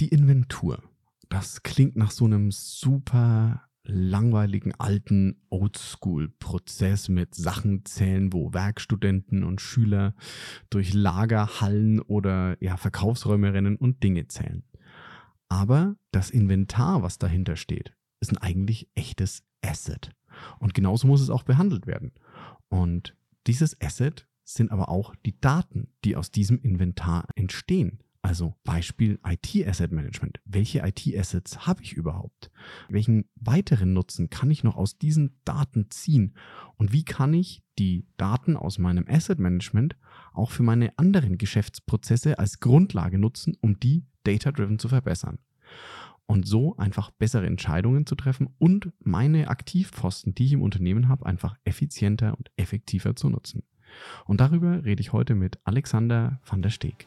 die 0.00 0.08
Inventur. 0.08 0.82
Das 1.28 1.62
klingt 1.62 1.96
nach 1.96 2.10
so 2.10 2.24
einem 2.24 2.50
super 2.50 3.62
langweiligen 3.86 4.74
alten 4.78 5.42
Oldschool-Prozess 5.50 7.08
mit 7.08 7.34
Sachen 7.34 7.84
zählen, 7.84 8.32
wo 8.32 8.54
Werkstudenten 8.54 9.44
und 9.44 9.60
Schüler 9.60 10.14
durch 10.70 10.94
Lagerhallen 10.94 12.00
oder 12.00 12.56
ja, 12.62 12.76
Verkaufsräume 12.76 13.52
rennen 13.52 13.76
und 13.76 14.02
Dinge 14.02 14.26
zählen. 14.28 14.64
Aber 15.48 15.96
das 16.12 16.30
Inventar, 16.30 17.02
was 17.02 17.18
dahinter 17.18 17.56
steht, 17.56 17.94
ist 18.20 18.32
ein 18.32 18.38
eigentlich 18.38 18.88
echtes 18.94 19.42
Asset. 19.62 20.10
Und 20.58 20.74
genauso 20.74 21.06
muss 21.06 21.20
es 21.20 21.30
auch 21.30 21.42
behandelt 21.42 21.86
werden. 21.86 22.12
Und 22.68 23.14
dieses 23.46 23.80
Asset 23.80 24.26
sind 24.44 24.72
aber 24.72 24.88
auch 24.88 25.14
die 25.26 25.38
Daten, 25.40 25.88
die 26.04 26.16
aus 26.16 26.30
diesem 26.30 26.60
Inventar 26.60 27.28
entstehen. 27.34 28.00
Also 28.24 28.54
Beispiel 28.64 29.20
IT-Asset 29.22 29.92
Management. 29.92 30.40
Welche 30.46 30.78
IT-Assets 30.78 31.66
habe 31.66 31.82
ich 31.82 31.92
überhaupt? 31.92 32.50
Welchen 32.88 33.28
weiteren 33.36 33.92
Nutzen 33.92 34.30
kann 34.30 34.50
ich 34.50 34.64
noch 34.64 34.76
aus 34.76 34.96
diesen 34.96 35.38
Daten 35.44 35.90
ziehen? 35.90 36.34
Und 36.76 36.94
wie 36.94 37.04
kann 37.04 37.34
ich 37.34 37.62
die 37.78 38.06
Daten 38.16 38.56
aus 38.56 38.78
meinem 38.78 39.04
Asset 39.06 39.38
Management 39.38 39.98
auch 40.32 40.52
für 40.52 40.62
meine 40.62 40.98
anderen 40.98 41.36
Geschäftsprozesse 41.36 42.38
als 42.38 42.60
Grundlage 42.60 43.18
nutzen, 43.18 43.58
um 43.60 43.78
die 43.78 44.06
data-driven 44.22 44.78
zu 44.78 44.88
verbessern? 44.88 45.38
Und 46.24 46.48
so 46.48 46.78
einfach 46.78 47.10
bessere 47.10 47.44
Entscheidungen 47.44 48.06
zu 48.06 48.14
treffen 48.14 48.48
und 48.56 48.90
meine 49.00 49.48
Aktivposten, 49.48 50.34
die 50.34 50.46
ich 50.46 50.54
im 50.54 50.62
Unternehmen 50.62 51.10
habe, 51.10 51.26
einfach 51.26 51.58
effizienter 51.64 52.38
und 52.38 52.50
effektiver 52.56 53.16
zu 53.16 53.28
nutzen. 53.28 53.64
Und 54.24 54.40
darüber 54.40 54.82
rede 54.82 55.02
ich 55.02 55.12
heute 55.12 55.34
mit 55.34 55.58
Alexander 55.64 56.40
van 56.46 56.62
der 56.62 56.70
Steeg. 56.70 57.06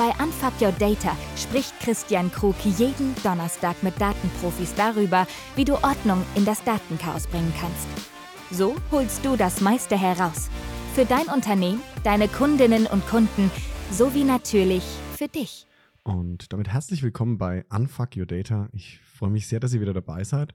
Bei 0.00 0.14
Unfuck 0.24 0.54
Your 0.62 0.72
Data 0.72 1.14
spricht 1.36 1.78
Christian 1.80 2.32
Krug 2.32 2.56
jeden 2.64 3.14
Donnerstag 3.22 3.82
mit 3.82 4.00
Datenprofis 4.00 4.74
darüber, 4.74 5.26
wie 5.56 5.66
du 5.66 5.74
Ordnung 5.74 6.24
in 6.34 6.46
das 6.46 6.64
Datenchaos 6.64 7.26
bringen 7.26 7.52
kannst. 7.60 7.86
So 8.50 8.76
holst 8.90 9.22
du 9.26 9.36
das 9.36 9.60
meiste 9.60 9.98
heraus. 9.98 10.48
Für 10.94 11.04
dein 11.04 11.26
Unternehmen, 11.26 11.82
deine 12.02 12.28
Kundinnen 12.28 12.86
und 12.86 13.06
Kunden 13.08 13.50
sowie 13.90 14.24
natürlich 14.24 14.84
für 15.18 15.28
dich. 15.28 15.66
Und 16.02 16.50
damit 16.54 16.68
herzlich 16.68 17.02
willkommen 17.02 17.36
bei 17.36 17.66
Unfuck 17.68 18.16
Your 18.16 18.24
Data. 18.24 18.70
Ich 18.72 19.00
freue 19.00 19.28
mich 19.28 19.48
sehr, 19.48 19.60
dass 19.60 19.74
ihr 19.74 19.82
wieder 19.82 19.92
dabei 19.92 20.24
seid 20.24 20.54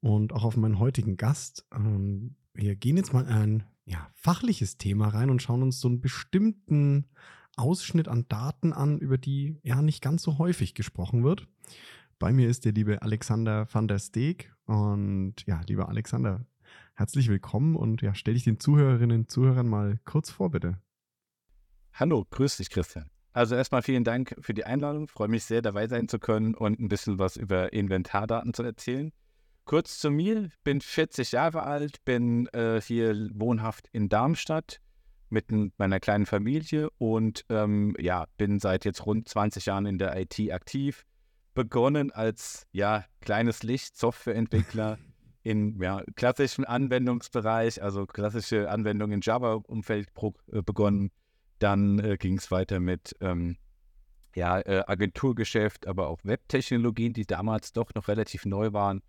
und 0.00 0.32
auch 0.32 0.44
auf 0.44 0.56
meinen 0.56 0.78
heutigen 0.78 1.18
Gast. 1.18 1.66
Ähm, 1.74 2.36
wir 2.54 2.74
gehen 2.74 2.96
jetzt 2.96 3.12
mal 3.12 3.26
ein 3.26 3.64
ja, 3.84 4.08
fachliches 4.14 4.78
Thema 4.78 5.08
rein 5.08 5.28
und 5.28 5.42
schauen 5.42 5.62
uns 5.62 5.78
so 5.78 5.88
einen 5.88 6.00
bestimmten 6.00 7.04
Ausschnitt 7.58 8.08
an 8.08 8.26
Daten 8.28 8.72
an, 8.72 8.98
über 8.98 9.18
die 9.18 9.58
ja 9.62 9.82
nicht 9.82 10.02
ganz 10.02 10.22
so 10.22 10.38
häufig 10.38 10.74
gesprochen 10.74 11.24
wird. 11.24 11.46
Bei 12.18 12.32
mir 12.32 12.48
ist 12.48 12.64
der 12.64 12.72
liebe 12.72 13.02
Alexander 13.02 13.66
van 13.72 13.88
der 13.88 13.98
Steeg. 13.98 14.52
Und 14.66 15.34
ja, 15.46 15.60
lieber 15.66 15.88
Alexander, 15.88 16.44
herzlich 16.94 17.28
willkommen 17.28 17.76
und 17.76 18.02
ja, 18.02 18.14
stell 18.14 18.34
dich 18.34 18.44
den 18.44 18.60
Zuhörerinnen 18.60 19.20
und 19.20 19.30
Zuhörern 19.30 19.68
mal 19.68 20.00
kurz 20.04 20.30
vor, 20.30 20.50
bitte. 20.50 20.78
Hallo, 21.92 22.26
grüß 22.30 22.58
dich, 22.58 22.70
Christian. 22.70 23.10
Also 23.32 23.54
erstmal 23.54 23.82
vielen 23.82 24.04
Dank 24.04 24.34
für 24.40 24.54
die 24.54 24.64
Einladung. 24.64 25.04
Ich 25.04 25.10
freue 25.10 25.28
mich 25.28 25.44
sehr, 25.44 25.62
dabei 25.62 25.86
sein 25.86 26.08
zu 26.08 26.18
können 26.18 26.54
und 26.54 26.80
ein 26.80 26.88
bisschen 26.88 27.18
was 27.18 27.36
über 27.36 27.72
Inventardaten 27.72 28.52
zu 28.52 28.62
erzählen. 28.62 29.12
Kurz 29.64 29.98
zu 29.98 30.10
mir, 30.10 30.50
bin 30.64 30.80
40 30.80 31.32
Jahre 31.32 31.62
alt, 31.62 32.04
bin 32.04 32.46
äh, 32.48 32.80
hier 32.80 33.30
wohnhaft 33.34 33.88
in 33.92 34.08
Darmstadt 34.08 34.80
mit 35.30 35.46
meiner 35.78 36.00
kleinen 36.00 36.26
Familie 36.26 36.90
und 36.98 37.44
ähm, 37.48 37.94
ja, 37.98 38.26
bin 38.36 38.58
seit 38.58 38.84
jetzt 38.84 39.06
rund 39.06 39.28
20 39.28 39.66
Jahren 39.66 39.86
in 39.86 39.98
der 39.98 40.18
IT 40.18 40.52
aktiv. 40.52 41.04
Begonnen 41.54 42.10
als 42.10 42.66
ja, 42.72 43.04
kleines 43.20 43.62
Licht, 43.62 43.96
Softwareentwickler 43.96 44.98
in 45.42 45.80
ja, 45.80 46.02
klassischen 46.14 46.64
Anwendungsbereich, 46.64 47.82
also 47.82 48.06
klassische 48.06 48.70
Anwendungen 48.70 49.14
im 49.14 49.20
Java-Umfeld 49.22 50.08
äh, 50.52 50.62
begonnen. 50.62 51.10
Dann 51.58 51.98
äh, 51.98 52.16
ging 52.16 52.38
es 52.38 52.50
weiter 52.50 52.80
mit 52.80 53.16
ähm, 53.20 53.56
ja, 54.34 54.60
äh, 54.60 54.84
Agenturgeschäft, 54.86 55.86
aber 55.86 56.08
auch 56.08 56.20
Webtechnologien, 56.22 57.12
die 57.12 57.26
damals 57.26 57.72
doch 57.72 57.92
noch 57.94 58.08
relativ 58.08 58.44
neu 58.44 58.72
waren, 58.72 59.02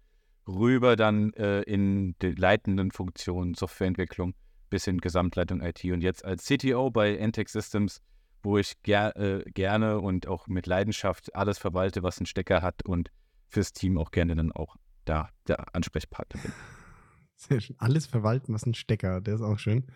rüber 0.47 0.95
dann 0.95 1.33
äh, 1.33 1.61
in 1.61 2.15
die 2.21 2.31
leitenden 2.31 2.91
Funktionen 2.91 3.53
Softwareentwicklung 3.53 4.33
bis 4.69 4.87
in 4.87 4.99
Gesamtleitung 4.99 5.61
IT. 5.61 5.83
Und 5.85 6.01
jetzt 6.01 6.23
als 6.25 6.45
CTO 6.45 6.89
bei 6.91 7.15
Entech 7.15 7.49
Systems, 7.49 8.01
wo 8.41 8.57
ich 8.57 8.81
ger 8.83 9.15
äh, 9.17 9.43
gerne 9.51 9.99
und 9.99 10.27
auch 10.27 10.47
mit 10.47 10.67
Leidenschaft 10.67 11.35
alles 11.35 11.57
verwalte, 11.57 12.03
was 12.03 12.19
einen 12.19 12.25
Stecker 12.25 12.61
hat 12.61 12.85
und 12.85 13.11
fürs 13.47 13.73
Team 13.73 13.97
auch 13.97 14.11
gerne 14.11 14.35
dann 14.35 14.51
auch 14.51 14.75
da 15.05 15.29
der 15.47 15.75
Ansprechpartner 15.75 16.41
bin. 16.41 16.51
Sehr 17.35 17.61
schön. 17.61 17.75
Alles 17.79 18.05
verwalten, 18.05 18.53
was 18.53 18.65
ein 18.65 18.73
Stecker 18.73 19.21
der 19.21 19.35
ist 19.35 19.41
auch 19.41 19.59
schön. 19.59 19.87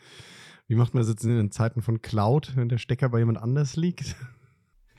Wie 0.67 0.75
macht 0.75 0.93
man 0.93 1.01
das 1.01 1.09
jetzt 1.09 1.25
in 1.25 1.35
den 1.35 1.51
Zeiten 1.51 1.81
von 1.81 2.01
Cloud, 2.01 2.55
wenn 2.55 2.69
der 2.69 2.77
Stecker 2.77 3.09
bei 3.09 3.19
jemand 3.19 3.37
anders 3.37 3.75
liegt? 3.75 4.15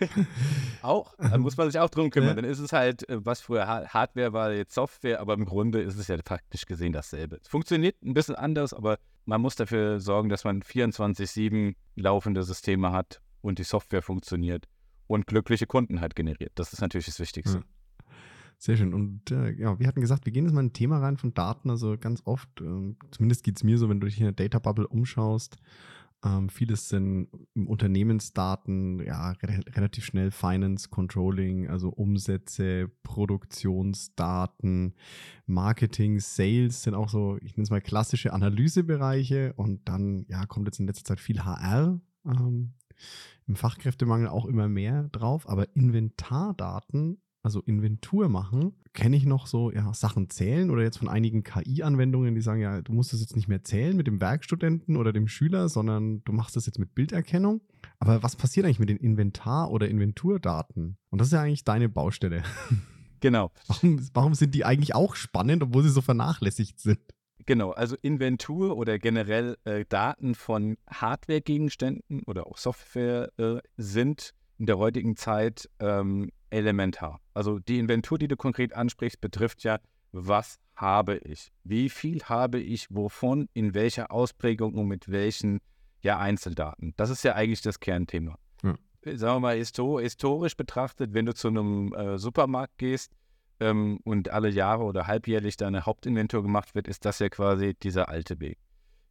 auch, 0.82 1.14
da 1.18 1.38
muss 1.38 1.56
man 1.56 1.70
sich 1.70 1.80
auch 1.80 1.90
drum 1.90 2.10
kümmern. 2.10 2.30
Ja. 2.30 2.34
Dann 2.42 2.44
ist 2.44 2.58
es 2.58 2.72
halt, 2.72 3.08
äh, 3.08 3.24
was 3.24 3.40
früher 3.40 3.66
Hardware 3.66 4.32
war, 4.32 4.52
jetzt 4.52 4.74
Software, 4.74 5.20
aber 5.20 5.34
im 5.34 5.44
Grunde 5.44 5.80
ist 5.80 5.96
es 5.96 6.08
ja 6.08 6.16
faktisch 6.24 6.66
gesehen 6.66 6.92
dasselbe. 6.92 7.38
Es 7.42 7.48
funktioniert 7.48 8.02
ein 8.02 8.14
bisschen 8.14 8.34
anders, 8.34 8.74
aber 8.74 8.98
man 9.24 9.40
muss 9.40 9.56
dafür 9.56 10.00
sorgen, 10.00 10.28
dass 10.28 10.44
man 10.44 10.62
24-7 10.62 11.74
laufende 11.96 12.42
Systeme 12.42 12.92
hat 12.92 13.20
und 13.40 13.58
die 13.58 13.64
Software 13.64 14.02
funktioniert 14.02 14.66
und 15.06 15.26
glückliche 15.26 15.66
Kunden 15.66 16.00
halt 16.00 16.16
generiert. 16.16 16.52
Das 16.56 16.72
ist 16.72 16.80
natürlich 16.80 17.06
das 17.06 17.20
Wichtigste. 17.20 17.58
Ja. 17.58 17.64
Sehr 18.58 18.76
schön. 18.76 18.94
Und 18.94 19.30
äh, 19.30 19.50
ja, 19.52 19.78
wir 19.78 19.86
hatten 19.86 20.00
gesagt, 20.00 20.24
wir 20.24 20.32
gehen 20.32 20.44
jetzt 20.44 20.54
mal 20.54 20.60
in 20.60 20.68
ein 20.68 20.72
Thema 20.72 20.98
rein 20.98 21.16
von 21.16 21.34
Daten. 21.34 21.70
Also 21.70 21.96
ganz 21.98 22.22
oft, 22.24 22.48
äh, 22.60 22.94
zumindest 23.10 23.44
geht 23.44 23.56
es 23.56 23.64
mir 23.64 23.76
so, 23.76 23.88
wenn 23.88 24.00
du 24.00 24.06
dich 24.06 24.18
in 24.18 24.24
der 24.24 24.32
Data 24.32 24.58
Bubble 24.58 24.86
umschaust, 24.86 25.56
ähm, 26.24 26.48
vieles 26.48 26.88
sind 26.88 27.28
Unternehmensdaten, 27.54 29.04
ja, 29.04 29.32
re 29.42 29.60
relativ 29.74 30.04
schnell 30.04 30.30
Finance, 30.30 30.88
Controlling, 30.88 31.68
also 31.68 31.90
Umsätze, 31.90 32.90
Produktionsdaten, 33.02 34.94
Marketing, 35.46 36.20
Sales 36.20 36.82
sind 36.82 36.94
auch 36.94 37.10
so, 37.10 37.36
ich 37.42 37.56
nenne 37.56 37.64
es 37.64 37.70
mal 37.70 37.82
klassische 37.82 38.32
Analysebereiche 38.32 39.52
und 39.54 39.88
dann, 39.88 40.24
ja, 40.28 40.46
kommt 40.46 40.66
jetzt 40.66 40.80
in 40.80 40.86
letzter 40.86 41.04
Zeit 41.04 41.20
viel 41.20 41.44
HR. 41.44 42.00
Ähm, 42.24 42.72
Im 43.46 43.56
Fachkräftemangel 43.56 44.28
auch 44.28 44.46
immer 44.46 44.68
mehr 44.68 45.08
drauf, 45.12 45.46
aber 45.48 45.76
Inventardaten 45.76 47.18
also 47.44 47.60
Inventur 47.60 48.28
machen, 48.30 48.72
kenne 48.94 49.16
ich 49.16 49.26
noch 49.26 49.46
so, 49.46 49.70
ja, 49.70 49.92
Sachen 49.92 50.30
zählen 50.30 50.70
oder 50.70 50.82
jetzt 50.82 50.96
von 50.96 51.08
einigen 51.08 51.42
KI-Anwendungen, 51.42 52.34
die 52.34 52.40
sagen, 52.40 52.60
ja, 52.60 52.80
du 52.80 52.92
musst 52.92 53.12
das 53.12 53.20
jetzt 53.20 53.36
nicht 53.36 53.48
mehr 53.48 53.62
zählen 53.62 53.96
mit 53.96 54.06
dem 54.06 54.20
Werkstudenten 54.20 54.96
oder 54.96 55.12
dem 55.12 55.28
Schüler, 55.28 55.68
sondern 55.68 56.24
du 56.24 56.32
machst 56.32 56.56
das 56.56 56.64
jetzt 56.64 56.78
mit 56.78 56.94
Bilderkennung. 56.94 57.60
Aber 57.98 58.22
was 58.22 58.34
passiert 58.34 58.64
eigentlich 58.64 58.78
mit 58.78 58.88
den 58.88 58.96
Inventar- 58.96 59.70
oder 59.70 59.88
Inventurdaten? 59.88 60.96
Und 61.10 61.20
das 61.20 61.28
ist 61.28 61.32
ja 61.32 61.42
eigentlich 61.42 61.64
deine 61.64 61.88
Baustelle. 61.88 62.42
Genau. 63.20 63.52
Warum, 63.68 64.06
warum 64.12 64.34
sind 64.34 64.54
die 64.54 64.66
eigentlich 64.66 64.94
auch 64.94 65.14
spannend, 65.14 65.62
obwohl 65.62 65.82
sie 65.82 65.88
so 65.88 66.02
vernachlässigt 66.02 66.78
sind? 66.78 66.98
Genau, 67.46 67.70
also 67.70 67.96
Inventur 68.02 68.76
oder 68.76 68.98
generell 68.98 69.56
äh, 69.64 69.86
Daten 69.88 70.34
von 70.34 70.76
Hardware-Gegenständen 70.90 72.22
oder 72.26 72.46
auch 72.46 72.58
Software 72.58 73.30
äh, 73.38 73.60
sind 73.78 74.34
in 74.58 74.66
der 74.66 74.76
heutigen 74.76 75.16
Zeit 75.16 75.70
ähm, 75.80 76.32
elementar. 76.50 77.20
Also 77.34 77.58
die 77.58 77.78
Inventur, 77.78 78.18
die 78.18 78.28
du 78.28 78.36
konkret 78.36 78.72
ansprichst, 78.72 79.20
betrifft 79.20 79.62
ja, 79.64 79.78
was 80.12 80.58
habe 80.76 81.16
ich? 81.18 81.52
Wie 81.64 81.88
viel 81.88 82.22
habe 82.24 82.58
ich 82.58 82.86
wovon, 82.90 83.48
in 83.52 83.74
welcher 83.74 84.10
Ausprägung 84.10 84.74
und 84.74 84.86
mit 84.86 85.10
welchen 85.10 85.60
ja, 86.00 86.18
Einzeldaten? 86.18 86.94
Das 86.96 87.10
ist 87.10 87.24
ja 87.24 87.34
eigentlich 87.34 87.62
das 87.62 87.80
Kernthema. 87.80 88.38
Ja. 88.62 88.74
Sagen 89.16 89.36
wir 89.36 89.40
mal, 89.40 89.56
historisch 89.56 90.56
betrachtet, 90.56 91.14
wenn 91.14 91.26
du 91.26 91.34
zu 91.34 91.48
einem 91.48 91.92
äh, 91.94 92.18
Supermarkt 92.18 92.78
gehst 92.78 93.12
ähm, 93.60 94.00
und 94.04 94.30
alle 94.30 94.48
Jahre 94.48 94.84
oder 94.84 95.06
halbjährlich 95.06 95.56
deine 95.56 95.86
Hauptinventur 95.86 96.42
gemacht 96.42 96.74
wird, 96.74 96.88
ist 96.88 97.04
das 97.04 97.18
ja 97.18 97.28
quasi 97.28 97.74
dieser 97.74 98.08
alte 98.08 98.40
Weg. 98.40 98.58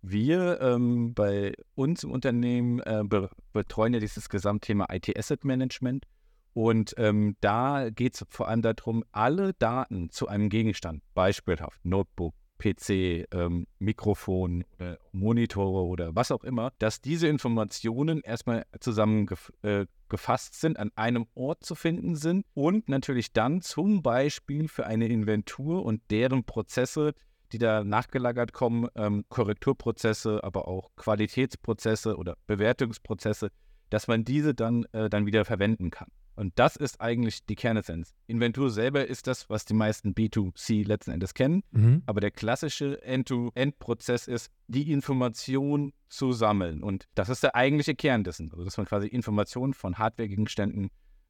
Wir 0.01 0.59
ähm, 0.59 1.13
bei 1.13 1.53
uns 1.75 2.03
im 2.03 2.11
Unternehmen 2.11 2.79
äh, 2.81 3.03
be 3.05 3.29
betreuen 3.53 3.93
ja 3.93 4.01
dieses 4.01 4.27
Gesamtthema 4.27 4.87
IT-Asset 4.91 5.45
Management 5.45 6.05
und 6.53 6.93
ähm, 6.97 7.35
da 7.41 7.89
geht 7.89 8.15
es 8.15 8.25
vor 8.29 8.47
allem 8.47 8.61
darum, 8.61 9.03
alle 9.11 9.53
Daten 9.53 10.09
zu 10.09 10.27
einem 10.27 10.49
Gegenstand, 10.49 11.01
beispielhaft 11.13 11.83
Notebook, 11.83 12.33
PC, 12.59 13.25
ähm, 13.33 13.67
Mikrofon 13.79 14.63
oder 14.77 14.97
Monitore 15.11 15.83
oder 15.83 16.15
was 16.15 16.31
auch 16.31 16.43
immer, 16.43 16.71
dass 16.79 17.01
diese 17.01 17.27
Informationen 17.27 18.21
erstmal 18.21 18.65
zusammengefasst 18.79 20.53
äh, 20.53 20.57
sind, 20.57 20.79
an 20.79 20.91
einem 20.95 21.25
Ort 21.35 21.65
zu 21.65 21.75
finden 21.75 22.15
sind 22.15 22.45
und 22.53 22.87
natürlich 22.87 23.33
dann 23.33 23.61
zum 23.61 24.01
Beispiel 24.01 24.67
für 24.69 24.85
eine 24.85 25.07
Inventur 25.07 25.83
und 25.83 26.01
deren 26.09 26.45
Prozesse 26.45 27.13
die 27.53 27.59
da 27.59 27.83
nachgelagert 27.83 28.51
kommen, 28.51 28.87
ähm, 28.95 29.25
Korrekturprozesse, 29.29 30.43
aber 30.43 30.67
auch 30.67 30.89
Qualitätsprozesse 30.95 32.17
oder 32.17 32.35
Bewertungsprozesse, 32.47 33.49
dass 33.89 34.07
man 34.07 34.25
diese 34.25 34.55
dann, 34.55 34.85
äh, 34.91 35.07
dann 35.09 35.27
wieder 35.27 35.45
verwenden 35.45 35.91
kann. 35.91 36.09
Und 36.35 36.53
das 36.55 36.75
ist 36.75 36.99
eigentlich 36.99 37.45
die 37.45 37.55
Kernessenz. 37.55 38.13
Inventur 38.27 38.69
selber 38.69 39.05
ist 39.07 39.27
das, 39.27 39.49
was 39.49 39.65
die 39.65 39.73
meisten 39.73 40.13
B2C 40.13 40.85
letzten 40.85 41.11
Endes 41.11 41.33
kennen. 41.33 41.63
Mhm. 41.71 42.03
Aber 42.05 42.21
der 42.21 42.31
klassische 42.31 43.01
End-to-End-Prozess 43.03 44.27
ist, 44.27 44.51
die 44.67 44.91
Information 44.91 45.93
zu 46.09 46.31
sammeln. 46.31 46.81
Und 46.81 47.07
das 47.15 47.29
ist 47.29 47.43
der 47.43 47.55
eigentliche 47.55 47.95
Kern 47.95 48.23
dessen. 48.23 48.51
Also, 48.51 48.63
dass 48.63 48.77
man 48.77 48.85
quasi 48.85 49.07
Informationen 49.07 49.73
von 49.73 49.97
Hardware-Gegenständen 49.97 50.89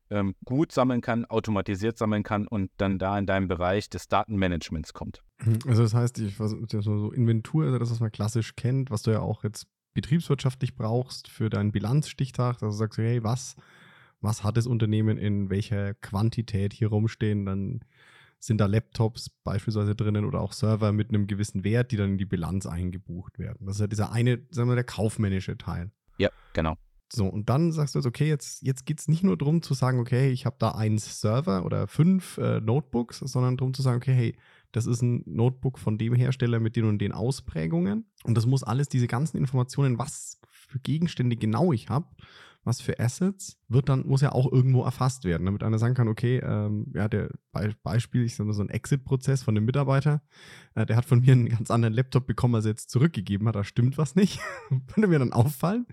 ähm, 0.09 0.35
gut 0.45 0.71
sammeln 0.71 1.01
kann, 1.01 1.25
automatisiert 1.25 1.97
sammeln 1.97 2.23
kann 2.23 2.47
und 2.47 2.71
dann 2.77 2.99
da 2.99 3.17
in 3.17 3.25
deinem 3.25 3.47
Bereich 3.47 3.89
des 3.89 4.07
Datenmanagements 4.07 4.93
kommt. 4.93 5.23
Mhm. 5.43 5.59
Also 5.67 5.83
das 5.83 5.93
heißt, 5.93 6.19
ich, 6.19 6.35
so 6.37 7.11
Inventur, 7.11 7.65
also 7.65 7.79
das, 7.79 7.91
was 7.91 7.99
man 7.99 8.11
klassisch 8.11 8.55
kennt, 8.55 8.91
was 8.91 9.01
du 9.01 9.11
ja 9.11 9.19
auch 9.19 9.43
jetzt 9.43 9.65
betriebswirtschaftlich 9.93 10.75
brauchst 10.75 11.27
für 11.29 11.49
deinen 11.49 11.71
Bilanzstichtag, 11.71 12.59
dass 12.59 12.73
du 12.73 12.77
sagst, 12.77 12.97
hey, 12.97 13.23
was, 13.23 13.55
was 14.23 14.43
hat 14.43 14.57
das 14.57 14.67
Unternehmen 14.67 15.17
in 15.17 15.49
welcher 15.49 15.93
Quantität 15.95 16.73
hier 16.73 16.87
rumstehen, 16.87 17.45
dann 17.45 17.81
sind 18.39 18.59
da 18.59 18.65
Laptops 18.65 19.29
beispielsweise 19.29 19.95
drinnen 19.95 20.25
oder 20.25 20.41
auch 20.41 20.53
Server 20.53 20.91
mit 20.91 21.09
einem 21.09 21.27
gewissen 21.27 21.63
Wert, 21.63 21.91
die 21.91 21.97
dann 21.97 22.11
in 22.11 22.17
die 22.17 22.25
Bilanz 22.25 22.65
eingebucht 22.65 23.39
werden. 23.39 23.65
Das 23.65 23.75
ist 23.75 23.81
ja 23.81 23.87
dieser 23.87 24.11
eine, 24.11 24.41
sagen 24.49 24.69
wir, 24.69 24.75
der 24.75 24.83
kaufmännische 24.83 25.57
Teil. 25.57 25.91
Ja, 26.17 26.29
genau. 26.53 26.75
So, 27.11 27.27
und 27.27 27.49
dann 27.49 27.71
sagst 27.71 27.93
du 27.93 27.99
jetzt, 27.99 28.07
okay, 28.07 28.27
jetzt, 28.27 28.63
jetzt 28.63 28.85
geht 28.85 28.99
es 28.99 29.07
nicht 29.07 29.23
nur 29.23 29.37
darum 29.37 29.61
zu 29.61 29.73
sagen, 29.75 29.99
okay, 29.99 30.31
ich 30.31 30.45
habe 30.45 30.55
da 30.57 30.71
einen 30.71 30.97
Server 30.97 31.63
oder 31.63 31.87
fünf 31.87 32.37
äh, 32.37 32.59
Notebooks, 32.59 33.19
sondern 33.19 33.55
darum 33.55 33.73
zu 33.73 33.81
sagen, 33.81 33.97
okay, 33.97 34.13
hey, 34.13 34.35
das 34.71 34.87
ist 34.87 35.03
ein 35.03 35.21
Notebook 35.27 35.77
von 35.77 35.97
dem 35.97 36.15
Hersteller 36.15 36.59
mit 36.59 36.75
den 36.75 36.85
und 36.85 36.97
den 36.97 37.11
Ausprägungen. 37.11 38.07
Und 38.23 38.35
das 38.35 38.47
muss 38.47 38.63
alles, 38.63 38.89
diese 38.89 39.07
ganzen 39.07 39.37
Informationen, 39.37 39.99
was 39.99 40.41
für 40.49 40.79
Gegenstände 40.79 41.35
genau 41.35 41.71
ich 41.71 41.89
habe, 41.89 42.07
was 42.63 42.81
für 42.81 42.99
Assets, 42.99 43.57
wird 43.67 43.89
dann, 43.89 44.07
muss 44.07 44.21
ja 44.21 44.31
auch 44.31 44.51
irgendwo 44.51 44.83
erfasst 44.83 45.25
werden, 45.25 45.45
damit 45.45 45.63
einer 45.63 45.79
sagen 45.79 45.95
kann, 45.95 46.07
okay, 46.07 46.39
ähm, 46.39 46.91
ja, 46.93 47.07
der 47.07 47.29
Be 47.51 47.75
Beispiel, 47.83 48.23
ich 48.23 48.35
sage 48.35 48.47
mal 48.47 48.53
so 48.53 48.63
ein 48.63 48.69
Exit-Prozess 48.69 49.43
von 49.43 49.55
dem 49.55 49.65
Mitarbeiter, 49.65 50.21
äh, 50.75 50.85
der 50.85 50.95
hat 50.95 51.05
von 51.05 51.21
mir 51.21 51.33
einen 51.33 51.49
ganz 51.49 51.69
anderen 51.71 51.93
Laptop 51.93 52.25
bekommen, 52.25 52.55
als 52.55 52.65
er 52.65 52.71
jetzt 52.71 52.89
zurückgegeben 52.89 53.47
hat, 53.47 53.55
da 53.55 53.63
stimmt 53.63 53.97
was 53.97 54.15
nicht. 54.15 54.39
Würde 54.69 55.07
mir 55.07 55.19
dann 55.19 55.33
auffallen 55.33 55.85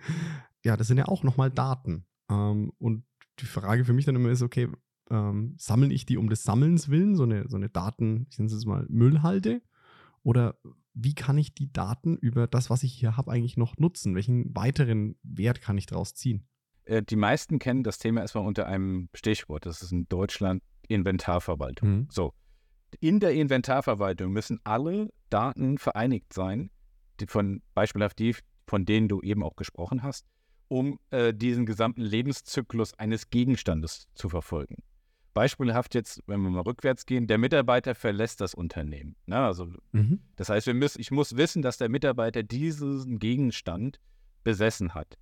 ja, 0.65 0.77
das 0.77 0.89
sind 0.89 0.99
ja 0.99 1.09
auch 1.09 1.23
nochmal 1.23 1.51
Daten. 1.51 2.05
Ähm, 2.31 2.73
und 2.79 3.05
die 3.39 3.47
Frage 3.47 3.85
für 3.85 3.93
mich 3.93 4.05
dann 4.05 4.17
immer 4.17 4.31
ist, 4.31 4.43
okay, 4.43 4.69
ähm, 5.11 5.55
sammle 5.59 5.93
ich 5.93 6.07
die 6.07 6.17
um 6.17 6.29
des 6.29 6.43
Sammelns 6.43 6.89
willen, 6.89 7.17
so 7.17 7.25
eine, 7.25 7.49
so 7.49 7.57
eine 7.57 7.69
Daten, 7.69 8.27
ich 8.31 8.39
nenne 8.39 8.53
es 8.53 8.67
mal 8.67 8.87
Müllhalde? 8.89 9.63
Oder 10.23 10.59
wie 10.93 11.15
kann 11.15 11.39
ich 11.39 11.55
die 11.55 11.73
Daten 11.73 12.17
über 12.17 12.47
das, 12.47 12.69
was 12.69 12.83
ich 12.83 12.93
hier 12.93 13.17
habe, 13.17 13.31
eigentlich 13.31 13.57
noch 13.57 13.79
nutzen? 13.79 14.15
Welchen 14.15 14.55
weiteren 14.55 15.17
Wert 15.23 15.63
kann 15.63 15.79
ich 15.79 15.87
daraus 15.87 16.15
ziehen? 16.15 16.47
Äh, 16.91 17.03
die 17.03 17.17
meisten 17.17 17.59
kennen 17.59 17.83
das 17.83 17.99
Thema 17.99 18.21
erstmal 18.21 18.47
unter 18.47 18.67
einem 18.67 19.09
Stichwort. 19.15 19.67
Das 19.67 19.83
ist 19.83 19.93
in 19.93 20.09
Deutschland 20.09 20.63
Inventarverwaltung. 20.89 21.89
Mhm. 21.89 22.09
So. 22.11 22.35
In 22.99 23.21
der 23.21 23.33
Inventarverwaltung 23.33 24.33
müssen 24.33 24.59
alle 24.65 25.11
Daten 25.31 25.79
vereinigt 25.79 26.33
sein, 26.33 26.71
die 27.21 27.27
von 27.27 27.63
beispielhaft 27.75 28.19
die, 28.19 28.35
von 28.67 28.85
denen 28.85 29.09
du 29.09 29.21
eben 29.23 29.45
auch 29.45 29.55
gesprochen 29.55 30.03
hast 30.03 30.27
um 30.71 31.01
äh, 31.11 31.35
diesen 31.35 31.67
gesamten 31.67 32.01
Lebenszyklus 32.01 32.97
eines 32.97 33.29
Gegenstandes 33.29 34.07
zu 34.15 34.29
verfolgen. 34.29 34.77
Beispielhaft 35.35 35.97
jetzt, 35.97 36.23
wenn 36.27 36.41
wir 36.43 36.51
mal 36.51 36.61
rückwärts 36.61 37.07
gehen, 37.07 37.27
der 37.27 37.39
Mitarbeiter 37.39 37.97
verlässt 37.97 38.41
das 38.41 38.55
Unternehmen. 38.55 39.17
Ne? 39.27 39.37
Also, 39.37 39.67
mhm. 39.91 40.21
Das 40.37 40.49
heißt, 40.49 40.69
wir 40.69 40.75
müssen, 40.75 41.01
ich 41.01 41.11
muss 41.11 41.37
wissen, 41.37 41.63
dass 41.63 41.77
der 41.77 41.89
Mitarbeiter 41.89 42.45
diesen 42.45 43.19
Gegenstand 43.19 44.01
besessen 44.45 44.95
hat. 44.95 45.19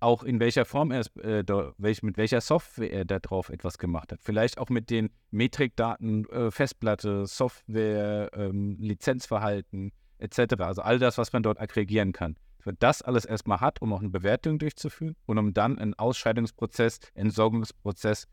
Auch 0.00 0.22
in 0.22 0.40
welcher 0.40 0.64
Form 0.64 0.90
er 0.90 1.04
äh, 1.22 1.44
da, 1.44 1.72
welch, 1.78 2.02
mit 2.02 2.16
welcher 2.16 2.40
Software 2.40 2.90
er 2.90 3.04
darauf 3.04 3.50
etwas 3.50 3.78
gemacht 3.78 4.12
hat. 4.12 4.20
Vielleicht 4.22 4.58
auch 4.58 4.70
mit 4.70 4.90
den 4.90 5.10
Metrikdaten, 5.30 6.28
äh, 6.30 6.50
Festplatte, 6.50 7.26
Software, 7.26 8.30
ähm, 8.34 8.76
Lizenzverhalten 8.80 9.92
etc. 10.18 10.54
Also 10.60 10.82
all 10.82 10.98
das, 10.98 11.18
was 11.18 11.32
man 11.32 11.42
dort 11.42 11.60
aggregieren 11.60 12.12
kann 12.12 12.36
man 12.66 12.76
das 12.78 13.02
alles 13.02 13.24
erstmal 13.24 13.60
hat, 13.60 13.80
um 13.82 13.92
auch 13.92 14.00
eine 14.00 14.10
Bewertung 14.10 14.58
durchzuführen 14.58 15.16
und 15.26 15.38
um 15.38 15.52
dann 15.52 15.78
einen 15.78 15.94
Ausscheidungsprozess, 15.94 17.00
Entsorgungsprozess 17.14 18.28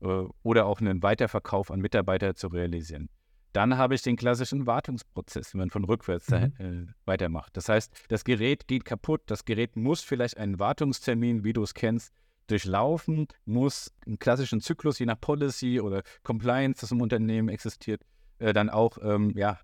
äh, 0.00 0.24
oder 0.42 0.66
auch 0.66 0.80
einen 0.80 1.02
Weiterverkauf 1.02 1.70
an 1.70 1.80
Mitarbeiter 1.80 2.34
zu 2.34 2.48
realisieren. 2.48 3.08
Dann 3.52 3.76
habe 3.76 3.94
ich 3.94 4.02
den 4.02 4.16
klassischen 4.16 4.66
Wartungsprozess, 4.66 5.54
wenn 5.54 5.60
man 5.60 5.70
von 5.70 5.84
rückwärts 5.84 6.28
mhm. 6.30 6.52
äh, 6.58 6.86
weitermacht. 7.04 7.56
Das 7.56 7.68
heißt, 7.68 7.92
das 8.08 8.24
Gerät 8.24 8.68
geht 8.68 8.84
kaputt, 8.84 9.22
das 9.26 9.44
Gerät 9.44 9.76
muss 9.76 10.02
vielleicht 10.02 10.38
einen 10.38 10.58
Wartungstermin, 10.58 11.44
wie 11.44 11.52
du 11.52 11.62
es 11.62 11.74
kennst, 11.74 12.12
durchlaufen, 12.46 13.26
muss 13.44 13.92
einen 14.06 14.18
klassischen 14.18 14.60
Zyklus, 14.60 14.98
je 14.98 15.06
nach 15.06 15.20
Policy 15.20 15.80
oder 15.80 16.02
Compliance, 16.22 16.80
das 16.80 16.90
im 16.90 17.00
Unternehmen 17.00 17.48
existiert, 17.48 18.02
äh, 18.38 18.52
dann 18.52 18.70
auch 18.70 18.98
ähm, 19.02 19.32
ja, 19.36 19.58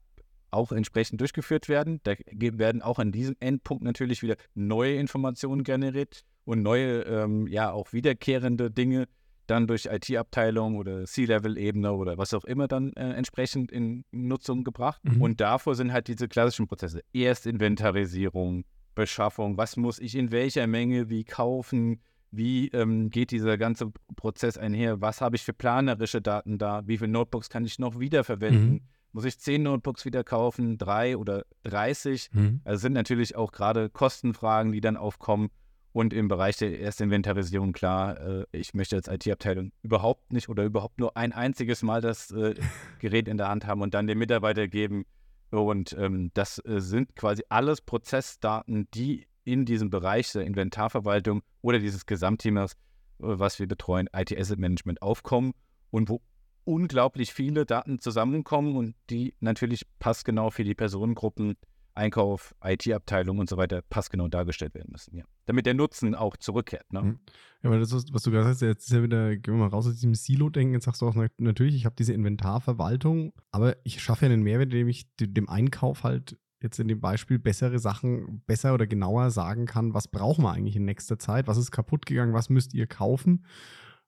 auch 0.50 0.72
entsprechend 0.72 1.20
durchgeführt 1.20 1.68
werden. 1.68 2.00
Da 2.04 2.14
werden 2.32 2.82
auch 2.82 2.98
an 2.98 3.12
diesem 3.12 3.36
Endpunkt 3.40 3.84
natürlich 3.84 4.22
wieder 4.22 4.36
neue 4.54 4.94
Informationen 4.94 5.64
generiert 5.64 6.24
und 6.44 6.62
neue, 6.62 7.02
ähm, 7.02 7.46
ja, 7.48 7.72
auch 7.72 7.92
wiederkehrende 7.92 8.70
Dinge 8.70 9.08
dann 9.46 9.66
durch 9.66 9.86
IT-Abteilung 9.86 10.76
oder 10.76 11.04
C-Level-Ebene 11.04 11.92
oder 11.92 12.18
was 12.18 12.34
auch 12.34 12.44
immer 12.44 12.68
dann 12.68 12.92
äh, 12.94 13.12
entsprechend 13.12 13.72
in 13.72 14.04
Nutzung 14.10 14.64
gebracht. 14.64 15.02
Mhm. 15.04 15.22
Und 15.22 15.40
davor 15.40 15.74
sind 15.74 15.92
halt 15.92 16.08
diese 16.08 16.28
klassischen 16.28 16.66
Prozesse. 16.66 17.02
Erst 17.12 17.46
Inventarisierung, 17.46 18.64
Beschaffung, 18.94 19.56
was 19.56 19.76
muss 19.76 19.98
ich 19.98 20.14
in 20.14 20.32
welcher 20.32 20.66
Menge 20.66 21.08
wie 21.08 21.24
kaufen, 21.24 22.00
wie 22.30 22.68
ähm, 22.68 23.10
geht 23.10 23.30
dieser 23.30 23.56
ganze 23.56 23.92
Prozess 24.16 24.58
einher, 24.58 25.00
was 25.00 25.20
habe 25.20 25.36
ich 25.36 25.42
für 25.42 25.52
planerische 25.52 26.20
Daten 26.20 26.58
da, 26.58 26.82
wie 26.86 26.98
viele 26.98 27.12
Notebooks 27.12 27.48
kann 27.48 27.64
ich 27.64 27.78
noch 27.78 27.98
wiederverwenden. 27.98 28.70
Mhm 28.70 28.80
muss 29.16 29.24
ich 29.24 29.40
10 29.40 29.62
Notebooks 29.62 30.04
wieder 30.04 30.22
kaufen, 30.24 30.76
drei 30.76 31.16
oder 31.16 31.46
30? 31.62 32.28
Mhm. 32.34 32.60
Also 32.64 32.82
sind 32.82 32.92
natürlich 32.92 33.34
auch 33.34 33.50
gerade 33.50 33.88
Kostenfragen, 33.88 34.72
die 34.72 34.82
dann 34.82 34.98
aufkommen. 34.98 35.48
Und 35.96 36.12
im 36.12 36.28
Bereich 36.28 36.58
der 36.58 36.78
Erstinventarisierung, 36.78 37.72
klar, 37.72 38.20
äh, 38.20 38.44
ich 38.52 38.74
möchte 38.74 38.96
als 38.96 39.08
IT-Abteilung 39.08 39.72
überhaupt 39.80 40.30
nicht 40.30 40.50
oder 40.50 40.62
überhaupt 40.62 40.98
nur 40.98 41.16
ein 41.16 41.32
einziges 41.32 41.82
Mal 41.82 42.02
das 42.02 42.30
äh, 42.32 42.54
Gerät 42.98 43.28
in 43.28 43.38
der 43.38 43.48
Hand 43.48 43.66
haben 43.66 43.80
und 43.80 43.94
dann 43.94 44.06
dem 44.06 44.18
Mitarbeiter 44.18 44.68
geben. 44.68 45.06
Und 45.48 45.96
ähm, 45.98 46.32
das 46.34 46.58
äh, 46.66 46.82
sind 46.82 47.16
quasi 47.16 47.44
alles 47.48 47.80
Prozessdaten, 47.80 48.90
die 48.92 49.26
in 49.44 49.64
diesem 49.64 49.88
Bereich 49.88 50.30
der 50.32 50.44
Inventarverwaltung 50.44 51.40
oder 51.62 51.78
dieses 51.78 52.04
Gesamtthemas, 52.04 52.72
äh, 52.72 52.76
was 53.20 53.58
wir 53.58 53.66
betreuen, 53.66 54.10
IT-Asset-Management 54.14 55.00
aufkommen 55.00 55.54
und 55.90 56.10
wo 56.10 56.20
unglaublich 56.64 57.32
viele 57.32 57.64
Daten 57.64 58.00
zusammenkommen 58.00 58.76
und 58.76 58.96
die 59.08 59.34
natürlich 59.40 59.86
passgenau 59.98 60.50
für 60.50 60.64
die 60.64 60.74
Personengruppen, 60.74 61.56
Einkauf, 61.94 62.54
IT-Abteilung 62.62 63.38
und 63.38 63.48
so 63.48 63.56
weiter 63.56 63.80
passgenau 63.80 64.28
dargestellt 64.28 64.74
werden 64.74 64.92
müssen, 64.92 65.16
ja. 65.16 65.24
Damit 65.46 65.66
der 65.66 65.74
Nutzen 65.74 66.14
auch 66.14 66.36
zurückkehrt. 66.36 66.92
Ne? 66.92 67.02
Mhm. 67.02 67.18
Ja, 67.62 67.70
weil 67.70 67.80
das, 67.80 67.92
ist, 67.92 68.12
was 68.12 68.22
du 68.22 68.30
gerade 68.30 68.46
sagst, 68.46 68.62
jetzt 68.62 68.86
ist 68.86 68.92
ja 68.92 69.02
wieder, 69.02 69.36
gehen 69.36 69.54
wir 69.54 69.60
mal 69.60 69.68
raus 69.68 69.86
aus 69.86 69.94
diesem 69.94 70.14
Silo-Denken, 70.14 70.74
jetzt 70.74 70.84
sagst 70.84 71.02
du 71.02 71.08
auch, 71.08 71.16
natürlich, 71.38 71.74
ich 71.74 71.86
habe 71.86 71.96
diese 71.96 72.12
Inventarverwaltung, 72.12 73.32
aber 73.50 73.76
ich 73.84 74.02
schaffe 74.02 74.26
ja 74.26 74.32
einen 74.32 74.42
Mehrwert, 74.42 74.72
indem 74.72 74.88
ich 74.88 75.06
dem 75.18 75.48
Einkauf 75.48 76.04
halt 76.04 76.38
jetzt 76.60 76.78
in 76.78 76.88
dem 76.88 77.00
Beispiel 77.00 77.38
bessere 77.38 77.78
Sachen 77.78 78.42
besser 78.46 78.74
oder 78.74 78.86
genauer 78.86 79.30
sagen 79.30 79.66
kann, 79.66 79.94
was 79.94 80.08
brauchen 80.08 80.44
wir 80.44 80.52
eigentlich 80.52 80.76
in 80.76 80.84
nächster 80.84 81.18
Zeit, 81.18 81.46
was 81.46 81.58
ist 81.58 81.70
kaputt 81.70 82.06
gegangen, 82.06 82.32
was 82.34 82.50
müsst 82.50 82.74
ihr 82.74 82.86
kaufen 82.86 83.44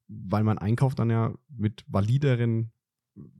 weil 0.09 0.43
man 0.43 0.59
Einkauf 0.59 0.95
dann 0.95 1.11
ja 1.11 1.35
mit 1.49 1.85
valideren 1.87 2.73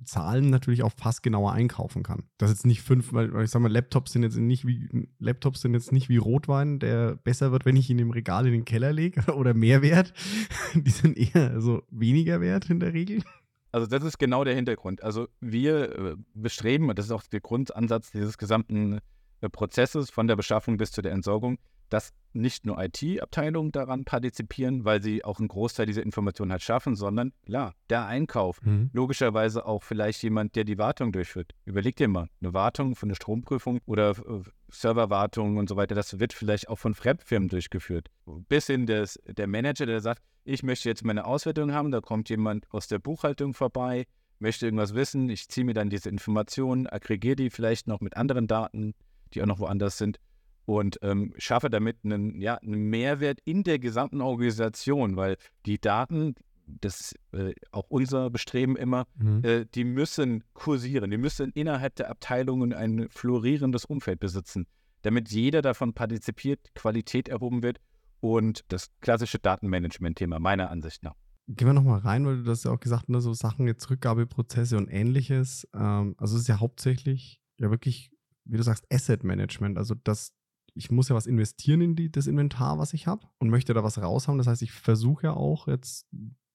Zahlen 0.05 0.51
natürlich 0.51 0.83
auch 0.83 0.95
passgenauer 0.97 1.53
einkaufen 1.53 2.03
kann. 2.03 2.25
Das 2.39 2.51
jetzt 2.51 2.67
nicht 2.67 2.83
fünf, 2.83 3.13
weil, 3.13 3.43
ich 3.43 3.51
sag 3.51 3.61
mal, 3.61 3.71
Laptops 3.71 4.13
sind 4.13 4.23
jetzt 4.23 4.37
nicht 4.37 4.67
wie 4.67 5.09
Laptops 5.19 5.61
sind 5.61 5.75
jetzt 5.75 5.93
nicht 5.93 6.09
wie 6.09 6.17
Rotwein, 6.17 6.79
der 6.79 7.17
besser 7.17 7.53
wird, 7.53 7.65
wenn 7.65 7.77
ich 7.77 7.91
ihn 7.91 7.99
im 7.99 8.11
Regal 8.11 8.47
in 8.47 8.53
den 8.53 8.65
Keller 8.65 8.93
lege 8.93 9.33
oder 9.35 9.55
mehr 9.55 9.83
wert. 9.83 10.13
Die 10.75 10.91
sind 10.91 11.17
eher 11.17 11.61
so 11.61 11.83
weniger 11.91 12.41
wert 12.41 12.71
in 12.71 12.81
der 12.81 12.93
Regel. 12.93 13.23
Also 13.71 13.87
das 13.87 14.03
ist 14.03 14.19
genau 14.19 14.45
der 14.45 14.55
Hintergrund. 14.55 15.03
Also 15.03 15.29
wir 15.41 15.99
äh, 15.99 16.17
bestreben, 16.35 16.89
und 16.89 16.99
das 16.99 17.07
ist 17.07 17.13
auch 17.13 17.23
der 17.25 17.41
Grundansatz 17.41 18.11
dieses 18.11 18.39
gesamten 18.39 19.01
äh, 19.41 19.49
Prozesses 19.49 20.11
von 20.11 20.27
der 20.27 20.37
Beschaffung 20.37 20.79
bis 20.79 20.91
zu 20.91 21.03
der 21.03 21.13
Entsorgung, 21.13 21.59
dass 21.89 22.13
nicht 22.33 22.67
nur 22.67 22.79
IT-Abteilungen 22.83 23.73
daran 23.73 24.05
partizipieren, 24.05 24.85
weil 24.85 25.03
sie 25.03 25.25
auch 25.25 25.39
einen 25.39 25.49
Großteil 25.49 25.87
dieser 25.87 26.03
Informationen 26.03 26.53
halt 26.53 26.63
schaffen, 26.63 26.95
sondern 26.95 27.33
klar, 27.47 27.75
der 27.91 28.07
Einkauf, 28.07 28.63
mhm. 28.63 28.91
logischerweise 28.93 29.67
auch 29.67 29.83
vielleicht 29.83 30.23
jemand, 30.23 30.55
der 30.57 30.65
die 30.65 30.79
Wartung 30.79 31.13
durchführt. 31.13 31.53
Überleg 31.65 31.97
dir 31.97 32.09
mal, 32.09 32.29
eine 32.41 32.55
Wartung 32.55 32.95
von 32.95 33.09
der 33.09 33.17
Stromprüfung 33.17 33.81
oder 33.87 34.11
äh, 34.11 34.43
Serverwartung 34.71 35.57
und 35.57 35.69
so 35.69 35.77
weiter, 35.77 35.95
das 35.95 36.19
wird 36.19 36.33
vielleicht 36.33 36.69
auch 36.69 36.79
von 36.79 36.95
Fremdfirmen 36.95 37.49
durchgeführt. 37.49 38.09
Bis 38.49 38.67
hin 38.67 38.87
des, 38.87 39.19
der 39.27 39.47
Manager, 39.47 39.87
der 39.87 40.01
sagt, 40.01 40.23
ich 40.45 40.63
möchte 40.63 40.89
jetzt 40.89 41.05
meine 41.05 41.25
Auswertung 41.25 41.73
haben, 41.73 41.91
da 41.91 42.01
kommt 42.01 42.29
jemand 42.29 42.67
aus 42.73 42.89
der 42.89 42.99
Buchhaltung 42.99 43.55
vorbei, 43.55 44.07
möchte 44.39 44.67
irgendwas 44.67 44.95
wissen, 44.95 45.29
ich 45.29 45.49
ziehe 45.49 45.65
mir 45.65 45.75
dann 45.75 45.91
diese 45.91 46.09
Informationen, 46.09 46.87
aggregiere 46.87 47.37
die 47.37 47.51
vielleicht 47.51 47.89
noch 47.89 48.01
mit 48.01 48.17
anderen 48.17 48.47
Daten, 48.47 48.95
die 49.35 49.43
auch 49.43 49.47
noch 49.47 49.59
woanders 49.59 49.99
sind 49.99 50.21
und 50.69 50.99
ähm, 51.01 51.33
schaffe 51.39 51.71
damit 51.71 52.05
einen, 52.05 52.43
ja, 52.43 52.57
einen 52.57 52.91
Mehrwert 52.91 53.41
in 53.47 53.65
der 53.65 53.79
gesamten 53.79 54.21
Organisation, 54.21 55.17
weil 55.17 55.39
die 55.65 55.81
Daten, 55.81 56.35
das 56.67 57.01
ist 57.01 57.15
äh, 57.33 57.55
auch 57.73 57.87
unser 57.89 58.29
Bestreben 58.29 58.77
immer, 58.77 59.07
mhm. 59.17 59.43
äh, 59.45 59.65
die 59.65 59.85
müssen 59.85 60.45
kursieren, 60.53 61.11
die 61.11 61.17
müssen 61.17 61.53
innerhalb 61.53 61.95
der 61.97 62.11
Abteilungen 62.11 62.75
ein 62.75 63.09
florierendes 63.09 63.87
Umfeld 63.87 64.21
besitzen, 64.21 64.67
damit 65.01 65.31
jeder 65.31 65.63
davon 65.63 65.95
partizipiert, 65.95 66.61
Qualität 66.75 67.31
erhoben 67.31 67.63
wird 67.63 67.79
und 68.21 68.61
das 68.69 68.91
klassische 69.01 69.39
Datenmanagement-Thema 69.39 70.39
meiner 70.39 70.69
Ansicht 70.69 71.03
nach. 71.03 71.15
Gehen 71.47 71.67
wir 71.67 71.73
nochmal 71.73 72.01
rein, 72.01 72.27
weil 72.27 72.43
du 72.43 72.51
hast 72.51 72.67
ja 72.67 72.73
auch 72.73 72.81
gesagt, 72.81 73.09
ne, 73.09 73.23
so 73.23 73.33
Sachen, 73.33 73.67
jetzt 73.67 73.89
Rückgabeprozesse 73.89 74.77
und 74.77 74.89
ähnliches. 74.89 75.67
Ähm, 75.75 76.15
also 76.19 76.37
es 76.37 76.43
ist 76.43 76.49
ja 76.49 76.61
hauptsächlich 76.61 77.41
ja 77.57 77.71
wirklich, 77.71 78.11
wie 78.45 78.59
du 78.59 78.63
sagst, 78.63 78.85
Asset 78.93 79.25
Management, 79.25 79.79
also 79.79 79.95
das 80.05 80.35
ich 80.79 80.93
muss 80.93 81.09
ja 81.09 81.17
was 81.17 81.27
investieren 81.27 81.81
in 81.81 81.97
die, 81.97 82.11
das 82.11 82.29
Inventar, 82.29 82.79
was 82.79 82.95
ich 82.95 83.09
habe 83.09 83.27
und 83.39 83.51
möchte 83.51 83.75
da 83.75 83.83
was 83.83 84.01
raushaben. 84.01 84.39
Das 84.39 84.47
heißt, 84.47 84.63
ich 84.63 84.71
versuche 84.71 85.25
ja 85.25 85.33
auch 85.35 85.67
jetzt 85.67 86.07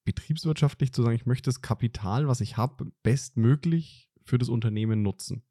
betriebswirtschaftlich 0.06 0.94
zu 0.94 1.04
sagen, 1.04 1.16
ich 1.16 1.26
möchte 1.26 1.50
das 1.50 1.62
Kapital, 1.62 2.28
was 2.28 2.40
ich 2.40 2.56
habe, 2.56 2.92
bestmöglich 3.04 4.10
für 4.24 4.38
das 4.38 4.48
Unternehmen 4.48 5.02
nutzen. 5.02 5.44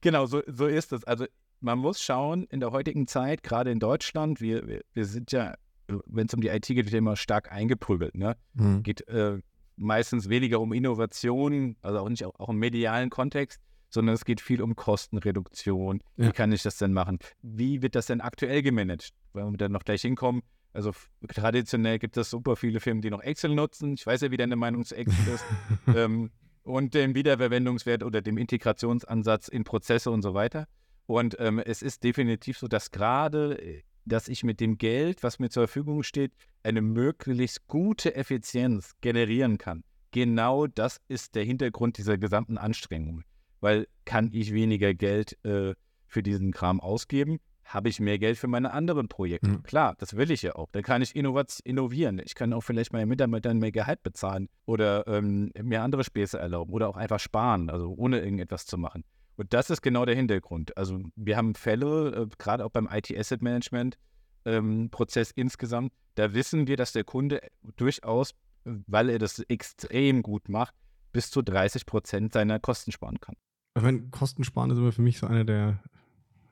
Genau, 0.00 0.26
so, 0.26 0.42
so 0.48 0.66
ist 0.66 0.92
es. 0.92 1.04
Also 1.04 1.26
man 1.60 1.78
muss 1.78 2.02
schauen, 2.02 2.44
in 2.50 2.58
der 2.58 2.72
heutigen 2.72 3.06
Zeit, 3.06 3.44
gerade 3.44 3.70
in 3.70 3.78
Deutschland, 3.78 4.40
wir, 4.40 4.66
wir, 4.66 4.82
wir 4.92 5.04
sind 5.04 5.30
ja, 5.30 5.54
wenn 5.86 6.26
es 6.26 6.34
um 6.34 6.40
die 6.40 6.48
IT 6.48 6.66
geht, 6.66 6.92
immer 6.92 7.14
stark 7.16 7.52
eingeprügelt. 7.52 8.16
Ne? 8.16 8.36
Hm. 8.56 8.82
Geht 8.82 9.06
äh, 9.08 9.38
meistens 9.76 10.28
weniger 10.28 10.60
um 10.60 10.72
Innovation, 10.72 11.76
also 11.80 12.00
auch 12.00 12.08
nicht 12.08 12.24
auch, 12.24 12.34
auch 12.40 12.48
im 12.48 12.58
medialen 12.58 13.08
Kontext, 13.08 13.60
sondern 13.96 14.14
es 14.14 14.24
geht 14.26 14.42
viel 14.42 14.60
um 14.62 14.76
Kostenreduktion. 14.76 16.02
Ja. 16.16 16.26
Wie 16.26 16.32
kann 16.32 16.52
ich 16.52 16.62
das 16.62 16.76
denn 16.76 16.92
machen? 16.92 17.18
Wie 17.42 17.80
wird 17.80 17.94
das 17.94 18.06
denn 18.06 18.20
aktuell 18.20 18.62
gemanagt? 18.62 19.10
Weil 19.32 19.50
wir 19.50 19.56
dann 19.56 19.72
noch 19.72 19.84
gleich 19.84 20.02
hinkommen. 20.02 20.42
Also 20.74 20.92
traditionell 21.28 21.98
gibt 21.98 22.18
es 22.18 22.28
super 22.28 22.56
viele 22.56 22.78
Firmen, 22.78 23.00
die 23.00 23.08
noch 23.08 23.22
Excel 23.22 23.54
nutzen. 23.54 23.94
Ich 23.94 24.06
weiß 24.06 24.20
ja, 24.20 24.30
wie 24.30 24.36
deine 24.36 24.56
Meinung 24.56 24.84
zu 24.84 24.94
Excel 24.94 25.34
ist. 25.34 25.44
ähm, 25.96 26.30
und 26.62 26.92
den 26.92 27.14
Wiederverwendungswert 27.14 28.02
oder 28.02 28.20
dem 28.20 28.36
Integrationsansatz 28.36 29.48
in 29.48 29.64
Prozesse 29.64 30.10
und 30.10 30.20
so 30.20 30.34
weiter. 30.34 30.68
Und 31.06 31.36
ähm, 31.38 31.58
es 31.58 31.80
ist 31.80 32.04
definitiv 32.04 32.58
so, 32.58 32.68
dass 32.68 32.90
gerade, 32.90 33.58
äh, 33.58 33.82
dass 34.04 34.28
ich 34.28 34.44
mit 34.44 34.60
dem 34.60 34.76
Geld, 34.76 35.22
was 35.22 35.38
mir 35.38 35.48
zur 35.48 35.66
Verfügung 35.66 36.02
steht, 36.02 36.32
eine 36.62 36.82
möglichst 36.82 37.66
gute 37.66 38.14
Effizienz 38.14 38.92
generieren 39.00 39.56
kann. 39.56 39.84
Genau 40.10 40.66
das 40.66 41.00
ist 41.08 41.34
der 41.34 41.44
Hintergrund 41.44 41.96
dieser 41.96 42.18
gesamten 42.18 42.58
Anstrengung 42.58 43.24
weil 43.60 43.86
kann 44.04 44.30
ich 44.32 44.52
weniger 44.52 44.94
Geld 44.94 45.42
äh, 45.44 45.74
für 46.06 46.22
diesen 46.22 46.52
Kram 46.52 46.80
ausgeben, 46.80 47.38
habe 47.64 47.88
ich 47.88 47.98
mehr 47.98 48.18
Geld 48.18 48.38
für 48.38 48.46
meine 48.46 48.72
anderen 48.72 49.08
Projekte. 49.08 49.48
Mhm. 49.48 49.62
Klar, 49.64 49.96
das 49.98 50.16
will 50.16 50.30
ich 50.30 50.42
ja 50.42 50.54
auch. 50.54 50.68
Dann 50.72 50.82
kann 50.82 51.02
ich 51.02 51.16
innovieren. 51.16 52.20
Ich 52.24 52.34
kann 52.34 52.52
auch 52.52 52.60
vielleicht 52.60 52.92
meinen 52.92 53.08
Mitarbeitern 53.08 53.58
mehr 53.58 53.72
Gehalt 53.72 54.02
bezahlen 54.02 54.48
oder 54.66 55.06
ähm, 55.08 55.50
mir 55.60 55.82
andere 55.82 56.04
Späße 56.04 56.38
erlauben 56.38 56.72
oder 56.72 56.88
auch 56.88 56.96
einfach 56.96 57.18
sparen, 57.18 57.68
also 57.68 57.92
ohne 57.96 58.20
irgendetwas 58.20 58.66
zu 58.66 58.78
machen. 58.78 59.04
Und 59.36 59.52
das 59.52 59.68
ist 59.68 59.82
genau 59.82 60.04
der 60.04 60.14
Hintergrund. 60.14 60.76
Also 60.76 61.00
wir 61.16 61.36
haben 61.36 61.54
Fälle, 61.54 62.14
äh, 62.14 62.26
gerade 62.38 62.64
auch 62.64 62.70
beim 62.70 62.88
IT-Asset 62.90 63.42
Management 63.42 63.98
ähm, 64.44 64.88
Prozess 64.90 65.32
insgesamt, 65.32 65.92
da 66.14 66.32
wissen 66.32 66.66
wir, 66.66 66.76
dass 66.76 66.92
der 66.92 67.04
Kunde 67.04 67.40
durchaus, 67.76 68.34
weil 68.64 69.10
er 69.10 69.18
das 69.18 69.40
extrem 69.40 70.22
gut 70.22 70.48
macht, 70.48 70.74
bis 71.12 71.30
zu 71.30 71.42
30 71.42 71.84
Prozent 71.84 72.32
seiner 72.32 72.58
Kosten 72.58 72.92
sparen 72.92 73.20
kann. 73.20 73.36
Ich 73.76 73.82
meine, 73.82 74.08
Kostensparen 74.10 74.70
ist 74.70 74.78
immer 74.78 74.92
für 74.92 75.02
mich 75.02 75.18
so 75.18 75.26
einer 75.26 75.44
der, 75.44 75.82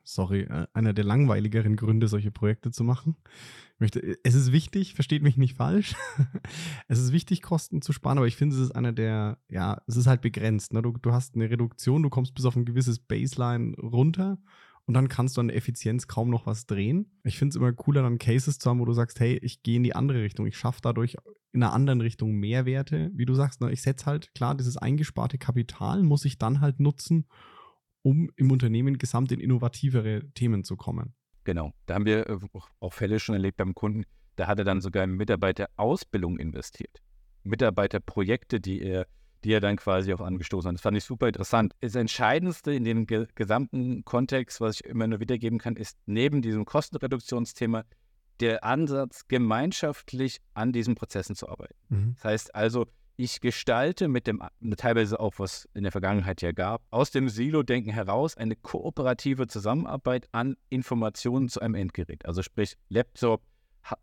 sorry, 0.03 0.41
äh, 0.41 0.67
einer 0.73 0.93
der 0.93 1.03
langweiligeren 1.03 1.75
Gründe, 1.75 2.07
solche 2.07 2.31
Projekte 2.31 2.71
zu 2.71 2.83
machen. 2.83 3.15
Ich 3.73 3.79
möchte, 3.79 4.17
es 4.23 4.35
ist 4.35 4.51
wichtig, 4.51 4.93
versteht 4.93 5.23
mich 5.23 5.35
nicht 5.35 5.57
falsch. 5.57 5.95
es 6.87 6.99
ist 6.99 7.11
wichtig, 7.11 7.41
Kosten 7.41 7.81
zu 7.81 7.93
sparen, 7.93 8.19
aber 8.19 8.27
ich 8.27 8.35
finde, 8.35 8.55
es 8.55 8.61
ist 8.61 8.71
einer 8.71 8.93
der, 8.93 9.39
ja, 9.49 9.81
es 9.87 9.97
ist 9.97 10.07
halt 10.07 10.21
begrenzt. 10.21 10.71
Ne? 10.73 10.83
Du, 10.83 10.91
du 10.91 11.11
hast 11.11 11.35
eine 11.35 11.49
Reduktion, 11.49 12.03
du 12.03 12.09
kommst 12.09 12.35
bis 12.35 12.45
auf 12.45 12.55
ein 12.55 12.65
gewisses 12.65 12.99
Baseline 12.99 13.75
runter 13.77 14.37
und 14.85 14.93
dann 14.93 15.07
kannst 15.07 15.35
du 15.35 15.41
an 15.41 15.47
der 15.47 15.57
Effizienz 15.57 16.07
kaum 16.07 16.29
noch 16.29 16.45
was 16.45 16.67
drehen. 16.67 17.11
Ich 17.23 17.39
finde 17.39 17.49
es 17.49 17.55
immer 17.55 17.73
cooler, 17.73 18.03
dann 18.03 18.19
Cases 18.19 18.59
zu 18.59 18.69
haben, 18.69 18.79
wo 18.79 18.85
du 18.85 18.93
sagst, 18.93 19.19
hey, 19.19 19.39
ich 19.41 19.63
gehe 19.63 19.77
in 19.77 19.83
die 19.83 19.95
andere 19.95 20.21
Richtung, 20.21 20.45
ich 20.45 20.57
schaffe 20.57 20.79
dadurch 20.81 21.17
in 21.53 21.63
einer 21.63 21.73
anderen 21.73 22.01
Richtung 22.01 22.33
Mehrwerte. 22.33 23.11
Wie 23.15 23.25
du 23.25 23.33
sagst, 23.33 23.61
ne, 23.61 23.71
ich 23.71 23.81
setze 23.81 24.05
halt, 24.05 24.33
klar, 24.35 24.55
dieses 24.55 24.77
eingesparte 24.77 25.37
Kapital 25.37 26.03
muss 26.03 26.25
ich 26.25 26.37
dann 26.37 26.61
halt 26.61 26.79
nutzen, 26.79 27.25
um 28.03 28.29
im 28.35 28.51
Unternehmen 28.51 28.97
gesamt 28.97 29.31
in 29.31 29.39
innovativere 29.39 30.21
Themen 30.33 30.63
zu 30.63 30.75
kommen. 30.75 31.15
Genau, 31.45 31.73
da 31.85 31.95
haben 31.95 32.05
wir 32.05 32.29
äh, 32.29 32.37
auch 32.79 32.93
Fälle 32.93 33.19
schon 33.19 33.33
erlebt 33.33 33.57
beim 33.57 33.73
Kunden, 33.73 34.03
da 34.35 34.47
hat 34.47 34.59
er 34.59 34.65
dann 34.65 34.81
sogar 34.81 35.03
in 35.03 35.11
Mitarbeiterausbildung 35.11 36.37
investiert. 36.37 37.01
Mitarbeiterprojekte, 37.43 38.59
die 38.59 38.81
er 38.81 39.07
die 39.45 39.53
er 39.53 39.61
dann 39.61 39.75
quasi 39.75 40.11
auch 40.11 40.21
angestoßen 40.21 40.67
hat. 40.67 40.75
Das 40.75 40.81
fand 40.81 40.97
ich 40.97 41.03
super 41.03 41.27
interessant. 41.27 41.75
Das 41.79 41.93
Entscheidendste 41.93 42.73
in 42.73 42.83
dem 42.83 43.05
ge 43.05 43.27
gesamten 43.35 44.03
Kontext, 44.03 44.59
was 44.59 44.79
ich 44.79 44.85
immer 44.85 45.05
nur 45.05 45.19
wiedergeben 45.19 45.59
kann, 45.59 45.75
ist 45.75 45.99
neben 46.07 46.41
diesem 46.41 46.65
Kostenreduktionsthema 46.65 47.83
der 48.39 48.63
Ansatz, 48.63 49.27
gemeinschaftlich 49.27 50.39
an 50.55 50.73
diesen 50.73 50.95
Prozessen 50.95 51.35
zu 51.35 51.47
arbeiten. 51.47 51.75
Mhm. 51.89 52.15
Das 52.15 52.23
heißt 52.25 52.55
also, 52.55 52.87
ich 53.17 53.39
gestalte 53.39 54.07
mit 54.07 54.25
dem, 54.25 54.41
teilweise 54.77 55.19
auch 55.19 55.35
was 55.37 55.69
in 55.75 55.83
der 55.83 55.91
Vergangenheit 55.91 56.41
ja 56.41 56.51
gab, 56.51 56.81
aus 56.89 57.11
dem 57.11 57.29
Silo-Denken 57.29 57.91
heraus 57.91 58.35
eine 58.35 58.55
kooperative 58.55 59.45
Zusammenarbeit 59.45 60.27
an 60.31 60.57
Informationen 60.69 61.49
zu 61.49 61.61
einem 61.61 61.75
Endgerät. 61.75 62.25
Also 62.25 62.41
sprich 62.41 62.75
Laptop, 62.89 63.43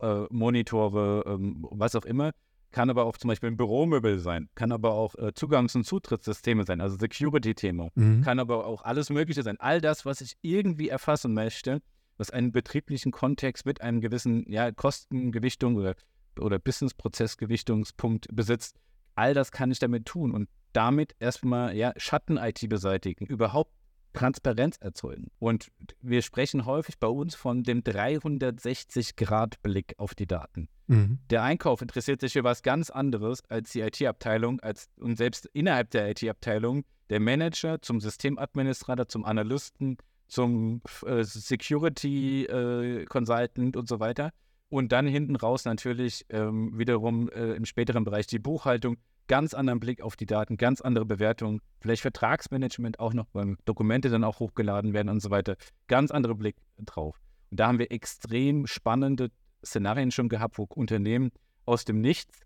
äh, 0.01 0.25
Monitore, 0.31 1.25
ähm, 1.27 1.67
was 1.73 1.97
auch 1.97 2.05
immer, 2.05 2.31
kann 2.73 2.91
aber 2.91 3.05
auch 3.05 3.17
zum 3.17 3.29
Beispiel 3.29 3.51
ein 3.51 3.57
Büromöbel 3.57 4.19
sein, 4.19 4.49
kann 4.55 4.73
aber 4.73 4.93
auch 4.93 5.15
äh, 5.15 5.33
Zugangs- 5.35 5.77
und 5.77 5.85
Zutrittssysteme 5.85 6.65
sein, 6.65 6.81
also 6.81 6.97
Security-Thema, 6.97 7.91
mhm. 7.95 8.23
kann 8.23 8.39
aber 8.39 8.67
auch 8.67 8.83
alles 8.83 9.11
Mögliche 9.11 9.43
sein. 9.43 9.61
All 9.61 9.81
das, 9.81 10.05
was 10.05 10.21
ich 10.21 10.37
irgendwie 10.43 10.89
erfassen 10.89 11.35
möchte, 11.35 11.81
was 12.17 12.31
einen 12.31 12.53
betrieblichen 12.53 13.13
Kontext 13.13 13.67
mit 13.67 13.81
einem 13.81 14.01
gewissen 14.01 14.45
ja, 14.51 14.73
Kostengewichtung 14.73 15.77
oder, 15.77 15.95
oder 16.39 16.59
Business-Prozessgewichtungspunkt 16.59 18.29
besitzt, 18.33 18.77
all 19.15 19.35
das 19.35 19.53
kann 19.53 19.71
ich 19.71 19.79
damit 19.79 20.07
tun 20.07 20.33
und 20.33 20.49
damit 20.73 21.15
erstmal 21.21 21.77
ja, 21.77 21.93
Schatten-IT 21.97 22.69
beseitigen, 22.69 23.27
überhaupt 23.27 23.73
Transparenz 24.13 24.77
erzeugen. 24.79 25.29
Und 25.39 25.69
wir 26.01 26.23
sprechen 26.23 26.67
häufig 26.67 26.99
bei 26.99 27.09
uns 27.09 27.35
von 27.35 27.63
dem 27.63 27.83
360-Grad-Blick 27.83 29.95
auf 29.99 30.15
die 30.15 30.27
Daten. 30.27 30.69
Mhm. 30.87 31.19
Der 31.31 31.43
Einkauf 31.43 31.83
interessiert 31.83 32.21
sich 32.21 32.35
für 32.35 32.45
was 32.45 32.63
ganz 32.63 32.91
anderes 32.91 33.43
als 33.49 33.73
die 33.73 33.81
IT-Abteilung 33.81 34.61
als, 34.61 34.89
und 34.99 35.17
selbst 35.17 35.47
innerhalb 35.53 35.91
der 35.91 36.11
IT-Abteilung 36.11 36.85
der 37.11 37.19
Manager 37.21 37.83
zum 37.83 38.01
Systemadministrator, 38.01 39.09
zum 39.09 39.25
Analysten, 39.25 39.97
zum 40.29 40.81
äh, 41.05 41.25
Security 41.25 42.45
äh, 42.45 43.05
Consultant 43.05 43.77
und 43.77 43.89
so 43.89 44.01
weiter. 44.01 44.31
Und 44.69 44.93
dann 44.93 45.07
hinten 45.07 45.37
raus 45.37 45.67
natürlich 45.67 46.25
ähm, 46.31 46.79
wiederum 46.79 47.29
äh, 47.29 47.53
im 47.53 47.67
späteren 47.67 48.05
Bereich 48.05 48.27
die 48.27 48.39
Buchhaltung, 48.39 48.97
ganz 49.33 49.55
anderen 49.55 49.81
Blick 49.81 50.03
auf 50.03 50.15
die 50.15 50.27
Daten, 50.27 50.59
ganz 50.59 50.83
andere 50.83 51.07
Bewertungen, 51.07 51.63
vielleicht 51.81 52.03
Vertragsmanagement 52.03 53.01
auch 53.01 53.15
noch, 53.15 53.29
weil 53.33 53.57
Dokumente 53.65 54.11
dann 54.11 54.25
auch 54.25 54.41
hochgeladen 54.41 54.93
werden 54.93 55.09
und 55.09 55.21
so 55.21 55.31
weiter. 55.31 55.57
Ganz 55.89 56.11
andere 56.11 56.35
Blick 56.35 56.57
drauf. 56.77 57.19
Und 57.51 57.59
da 57.59 57.67
haben 57.67 57.79
wir 57.79 57.91
extrem 57.91 58.67
spannende 58.67 59.31
Szenarien 59.65 60.11
schon 60.11 60.29
gehabt, 60.29 60.59
wo 60.59 60.65
Unternehmen 60.65 61.33
aus 61.65 61.87
dem 61.87 62.03
Nichts, 62.03 62.41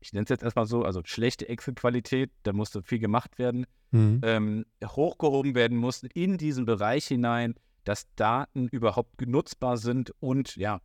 ich 0.00 0.14
nenne 0.14 0.22
es 0.24 0.30
jetzt 0.30 0.42
erstmal 0.42 0.64
so, 0.64 0.82
also 0.82 1.02
schlechte 1.04 1.46
Excel-Qualität, 1.46 2.30
da 2.44 2.54
musste 2.54 2.82
viel 2.82 3.00
gemacht 3.00 3.38
werden, 3.38 3.66
mhm. 3.90 4.22
ähm, 4.22 4.64
hochgehoben 4.82 5.54
werden 5.54 5.76
mussten 5.76 6.06
in 6.06 6.38
diesen 6.38 6.64
Bereich 6.64 7.06
hinein, 7.06 7.54
dass 7.84 8.06
Daten 8.14 8.66
überhaupt 8.68 9.18
genutzbar 9.18 9.76
sind 9.76 10.14
und 10.20 10.56
ja, 10.56 10.80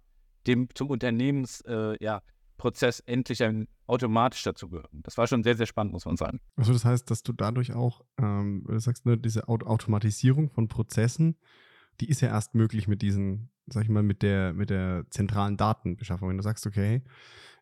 dem 0.47 0.67
zum 0.73 0.89
Unternehmens, 0.89 1.61
äh, 1.61 1.95
ja, 2.03 2.21
Prozess 2.57 2.99
endlich 3.01 3.43
ein, 3.43 3.67
automatisch 3.87 4.43
dazugehören. 4.43 5.01
Das 5.03 5.17
war 5.17 5.27
schon 5.27 5.43
sehr, 5.43 5.55
sehr 5.55 5.65
spannend, 5.65 5.93
muss 5.93 6.05
man 6.05 6.17
sagen. 6.17 6.39
Also 6.55 6.73
das 6.73 6.85
heißt, 6.85 7.11
dass 7.11 7.21
du 7.23 7.33
dadurch 7.33 7.73
auch, 7.73 8.01
ähm, 8.17 8.65
du 8.67 8.79
sagst, 8.79 9.05
ne, 9.05 9.17
diese 9.17 9.47
Automatisierung 9.47 10.49
von 10.49 10.67
Prozessen 10.67 11.37
die 12.01 12.09
ist 12.09 12.21
ja 12.21 12.29
erst 12.29 12.55
möglich 12.55 12.87
mit 12.87 13.01
diesen, 13.01 13.49
sag 13.67 13.83
ich 13.83 13.89
mal, 13.89 14.03
mit 14.03 14.21
der, 14.21 14.53
mit 14.53 14.69
der 14.69 15.05
zentralen 15.09 15.57
Datenbeschaffung. 15.57 16.29
Wenn 16.29 16.37
du 16.37 16.43
sagst, 16.43 16.67
okay, 16.67 17.01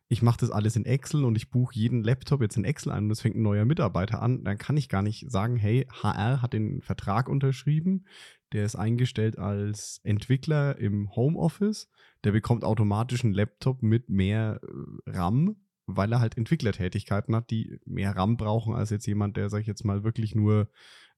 ich 0.08 0.22
mache 0.22 0.38
das 0.38 0.50
alles 0.50 0.76
in 0.76 0.84
Excel 0.84 1.24
und 1.24 1.36
ich 1.36 1.50
buche 1.50 1.74
jeden 1.74 2.02
Laptop 2.02 2.42
jetzt 2.42 2.56
in 2.56 2.64
Excel 2.64 2.92
ein 2.92 3.04
und 3.04 3.10
es 3.10 3.22
fängt 3.22 3.36
ein 3.36 3.42
neuer 3.42 3.64
Mitarbeiter 3.64 4.22
an, 4.22 4.44
dann 4.44 4.58
kann 4.58 4.76
ich 4.76 4.88
gar 4.88 5.02
nicht 5.02 5.30
sagen, 5.30 5.56
hey, 5.56 5.86
HR 6.02 6.42
hat 6.42 6.52
den 6.52 6.82
Vertrag 6.82 7.28
unterschrieben, 7.28 8.04
der 8.52 8.64
ist 8.64 8.76
eingestellt 8.76 9.38
als 9.38 10.00
Entwickler 10.04 10.78
im 10.78 11.14
Homeoffice, 11.16 11.88
der 12.22 12.32
bekommt 12.32 12.64
automatisch 12.64 13.24
einen 13.24 13.34
Laptop 13.34 13.82
mit 13.82 14.10
mehr 14.10 14.60
äh, 14.62 15.10
RAM, 15.10 15.56
weil 15.86 16.12
er 16.12 16.20
halt 16.20 16.36
Entwicklertätigkeiten 16.36 17.34
hat, 17.34 17.50
die 17.50 17.78
mehr 17.84 18.14
RAM 18.14 18.36
brauchen 18.36 18.74
als 18.74 18.90
jetzt 18.90 19.06
jemand, 19.06 19.36
der, 19.36 19.48
sag 19.48 19.60
ich 19.60 19.66
jetzt 19.66 19.84
mal, 19.84 20.04
wirklich 20.04 20.34
nur 20.34 20.68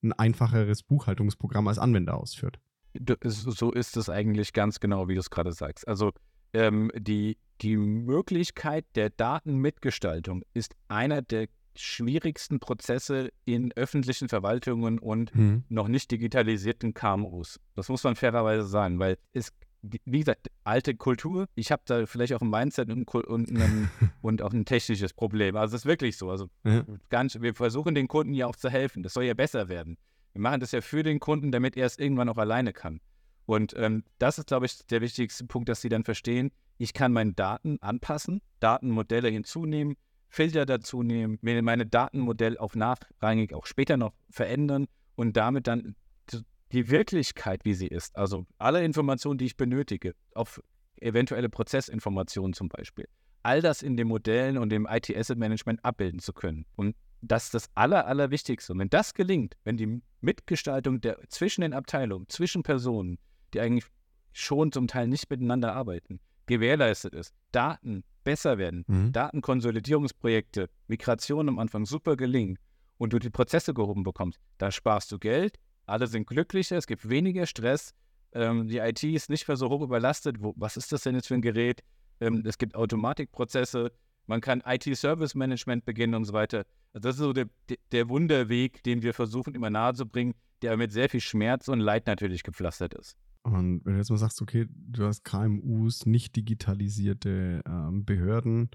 ein 0.03 0.13
einfacheres 0.13 0.83
Buchhaltungsprogramm 0.83 1.69
als 1.69 1.79
Anwender 1.79 2.17
ausführt. 2.17 2.61
So 3.23 3.73
ist 3.73 3.97
es 3.97 4.09
eigentlich 4.09 4.53
ganz 4.53 4.81
genau, 4.81 5.09
wie 5.09 5.15
du 5.15 5.21
es 5.21 5.31
gerade 5.31 5.53
sagst. 5.53 5.87
Also 5.87 6.13
ähm, 6.53 6.91
die, 6.97 7.39
die 7.61 7.77
Möglichkeit 7.77 8.85
der 8.95 9.11
Datenmitgestaltung 9.11 10.43
ist 10.55 10.75
einer 10.89 11.23
der 11.23 11.49
schwierigsten 11.79 12.59
Prozesse 12.59 13.31
in 13.45 13.73
öffentlichen 13.73 14.29
Verwaltungen 14.29 14.99
und 14.99 15.33
hm. 15.35 15.65
noch 15.69 15.89
nicht 15.89 16.11
digitalisierten 16.11 16.95
KMUs. 16.95 17.61
Das 17.75 17.89
muss 17.89 18.03
man 18.05 18.17
fairerweise 18.17 18.67
sagen, 18.67 18.99
weil 18.99 19.19
es, 19.33 19.53
wie 19.83 20.21
gesagt, 20.21 20.51
alte 20.65 20.95
Kultur, 20.95 21.47
ich 21.55 21.71
habe 21.71 21.83
da 21.85 22.07
vielleicht 22.07 22.33
auch 22.33 22.41
ein 22.41 22.51
Mindset 22.51 22.91
und, 22.91 23.07
und, 23.15 23.51
ein, 23.51 23.91
und 24.23 24.43
auch 24.43 24.53
ein 24.53 24.65
technisches 24.65 25.13
Problem. 25.13 25.57
Also 25.57 25.77
es 25.77 25.83
ist 25.83 25.87
wirklich 25.87 26.17
so. 26.17 26.31
Also 26.31 26.49
ja. 26.65 26.85
ganz, 27.11 27.41
wir 27.41 27.55
versuchen 27.55 27.95
den 27.95 28.09
Kunden 28.09 28.35
ja 28.35 28.47
auch 28.47 28.57
zu 28.57 28.71
helfen. 28.71 29.03
Das 29.03 29.15
soll 29.15 29.25
ja 29.25 29.35
besser 29.35 29.69
werden. 29.69 29.99
Wir 30.33 30.43
machen 30.43 30.61
das 30.61 30.73
ja 30.73 30.81
für 30.81 31.03
den 31.03 31.21
Kunden, 31.21 31.53
damit 31.53 31.77
er 31.77 31.87
es 31.87 31.99
irgendwann 31.99 32.29
auch 32.29 32.39
alleine 32.39 32.73
kann. 32.73 33.01
Und 33.47 33.75
ähm, 33.77 34.05
das 34.19 34.39
ist, 34.39 34.49
glaube 34.49 34.67
ich, 34.67 34.87
der 34.87 35.01
wichtigste 35.01 35.47
Punkt, 35.47 35.69
dass 35.69 35.81
sie 35.81 35.89
dann 35.89 36.05
verstehen, 36.05 36.51
ich 36.79 36.93
kann 36.93 37.13
meine 37.13 37.33
Daten 37.33 37.79
anpassen, 37.81 38.43
Datenmodelle 38.61 39.29
hinzunehmen, 39.29 39.97
Filter 40.29 40.67
dazu 40.67 41.03
nehmen, 41.03 41.39
mir 41.41 41.63
meine 41.63 41.87
Datenmodell 41.87 42.59
auf 42.59 42.75
nachrangig 42.75 43.55
auch 43.55 43.67
später 43.67 43.97
noch 43.97 44.13
verändern 44.29 44.87
und 45.15 45.37
damit 45.37 45.67
dann 45.67 45.95
die 46.73 46.91
Wirklichkeit, 46.91 47.65
wie 47.65 47.75
sie 47.75 47.87
ist, 47.87 48.17
also 48.17 48.45
alle 48.59 48.85
Informationen, 48.85 49.39
die 49.39 49.47
ich 49.47 49.57
benötige, 49.57 50.15
auf 50.35 50.61
eventuelle 50.97 51.49
Prozessinformationen 51.49 52.53
zum 52.55 52.69
Beispiel, 52.69 53.09
all 53.43 53.63
das 53.63 53.83
in 53.83 53.97
den 53.97 54.09
Modellen 54.09 54.59
und 54.59 54.71
dem 54.71 54.87
IT-Asset-Management 54.91 55.85
abbilden 55.85 56.19
zu 56.19 56.33
können. 56.33 56.67
Und 56.75 56.97
das 57.23 57.45
ist 57.45 57.55
das 57.55 57.71
Aller, 57.75 58.07
Allerwichtigste. 58.07 58.73
Und 58.73 58.81
wenn 58.81 58.91
das 58.91 59.15
gelingt, 59.15 59.57
wenn 59.65 59.77
die 59.77 60.03
Mitgestaltung 60.21 61.01
der, 61.01 61.19
zwischen 61.29 61.61
den 61.61 61.73
Abteilungen, 61.73 62.29
zwischen 62.29 62.63
Personen, 62.63 63.19
die 63.55 63.61
eigentlich 63.61 63.87
schon 64.33 64.73
zum 64.73 64.87
Teil 64.87 65.09
nicht 65.09 65.31
miteinander 65.31 65.75
arbeiten, 65.75 66.21
gewährleistet 66.47 67.15
ist, 67.15 67.35
Daten 67.53 68.05
besser 68.25 68.59
werden, 68.59 68.85
mhm. 68.87 69.13
Datenkonsolidierungsprojekte, 69.13 70.69
Migration 70.89 71.49
am 71.49 71.59
Anfang 71.59 71.87
super 71.87 72.17
gelingen 72.17 72.59
und 72.99 73.13
du 73.13 73.19
die 73.19 73.31
Prozesse 73.31 73.73
gehoben 73.73 74.03
bekommst, 74.03 74.41
da 74.59 74.71
sparst 74.71 75.11
du 75.13 75.19
Geld, 75.19 75.59
alle 75.87 76.07
sind 76.07 76.27
glücklicher, 76.27 76.77
es 76.77 76.87
gibt 76.87 77.09
weniger 77.09 77.47
Stress, 77.47 77.95
ähm, 78.33 78.69
die 78.69 78.79
IT 78.79 79.03
ist 79.03 79.31
nicht 79.31 79.49
mehr 79.49 79.57
so 79.57 79.71
hoch 79.71 79.81
überlastet. 79.81 80.37
Wo, 80.41 80.53
was 80.57 80.77
ist 80.77 80.93
das 80.93 81.03
denn 81.03 81.15
jetzt 81.15 81.29
für 81.29 81.35
ein 81.35 81.43
Gerät? 81.43 81.83
Ähm, 82.21 82.43
es 82.45 82.59
gibt 82.59 82.75
Automatikprozesse, 82.75 83.93
man 84.27 84.41
kann 84.41 84.63
IT-Service-Management 84.67 85.85
beginnen 85.85 86.15
und 86.15 86.25
so 86.25 86.33
weiter. 86.33 86.65
Also 86.93 87.09
das 87.09 87.15
ist 87.17 87.21
so 87.21 87.33
der, 87.33 87.47
der 87.93 88.09
Wunderweg, 88.09 88.83
den 88.83 89.03
wir 89.03 89.15
versuchen 89.15 89.55
immer 89.55 89.71
nahe 89.71 89.95
zu 89.95 90.07
bringen, 90.07 90.35
der 90.63 90.77
mit 90.77 90.93
sehr 90.93 91.09
viel 91.09 91.21
Schmerz 91.21 91.69
und 91.69 91.81
Leid 91.81 92.07
natürlich 92.07 92.43
gepflastert 92.43 92.95
ist. 92.95 93.17
Und 93.47 93.85
wenn 93.85 93.93
du 93.93 93.99
jetzt 93.99 94.11
mal 94.11 94.17
sagst, 94.17 94.43
okay, 94.43 94.67
du 94.71 95.05
hast 95.05 95.25
KMUs, 95.25 96.05
nicht 96.05 96.35
digitalisierte 96.35 97.63
ähm, 97.65 98.05
Behörden, 98.05 98.71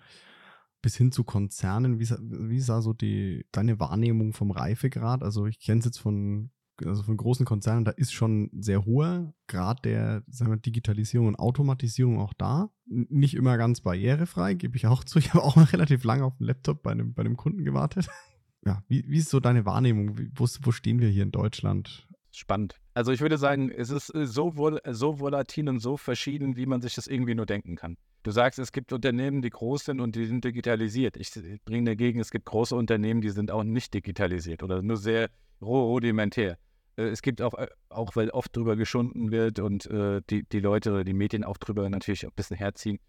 bis 0.82 0.96
hin 0.96 1.12
zu 1.12 1.25
Konzernen, 1.25 2.00
wie, 2.00 2.10
wie 2.10 2.60
sah 2.60 2.82
so 2.82 2.94
die, 2.94 3.46
deine 3.51 3.80
Wahrnehmung 3.80 4.34
vom 4.34 4.50
Reifegrad? 4.50 5.24
Also 5.24 5.46
ich 5.46 5.60
kenne 5.60 5.80
es 5.80 5.86
jetzt 5.86 6.00
von, 6.00 6.51
also 6.86 7.04
von 7.04 7.18
großen 7.18 7.46
Konzernen, 7.46 7.84
da 7.84 7.92
ist 7.92 8.13
schon 8.13 8.50
sehr 8.58 8.86
hoher 8.86 9.34
Grad 9.48 9.84
der 9.84 10.24
wir, 10.25 10.56
Digitalisierung 10.56 11.28
und 11.28 11.36
Automatisierung 11.36 12.18
auch 12.18 12.34
da. 12.34 12.72
Nicht 12.86 13.34
immer 13.34 13.58
ganz 13.58 13.81
barrierefrei, 13.81 14.53
gebe 14.53 14.77
ich 14.77 14.88
auch 14.88 15.03
zu. 15.03 15.20
Ich 15.20 15.34
habe 15.34 15.44
auch 15.44 15.57
noch 15.57 15.74
relativ 15.74 16.05
lange 16.05 16.24
auf 16.24 16.38
dem 16.38 16.48
Laptop 16.48 16.81
bei 16.81 16.92
einem, 16.92 17.14
bei 17.14 17.24
einem 17.24 17.38
Kunden 17.38 17.66
gewartet. 17.66 18.07
Ja, 18.64 18.84
wie, 18.88 19.03
wie 19.07 19.18
ist 19.18 19.31
so 19.31 19.40
deine 19.40 19.66
Wahrnehmung? 19.66 20.20
Wo, 20.36 20.46
wo 20.62 20.72
stehen 20.72 21.00
wir 21.00 21.07
hier 21.10 21.24
in 21.24 21.31
Deutschland? 21.31 22.07
Spannend. 22.31 22.75
Also 22.94 23.11
ich 23.11 23.20
würde 23.20 23.37
sagen, 23.37 23.70
es 23.70 23.89
ist 23.89 24.13
äh, 24.15 24.25
so, 24.25 24.55
vol 24.55 24.79
so 24.89 25.20
volatil 25.20 25.67
und 25.67 25.79
so 25.79 25.98
verschieden, 25.98 26.55
wie 26.55 26.65
man 26.65 26.81
sich 26.81 26.96
das 26.96 27.07
irgendwie 27.07 27.35
nur 27.35 27.46
denken 27.46 27.75
kann. 27.75 27.98
Du 28.24 28.31
sagst, 28.31 28.59
es 28.59 28.72
gibt 28.72 28.94
Unternehmen, 28.94 29.41
die 29.41 29.50
groß 29.50 29.85
sind 29.85 30.00
und 30.00 30.15
die 30.15 30.25
sind 30.25 30.46
digitalisiert. 30.46 31.17
Ich 31.17 31.31
bringe 31.65 31.89
dagegen, 31.89 32.20
es 32.20 32.31
gibt 32.31 32.46
große 32.46 32.75
Unternehmen, 32.75 33.22
die 33.22 33.31
sind 33.31 33.51
auch 33.51 33.63
nicht 33.63 33.94
digitalisiert 33.94 34.63
oder 34.63 34.81
nur 34.81 34.98
sehr 34.98 35.29
rudimentär. 35.61 36.57
Äh, 36.96 37.09
es 37.09 37.22
gibt 37.22 37.41
auch, 37.41 37.53
äh, 37.55 37.67
auch 37.89 38.15
weil 38.15 38.29
oft 38.29 38.55
drüber 38.55 38.75
geschunden 38.75 39.31
wird 39.31 39.59
und 39.59 39.87
äh, 39.87 40.22
die, 40.29 40.44
die 40.44 40.59
Leute, 40.59 41.03
die 41.03 41.13
Medien 41.13 41.44
auch 41.44 41.57
drüber 41.57 41.89
natürlich 41.89 42.25
ein 42.25 42.31
bisschen 42.35 42.57
herziehen, 42.57 43.00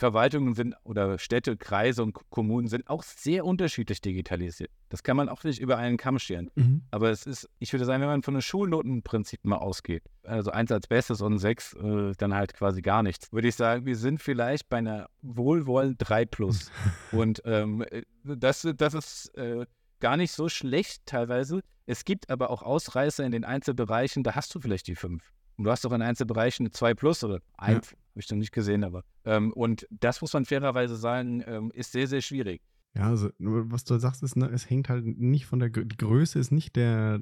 Verwaltungen 0.00 0.54
sind 0.54 0.74
oder 0.82 1.18
Städte, 1.18 1.58
Kreise 1.58 2.02
und 2.02 2.14
Kommunen 2.30 2.68
sind 2.68 2.88
auch 2.88 3.02
sehr 3.02 3.44
unterschiedlich 3.44 4.00
digitalisiert. 4.00 4.70
Das 4.88 5.02
kann 5.02 5.14
man 5.14 5.28
auch 5.28 5.44
nicht 5.44 5.60
über 5.60 5.76
einen 5.76 5.98
Kamm 5.98 6.18
scheren. 6.18 6.50
Mhm. 6.54 6.82
Aber 6.90 7.10
es 7.10 7.26
ist, 7.26 7.48
ich 7.58 7.70
würde 7.72 7.84
sagen, 7.84 8.00
wenn 8.00 8.08
man 8.08 8.22
von 8.22 8.34
einem 8.34 8.40
Schulnotenprinzip 8.40 9.44
mal 9.44 9.58
ausgeht, 9.58 10.02
also 10.22 10.50
eins 10.52 10.72
als 10.72 10.86
Bestes 10.86 11.20
und 11.20 11.38
sechs 11.38 11.74
äh, 11.74 12.12
dann 12.16 12.34
halt 12.34 12.54
quasi 12.54 12.80
gar 12.80 13.02
nichts, 13.02 13.30
würde 13.30 13.48
ich 13.48 13.56
sagen, 13.56 13.84
wir 13.84 13.94
sind 13.94 14.22
vielleicht 14.22 14.70
bei 14.70 14.78
einer 14.78 15.10
Wohlwollen 15.20 15.96
3 15.98 16.24
plus. 16.24 16.70
und 17.12 17.42
ähm, 17.44 17.84
äh, 17.90 18.02
das, 18.24 18.66
das 18.76 18.94
ist 18.94 19.36
äh, 19.36 19.66
gar 20.00 20.16
nicht 20.16 20.32
so 20.32 20.48
schlecht 20.48 21.04
teilweise. 21.04 21.60
Es 21.84 22.06
gibt 22.06 22.30
aber 22.30 22.48
auch 22.48 22.62
Ausreißer 22.62 23.22
in 23.22 23.32
den 23.32 23.44
Einzelbereichen, 23.44 24.22
da 24.22 24.34
hast 24.34 24.54
du 24.54 24.60
vielleicht 24.60 24.86
die 24.86 24.96
fünf. 24.96 25.30
Und 25.60 25.64
du 25.64 25.72
hast 25.72 25.84
doch 25.84 25.92
in 25.92 26.00
Einzelbereichen 26.00 26.64
eine 26.64 26.70
2 26.70 26.94
plus 26.94 27.22
oder 27.22 27.42
1, 27.58 27.90
ja. 27.90 27.92
habe 27.92 27.98
ich 28.14 28.30
noch 28.30 28.38
nicht 28.38 28.50
gesehen, 28.50 28.82
aber. 28.82 29.04
Ähm, 29.26 29.52
und 29.52 29.86
das 29.90 30.22
muss 30.22 30.32
man 30.32 30.46
fairerweise 30.46 30.96
sagen, 30.96 31.44
ähm, 31.46 31.70
ist 31.74 31.92
sehr, 31.92 32.06
sehr 32.06 32.22
schwierig. 32.22 32.62
Ja, 32.94 33.08
also 33.08 33.28
was 33.38 33.84
du 33.84 33.98
sagst, 33.98 34.22
ist, 34.22 34.36
ne, 34.36 34.48
es 34.48 34.70
hängt 34.70 34.88
halt 34.88 35.04
nicht 35.04 35.44
von 35.44 35.58
der 35.58 35.68
die 35.68 35.98
Größe 35.98 36.38
ist 36.38 36.50
nicht 36.50 36.76
der, 36.76 37.20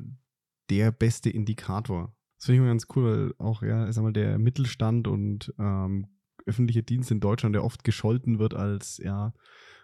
der 0.70 0.92
beste 0.92 1.30
Indikator. 1.30 2.14
Das 2.36 2.46
finde 2.46 2.54
ich 2.54 2.58
immer 2.60 2.68
ganz 2.68 2.86
cool, 2.94 3.04
weil 3.04 3.34
auch, 3.44 3.62
ja, 3.64 3.88
ich 3.88 3.96
sag 3.96 4.02
mal, 4.02 4.12
der 4.12 4.38
Mittelstand 4.38 5.08
und 5.08 5.52
ähm, 5.58 6.06
öffentliche 6.46 6.84
Dienst 6.84 7.10
in 7.10 7.18
Deutschland, 7.18 7.56
der 7.56 7.64
oft 7.64 7.82
gescholten 7.82 8.38
wird 8.38 8.54
als, 8.54 8.98
ja, 8.98 9.32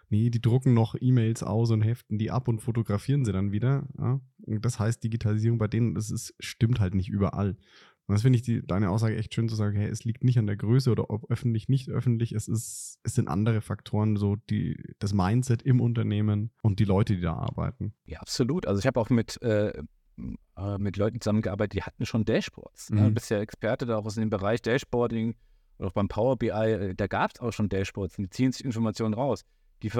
nee, 0.07 0.29
die 0.29 0.41
drucken 0.41 0.73
noch 0.73 0.95
E-Mails 0.97 1.43
aus 1.43 1.71
und 1.71 1.81
heften 1.81 2.17
die 2.17 2.31
ab 2.31 2.47
und 2.47 2.61
fotografieren 2.61 3.25
sie 3.25 3.33
dann 3.33 3.51
wieder. 3.51 3.85
Ja? 3.97 4.21
Das 4.37 4.79
heißt, 4.79 5.03
Digitalisierung 5.03 5.57
bei 5.57 5.67
denen, 5.67 5.93
das 5.95 6.09
ist, 6.09 6.33
stimmt 6.39 6.79
halt 6.79 6.95
nicht 6.95 7.09
überall. 7.09 7.57
Und 8.07 8.13
das 8.13 8.21
finde 8.21 8.37
ich 8.37 8.43
die, 8.43 8.65
deine 8.65 8.91
Aussage 8.91 9.17
echt 9.17 9.33
schön 9.33 9.49
zu 9.49 9.55
sagen, 9.55 9.77
hey, 9.77 9.89
es 9.89 10.03
liegt 10.03 10.23
nicht 10.23 10.37
an 10.37 10.45
der 10.45 10.57
Größe 10.57 10.91
oder 10.91 11.09
ob 11.09 11.29
öffentlich, 11.31 11.69
nicht 11.69 11.89
öffentlich, 11.89 12.33
es 12.33 12.47
ist, 12.47 12.99
es 13.03 13.15
sind 13.15 13.27
andere 13.27 13.61
Faktoren, 13.61 14.15
so 14.15 14.35
die, 14.49 14.77
das 14.99 15.13
Mindset 15.13 15.63
im 15.63 15.81
Unternehmen 15.81 16.51
und 16.61 16.79
die 16.79 16.85
Leute, 16.85 17.15
die 17.15 17.21
da 17.21 17.33
arbeiten. 17.33 17.93
Ja, 18.05 18.19
absolut. 18.19 18.67
Also 18.67 18.79
ich 18.79 18.85
habe 18.85 18.99
auch 18.99 19.09
mit, 19.09 19.41
äh, 19.41 19.69
äh 19.69 20.77
mit 20.77 20.97
Leuten 20.97 21.19
zusammengearbeitet, 21.19 21.73
die 21.73 21.83
hatten 21.83 22.05
schon 22.05 22.25
Dashboards. 22.25 22.91
Ne? 22.91 23.01
Mhm. 23.01 23.05
Du 23.05 23.11
bist 23.15 23.31
ja 23.31 23.39
Experte 23.39 23.87
da 23.87 23.97
auch 23.97 24.05
aus 24.05 24.15
dem 24.15 24.29
Bereich 24.29 24.61
Dashboarding 24.61 25.35
oder 25.79 25.89
auch 25.89 25.93
beim 25.93 26.07
Power 26.07 26.37
BI, 26.37 26.49
äh, 26.49 26.93
da 26.95 27.07
gab 27.07 27.31
es 27.33 27.41
auch 27.41 27.51
schon 27.51 27.69
Dashboards, 27.69 28.17
die 28.17 28.29
ziehen 28.29 28.51
sich 28.51 28.63
Informationen 28.63 29.15
raus. 29.15 29.43
Die 29.85 29.91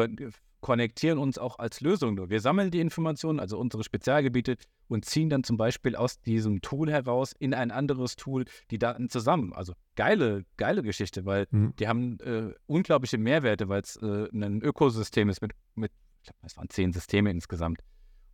konnektieren 0.62 1.20
uns 1.20 1.38
auch 1.38 1.60
als 1.60 1.80
Lösung 1.80 2.16
nur. 2.16 2.32
Wir 2.32 2.42
sammeln 2.42 2.72
die 2.72 2.80
Informationen, 2.80 3.40
also 3.40 3.60
unsere 3.60 3.84
Spezialgebiete, 3.84 4.58
und 4.88 5.06
ziehen 5.06 5.30
dann 5.30 5.44
zum 5.44 5.58
Beispiel 5.58 5.96
aus 5.96 6.22
diesem 6.22 6.62
Tool 6.62 6.90
heraus 6.90 7.34
in 7.38 7.54
ein 7.54 7.70
anderes 7.70 8.16
Tool 8.16 8.46
die 8.72 8.80
Daten 8.80 9.10
zusammen. 9.10 9.54
Also 9.54 9.74
geile, 9.96 10.44
geile 10.58 10.82
Geschichte, 10.82 11.26
weil 11.26 11.46
mhm. 11.52 11.76
die 11.76 11.88
haben 11.88 12.20
äh, 12.22 12.52
unglaubliche 12.66 13.20
Mehrwerte, 13.20 13.70
weil 13.70 13.84
es 13.84 13.96
äh, 13.98 14.28
ein 14.34 14.64
Ökosystem 14.64 15.30
ist 15.30 15.44
mit, 15.44 15.52
mit 15.76 15.92
ich 16.24 16.30
glaube, 16.30 16.40
es 16.48 16.58
waren 16.58 16.70
zehn 16.70 16.92
Systeme 16.92 17.30
insgesamt. 17.30 17.82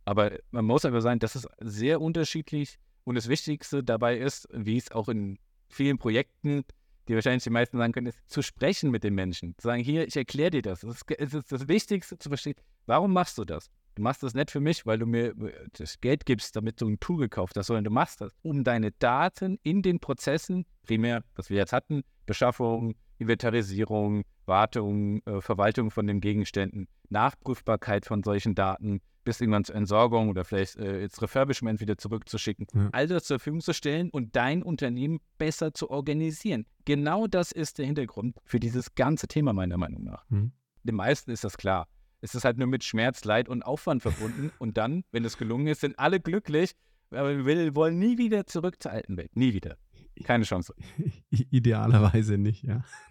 Aber 0.06 0.32
man 0.52 0.64
muss 0.64 0.86
aber 0.86 1.02
sagen, 1.02 1.20
das 1.20 1.36
ist 1.36 1.46
sehr 1.60 2.00
unterschiedlich 2.00 2.78
und 3.04 3.16
das 3.16 3.28
Wichtigste 3.28 3.84
dabei 3.84 4.16
ist, 4.16 4.48
wie 4.52 4.78
es 4.78 4.90
auch 4.90 5.10
in 5.10 5.38
vielen 5.68 5.98
Projekten 5.98 6.64
die 7.08 7.14
wahrscheinlich 7.14 7.44
die 7.44 7.50
meisten 7.50 7.78
sagen 7.78 7.92
können, 7.92 8.06
ist 8.06 8.18
zu 8.26 8.42
sprechen 8.42 8.90
mit 8.90 9.04
den 9.04 9.14
Menschen. 9.14 9.54
Zu 9.58 9.68
sagen, 9.68 9.82
hier, 9.82 10.06
ich 10.06 10.16
erkläre 10.16 10.50
dir 10.50 10.62
das. 10.62 10.82
Es 10.82 11.02
ist, 11.18 11.52
das 11.52 11.68
Wichtigste 11.68 12.18
zu 12.18 12.28
verstehen. 12.28 12.54
Warum 12.86 13.12
machst 13.12 13.38
du 13.38 13.44
das? 13.44 13.70
Du 13.94 14.02
machst 14.02 14.22
das 14.22 14.34
nicht 14.34 14.50
für 14.50 14.60
mich, 14.60 14.86
weil 14.86 14.98
du 14.98 15.06
mir 15.06 15.28
äh, 15.28 15.52
das 15.72 16.00
Geld 16.00 16.24
gibst, 16.24 16.56
damit 16.56 16.80
du 16.80 16.88
ein 16.88 16.98
Tool 16.98 17.18
gekauft 17.18 17.56
hast, 17.56 17.66
sondern 17.66 17.84
du 17.84 17.90
machst 17.90 18.20
das, 18.20 18.32
um 18.42 18.64
deine 18.64 18.92
Daten 18.92 19.58
in 19.62 19.82
den 19.82 20.00
Prozessen, 20.00 20.64
primär, 20.84 21.24
was 21.34 21.50
wir 21.50 21.58
jetzt 21.58 21.72
hatten, 21.72 22.02
Beschaffung, 22.24 22.94
Inventarisierung, 23.18 24.24
Wartung, 24.46 25.22
äh, 25.26 25.40
Verwaltung 25.40 25.90
von 25.90 26.06
den 26.06 26.20
Gegenständen, 26.20 26.88
Nachprüfbarkeit 27.10 28.06
von 28.06 28.22
solchen 28.22 28.54
Daten, 28.54 29.00
bis 29.24 29.40
irgendwann 29.40 29.64
zur 29.64 29.76
Entsorgung 29.76 30.28
oder 30.28 30.44
vielleicht 30.44 30.76
äh, 30.76 31.02
ins 31.02 31.20
Refurbishment 31.20 31.80
wieder 31.80 31.96
zurückzuschicken. 31.96 32.66
Ja. 32.74 32.88
All 32.92 33.06
das 33.06 33.24
zur 33.24 33.38
Verfügung 33.38 33.60
zu 33.60 33.72
stellen 33.72 34.10
und 34.10 34.34
dein 34.36 34.62
Unternehmen 34.62 35.20
besser 35.38 35.74
zu 35.74 35.90
organisieren. 35.90 36.66
Genau 36.84 37.26
das 37.26 37.52
ist 37.52 37.78
der 37.78 37.86
Hintergrund 37.86 38.36
für 38.44 38.60
dieses 38.60 38.94
ganze 38.94 39.28
Thema 39.28 39.52
meiner 39.52 39.76
Meinung 39.76 40.04
nach. 40.04 40.28
Mhm. 40.30 40.52
Den 40.84 40.96
meisten 40.96 41.30
ist 41.30 41.44
das 41.44 41.56
klar. 41.56 41.88
Es 42.20 42.34
ist 42.34 42.44
halt 42.44 42.56
nur 42.56 42.68
mit 42.68 42.84
Schmerz, 42.84 43.24
Leid 43.24 43.48
und 43.48 43.62
Aufwand 43.62 44.02
verbunden. 44.02 44.52
und 44.58 44.76
dann, 44.76 45.04
wenn 45.10 45.24
es 45.24 45.36
gelungen 45.36 45.66
ist, 45.66 45.80
sind 45.80 45.98
alle 45.98 46.20
glücklich. 46.20 46.72
Aber 47.10 47.44
wir 47.44 47.74
wollen 47.74 47.98
nie 47.98 48.16
wieder 48.16 48.46
zurück 48.46 48.82
zur 48.82 48.92
alten 48.92 49.16
Welt. 49.16 49.36
Nie 49.36 49.52
wieder. 49.52 49.76
Keine 50.24 50.44
Chance. 50.44 50.74
Idealerweise 51.30 52.38
nicht, 52.38 52.62
ja. 52.62 52.84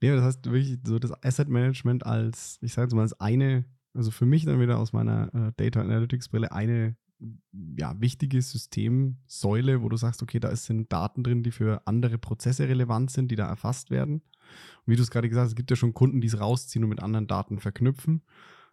nee, 0.00 0.10
das 0.10 0.22
heißt 0.22 0.44
wirklich 0.46 0.78
so 0.84 0.98
das 0.98 1.12
Asset 1.24 1.48
Management 1.48 2.06
als, 2.06 2.58
ich 2.60 2.72
sage 2.72 2.86
jetzt 2.86 2.94
mal, 2.94 3.02
als 3.02 3.18
eine, 3.18 3.64
also 3.94 4.10
für 4.10 4.26
mich 4.26 4.44
dann 4.44 4.60
wieder 4.60 4.78
aus 4.78 4.92
meiner 4.92 5.32
äh, 5.34 5.52
Data 5.56 5.80
Analytics 5.80 6.28
Brille 6.28 6.52
eine 6.52 6.96
ja, 7.78 8.00
wichtige 8.00 8.42
Systemsäule, 8.42 9.82
wo 9.82 9.88
du 9.88 9.96
sagst, 9.96 10.22
okay, 10.22 10.40
da 10.40 10.54
sind 10.56 10.92
Daten 10.92 11.22
drin, 11.22 11.42
die 11.42 11.52
für 11.52 11.82
andere 11.86 12.18
Prozesse 12.18 12.68
relevant 12.68 13.10
sind, 13.10 13.30
die 13.30 13.36
da 13.36 13.46
erfasst 13.46 13.90
werden. 13.90 14.14
Und 14.14 14.86
wie 14.86 14.96
du 14.96 15.02
es 15.02 15.10
gerade 15.10 15.28
gesagt 15.28 15.44
hast, 15.44 15.52
es 15.52 15.56
gibt 15.56 15.70
ja 15.70 15.76
schon 15.76 15.94
Kunden, 15.94 16.20
die 16.20 16.26
es 16.26 16.40
rausziehen 16.40 16.84
und 16.84 16.90
mit 16.90 17.02
anderen 17.02 17.28
Daten 17.28 17.60
verknüpfen. 17.60 18.22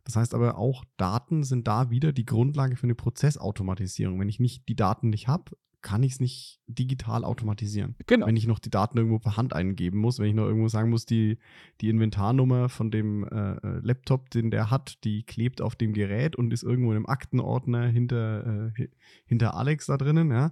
Das 0.04 0.16
heißt 0.16 0.34
aber 0.34 0.58
auch, 0.58 0.84
Daten 0.98 1.44
sind 1.44 1.68
da 1.68 1.92
wieder 1.92 2.12
die 2.14 2.26
Grundlage 2.26 2.76
für 2.76 2.86
eine 2.86 2.96
Prozessautomatisierung. 2.96 4.20
Wenn 4.20 4.30
ich 4.30 4.40
nicht 4.40 4.68
die 4.68 4.76
Daten 4.76 5.10
nicht 5.10 5.28
habe, 5.28 5.52
kann 5.82 6.04
ich 6.04 6.14
es 6.14 6.20
nicht 6.20 6.60
digital 6.68 7.24
automatisieren. 7.24 7.96
Genau. 8.06 8.28
Wenn 8.28 8.36
ich 8.36 8.48
noch 8.48 8.60
die 8.60 8.70
Daten 8.70 8.98
irgendwo 8.98 9.20
per 9.20 9.38
Hand 9.38 9.54
eingeben 9.54 10.00
muss, 10.00 10.20
wenn 10.20 10.28
ich 10.28 10.36
noch 10.36 10.46
irgendwo 10.46 10.68
sagen 10.68 10.90
muss, 10.90 11.06
die, 11.06 11.38
die 11.80 11.90
Inventarnummer 11.90 12.70
von 12.70 12.92
dem 12.92 13.24
äh, 13.24 13.54
äh, 13.54 13.80
Laptop, 13.82 14.30
den 14.30 14.52
der 14.52 14.70
hat, 14.70 15.04
die 15.04 15.24
klebt 15.24 15.62
auf 15.62 15.76
dem 15.76 15.94
Gerät 15.94 16.36
und 16.36 16.52
ist 16.52 16.64
irgendwo 16.64 16.92
in 16.92 16.98
einem 16.98 17.06
Aktenordner 17.06 17.88
hinter, 17.88 18.72
äh, 18.76 18.88
hinter 19.26 19.56
Alex 19.56 19.86
da 19.86 19.98
drinnen, 19.98 20.32
ja, 20.32 20.52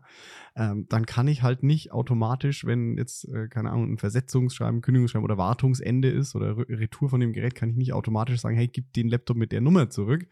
ähm, 0.55 0.85
dann 0.89 1.05
kann 1.05 1.27
ich 1.27 1.43
halt 1.43 1.61
nicht 1.61 1.91
automatisch, 1.91 2.65
wenn 2.65 2.97
jetzt, 2.97 3.27
äh, 3.27 3.47
keine 3.49 3.71
Ahnung, 3.71 3.93
ein 3.93 3.97
Versetzungsschreiben, 3.97 4.81
Kündigungsschreiben 4.81 5.25
oder 5.25 5.37
Wartungsende 5.37 6.09
ist 6.09 6.35
oder 6.35 6.57
Retour 6.57 7.09
von 7.09 7.19
dem 7.19 7.33
Gerät, 7.33 7.55
kann 7.55 7.69
ich 7.69 7.75
nicht 7.75 7.93
automatisch 7.93 8.39
sagen, 8.39 8.55
hey, 8.55 8.67
gib 8.67 8.93
den 8.93 9.09
Laptop 9.09 9.37
mit 9.37 9.51
der 9.51 9.61
Nummer 9.61 9.89
zurück, 9.89 10.27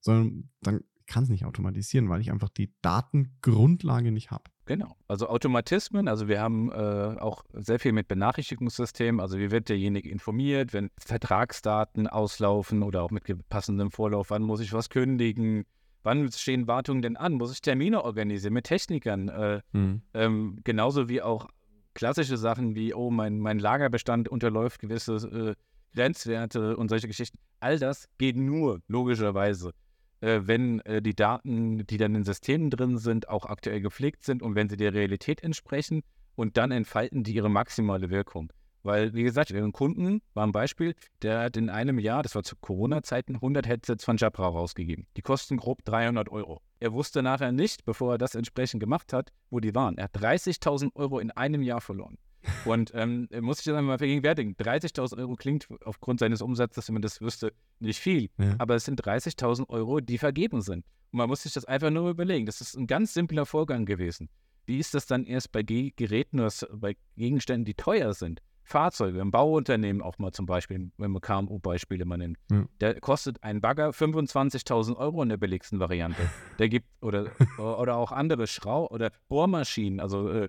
sondern 0.00 0.50
dann 0.60 0.80
kann 1.10 1.24
es 1.24 1.28
nicht 1.28 1.44
automatisieren, 1.44 2.08
weil 2.08 2.20
ich 2.20 2.30
einfach 2.30 2.48
die 2.48 2.72
Datengrundlage 2.82 4.12
nicht 4.12 4.30
habe. 4.30 4.44
Genau. 4.64 4.96
Also 5.08 5.28
Automatismen, 5.28 6.06
also 6.06 6.28
wir 6.28 6.40
haben 6.40 6.70
äh, 6.70 6.74
auch 7.18 7.44
sehr 7.52 7.80
viel 7.80 7.92
mit 7.92 8.06
Benachrichtigungssystemen, 8.06 9.20
also 9.20 9.36
wie 9.36 9.50
wird 9.50 9.68
derjenige 9.68 10.08
informiert, 10.08 10.72
wenn 10.72 10.90
Vertragsdaten 10.98 12.06
auslaufen 12.06 12.84
oder 12.84 13.02
auch 13.02 13.10
mit 13.10 13.24
passendem 13.48 13.90
Vorlauf, 13.90 14.30
wann 14.30 14.42
muss 14.42 14.60
ich 14.60 14.72
was 14.72 14.88
kündigen, 14.88 15.64
wann 16.04 16.30
stehen 16.30 16.68
Wartungen 16.68 17.02
denn 17.02 17.16
an, 17.16 17.34
muss 17.34 17.52
ich 17.52 17.60
Termine 17.60 18.04
organisieren 18.04 18.54
mit 18.54 18.66
Technikern, 18.66 19.28
äh, 19.28 19.60
mhm. 19.72 20.02
ähm, 20.14 20.60
genauso 20.62 21.08
wie 21.08 21.20
auch 21.20 21.48
klassische 21.94 22.36
Sachen 22.36 22.76
wie, 22.76 22.94
oh, 22.94 23.10
mein, 23.10 23.40
mein 23.40 23.58
Lagerbestand 23.58 24.28
unterläuft 24.28 24.80
gewisse 24.80 25.16
äh, 25.16 25.54
Grenzwerte 25.96 26.76
und 26.76 26.88
solche 26.88 27.08
Geschichten. 27.08 27.38
All 27.58 27.80
das 27.80 28.08
geht 28.18 28.36
nur, 28.36 28.80
logischerweise, 28.86 29.72
äh, 30.20 30.40
wenn 30.44 30.80
äh, 30.80 31.02
die 31.02 31.14
Daten, 31.14 31.86
die 31.86 31.96
dann 31.96 32.14
in 32.14 32.24
Systemen 32.24 32.70
drin 32.70 32.98
sind, 32.98 33.28
auch 33.28 33.46
aktuell 33.46 33.80
gepflegt 33.80 34.24
sind 34.24 34.42
und 34.42 34.54
wenn 34.54 34.68
sie 34.68 34.76
der 34.76 34.94
Realität 34.94 35.42
entsprechen 35.42 36.02
und 36.36 36.56
dann 36.56 36.70
entfalten 36.70 37.24
die 37.24 37.34
ihre 37.34 37.50
maximale 37.50 38.10
Wirkung. 38.10 38.52
Weil, 38.82 39.12
wie 39.12 39.24
gesagt, 39.24 39.52
ein 39.52 39.72
Kunden 39.72 40.22
war 40.32 40.46
ein 40.46 40.52
Beispiel, 40.52 40.94
der 41.20 41.40
hat 41.40 41.56
in 41.58 41.68
einem 41.68 41.98
Jahr, 41.98 42.22
das 42.22 42.34
war 42.34 42.42
zu 42.42 42.56
Corona-Zeiten, 42.56 43.34
100 43.34 43.66
Headsets 43.66 44.04
von 44.04 44.16
Jabra 44.16 44.48
rausgegeben. 44.48 45.06
Die 45.18 45.22
kosten 45.22 45.58
grob 45.58 45.84
300 45.84 46.30
Euro. 46.30 46.62
Er 46.78 46.94
wusste 46.94 47.22
nachher 47.22 47.52
nicht, 47.52 47.84
bevor 47.84 48.14
er 48.14 48.18
das 48.18 48.34
entsprechend 48.34 48.80
gemacht 48.80 49.12
hat, 49.12 49.32
wo 49.50 49.60
die 49.60 49.74
waren. 49.74 49.98
Er 49.98 50.04
hat 50.04 50.16
30.000 50.16 50.94
Euro 50.94 51.18
in 51.18 51.30
einem 51.30 51.62
Jahr 51.62 51.82
verloren. 51.82 52.16
Und 52.64 52.92
ähm, 52.94 53.28
muss 53.40 53.58
ich 53.58 53.64
das 53.64 53.74
einmal 53.74 53.98
vergegenwärtigen. 53.98 54.54
30.000 54.56 55.18
Euro 55.18 55.36
klingt 55.36 55.68
aufgrund 55.84 56.20
seines 56.20 56.42
Umsatzes, 56.42 56.88
wenn 56.88 56.94
man 56.94 57.02
das 57.02 57.20
wüsste, 57.20 57.52
nicht 57.78 58.00
viel. 58.00 58.30
Ja. 58.38 58.54
Aber 58.58 58.74
es 58.74 58.84
sind 58.84 59.02
30.000 59.02 59.68
Euro, 59.68 60.00
die 60.00 60.18
vergeben 60.18 60.60
sind. 60.60 60.84
Und 61.12 61.18
man 61.18 61.28
muss 61.28 61.42
sich 61.42 61.52
das 61.52 61.64
einfach 61.64 61.90
nur 61.90 62.10
überlegen. 62.10 62.46
Das 62.46 62.60
ist 62.60 62.76
ein 62.76 62.86
ganz 62.86 63.14
simpler 63.14 63.46
Vorgang 63.46 63.84
gewesen. 63.84 64.28
Wie 64.66 64.78
ist 64.78 64.94
das 64.94 65.06
dann 65.06 65.24
erst 65.24 65.52
bei 65.52 65.62
Ge 65.62 65.92
Geräten 65.96 66.40
oder 66.40 66.52
bei 66.72 66.96
Gegenständen, 67.16 67.64
die 67.64 67.74
teuer 67.74 68.14
sind? 68.14 68.40
Fahrzeuge, 68.62 69.18
im 69.18 69.32
Bauunternehmen 69.32 70.00
auch 70.00 70.18
mal 70.18 70.30
zum 70.30 70.46
Beispiel, 70.46 70.92
wenn 70.96 71.10
man 71.10 71.20
KMU-Beispiele 71.20 72.04
mal 72.04 72.18
nimmt. 72.18 72.38
Ja. 72.52 72.66
Der 72.80 73.00
kostet 73.00 73.42
ein 73.42 73.60
Bagger 73.60 73.90
25.000 73.90 74.96
Euro 74.96 75.22
in 75.24 75.28
der 75.28 75.38
billigsten 75.38 75.80
Variante. 75.80 76.22
Der 76.60 76.68
gibt, 76.68 76.86
oder, 77.02 77.32
oder 77.58 77.96
auch 77.96 78.12
andere 78.12 78.46
Schrau- 78.46 78.88
oder 78.88 79.10
Bohrmaschinen, 79.28 79.98
also 79.98 80.28
äh, 80.28 80.48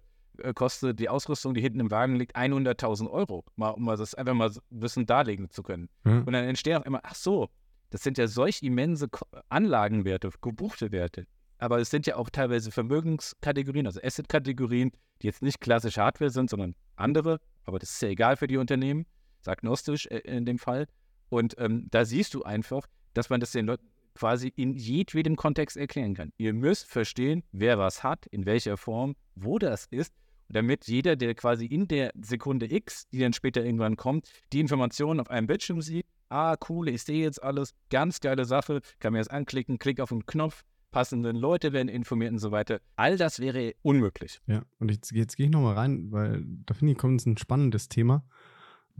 kostet 0.55 0.99
die 0.99 1.09
Ausrüstung, 1.09 1.53
die 1.53 1.61
hinten 1.61 1.79
im 1.79 1.91
Wagen 1.91 2.15
liegt, 2.15 2.35
100.000 2.35 3.09
Euro, 3.09 3.45
mal, 3.55 3.69
um 3.69 3.85
das 3.85 4.15
einfach 4.15 4.33
mal 4.33 4.51
wissen 4.69 5.05
darlegen 5.05 5.49
zu 5.49 5.63
können. 5.63 5.89
Mhm. 6.03 6.23
Und 6.25 6.33
dann 6.33 6.45
entstehen 6.45 6.77
auf 6.77 6.85
einmal, 6.85 7.01
ach 7.03 7.15
so, 7.15 7.49
das 7.89 8.03
sind 8.03 8.17
ja 8.17 8.27
solch 8.27 8.63
immense 8.63 9.09
Anlagenwerte, 9.49 10.31
gebuchte 10.41 10.91
Werte. 10.91 11.27
Aber 11.57 11.79
es 11.79 11.89
sind 11.91 12.07
ja 12.07 12.15
auch 12.15 12.29
teilweise 12.29 12.71
Vermögenskategorien, 12.71 13.85
also 13.85 14.01
Asset-Kategorien, 14.01 14.91
die 15.21 15.27
jetzt 15.27 15.43
nicht 15.43 15.61
klassisch 15.61 15.97
Hardware 15.97 16.31
sind, 16.31 16.49
sondern 16.49 16.73
andere. 16.95 17.39
Aber 17.65 17.77
das 17.77 17.91
ist 17.91 18.01
ja 18.01 18.09
egal 18.09 18.37
für 18.37 18.47
die 18.47 18.57
Unternehmen, 18.57 19.05
ist 19.39 19.47
agnostisch 19.47 20.07
äh, 20.07 20.19
in 20.19 20.45
dem 20.45 20.57
Fall. 20.57 20.87
Und 21.29 21.55
ähm, 21.59 21.87
da 21.91 22.05
siehst 22.05 22.33
du 22.33 22.43
einfach, 22.43 22.87
dass 23.13 23.29
man 23.29 23.39
das 23.39 23.51
den 23.51 23.67
Leuten 23.67 23.87
quasi 24.21 24.53
in 24.55 24.75
jedwedem 24.75 25.35
Kontext 25.35 25.75
erklären 25.75 26.13
kann. 26.13 26.31
Ihr 26.37 26.53
müsst 26.53 26.85
verstehen, 26.85 27.41
wer 27.51 27.79
was 27.79 28.03
hat, 28.03 28.27
in 28.27 28.45
welcher 28.45 28.77
Form, 28.77 29.15
wo 29.33 29.57
das 29.57 29.87
ist 29.89 30.13
damit 30.47 30.85
jeder, 30.87 31.15
der 31.15 31.33
quasi 31.33 31.65
in 31.65 31.87
der 31.87 32.11
Sekunde 32.21 32.69
X, 32.69 33.07
die 33.07 33.19
dann 33.19 33.31
später 33.31 33.63
irgendwann 33.63 33.95
kommt, 33.95 34.29
die 34.51 34.59
Informationen 34.59 35.21
auf 35.21 35.29
einem 35.29 35.47
Bildschirm 35.47 35.81
sieht. 35.81 36.05
Ah, 36.27 36.57
cool, 36.67 36.89
ich 36.89 37.03
sehe 37.03 37.23
jetzt 37.23 37.41
alles, 37.41 37.73
ganz 37.89 38.19
geile 38.19 38.43
Sache, 38.43 38.81
kann 38.99 39.13
mir 39.13 39.19
das 39.19 39.29
anklicken, 39.29 39.79
klick 39.79 40.01
auf 40.01 40.09
den 40.09 40.25
Knopf, 40.25 40.65
passenden 40.91 41.37
Leute 41.37 41.71
werden 41.71 41.87
informiert 41.87 42.33
und 42.33 42.39
so 42.39 42.51
weiter. 42.51 42.81
All 42.97 43.15
das 43.15 43.39
wäre 43.39 43.75
unmöglich. 43.81 44.41
Ja, 44.45 44.63
und 44.79 44.91
jetzt, 44.91 45.11
jetzt 45.13 45.37
gehe 45.37 45.45
ich 45.45 45.51
nochmal 45.53 45.75
rein, 45.75 46.11
weil 46.11 46.43
da 46.65 46.73
finde 46.73 46.91
ich, 46.91 46.97
kommt 46.97 47.25
ein 47.25 47.37
spannendes 47.37 47.87
Thema 47.87 48.25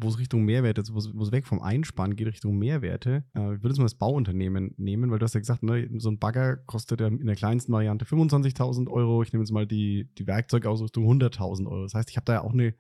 wo 0.02 0.10
es 0.10 0.20
Richtung 0.20 0.44
Mehrwerte, 0.44 0.84
wo 0.92 1.24
es 1.24 1.32
weg 1.32 1.46
vom 1.46 1.62
Einsparen 1.62 2.16
geht, 2.16 2.28
Richtung 2.28 2.58
Mehrwerte. 2.58 3.24
Äh, 3.36 3.56
ich 3.56 3.64
würde 3.64 3.70
jetzt 3.70 3.78
mal 3.78 3.86
das 3.86 3.96
Bauunternehmen 3.96 4.74
nehmen, 4.78 5.12
weil 5.12 5.20
du 5.20 5.24
hast 5.24 5.36
ja 5.36 5.40
gesagt, 5.40 5.64
ne, 5.64 5.90
so 5.98 6.10
ein 6.10 6.20
Bagger 6.20 6.58
kostet 6.58 7.02
ja 7.02 7.08
in 7.08 7.26
der 7.26 7.36
kleinsten 7.36 7.72
Variante 7.72 8.06
25.000 8.06 8.90
Euro. 8.90 9.22
Ich 9.24 9.32
nehme 9.32 9.44
jetzt 9.44 9.52
mal 9.52 9.68
die, 9.68 10.10
die 10.18 10.28
Werkzeugausrüstung 10.28 11.06
100.000 11.06 11.68
Euro. 11.68 11.84
Das 11.84 11.94
heißt, 11.94 12.10
ich 12.10 12.18
habe 12.18 12.26
da 12.26 12.34
ja 12.34 12.42
auch 12.42 12.54
eine, 12.54 12.74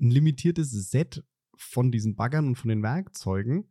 ein 0.00 0.10
limitiertes 0.10 0.70
Set 0.90 1.24
von 1.56 1.90
diesen 1.90 2.16
Baggern 2.16 2.48
und 2.48 2.56
von 2.56 2.68
den 2.68 2.82
Werkzeugen. 2.82 3.70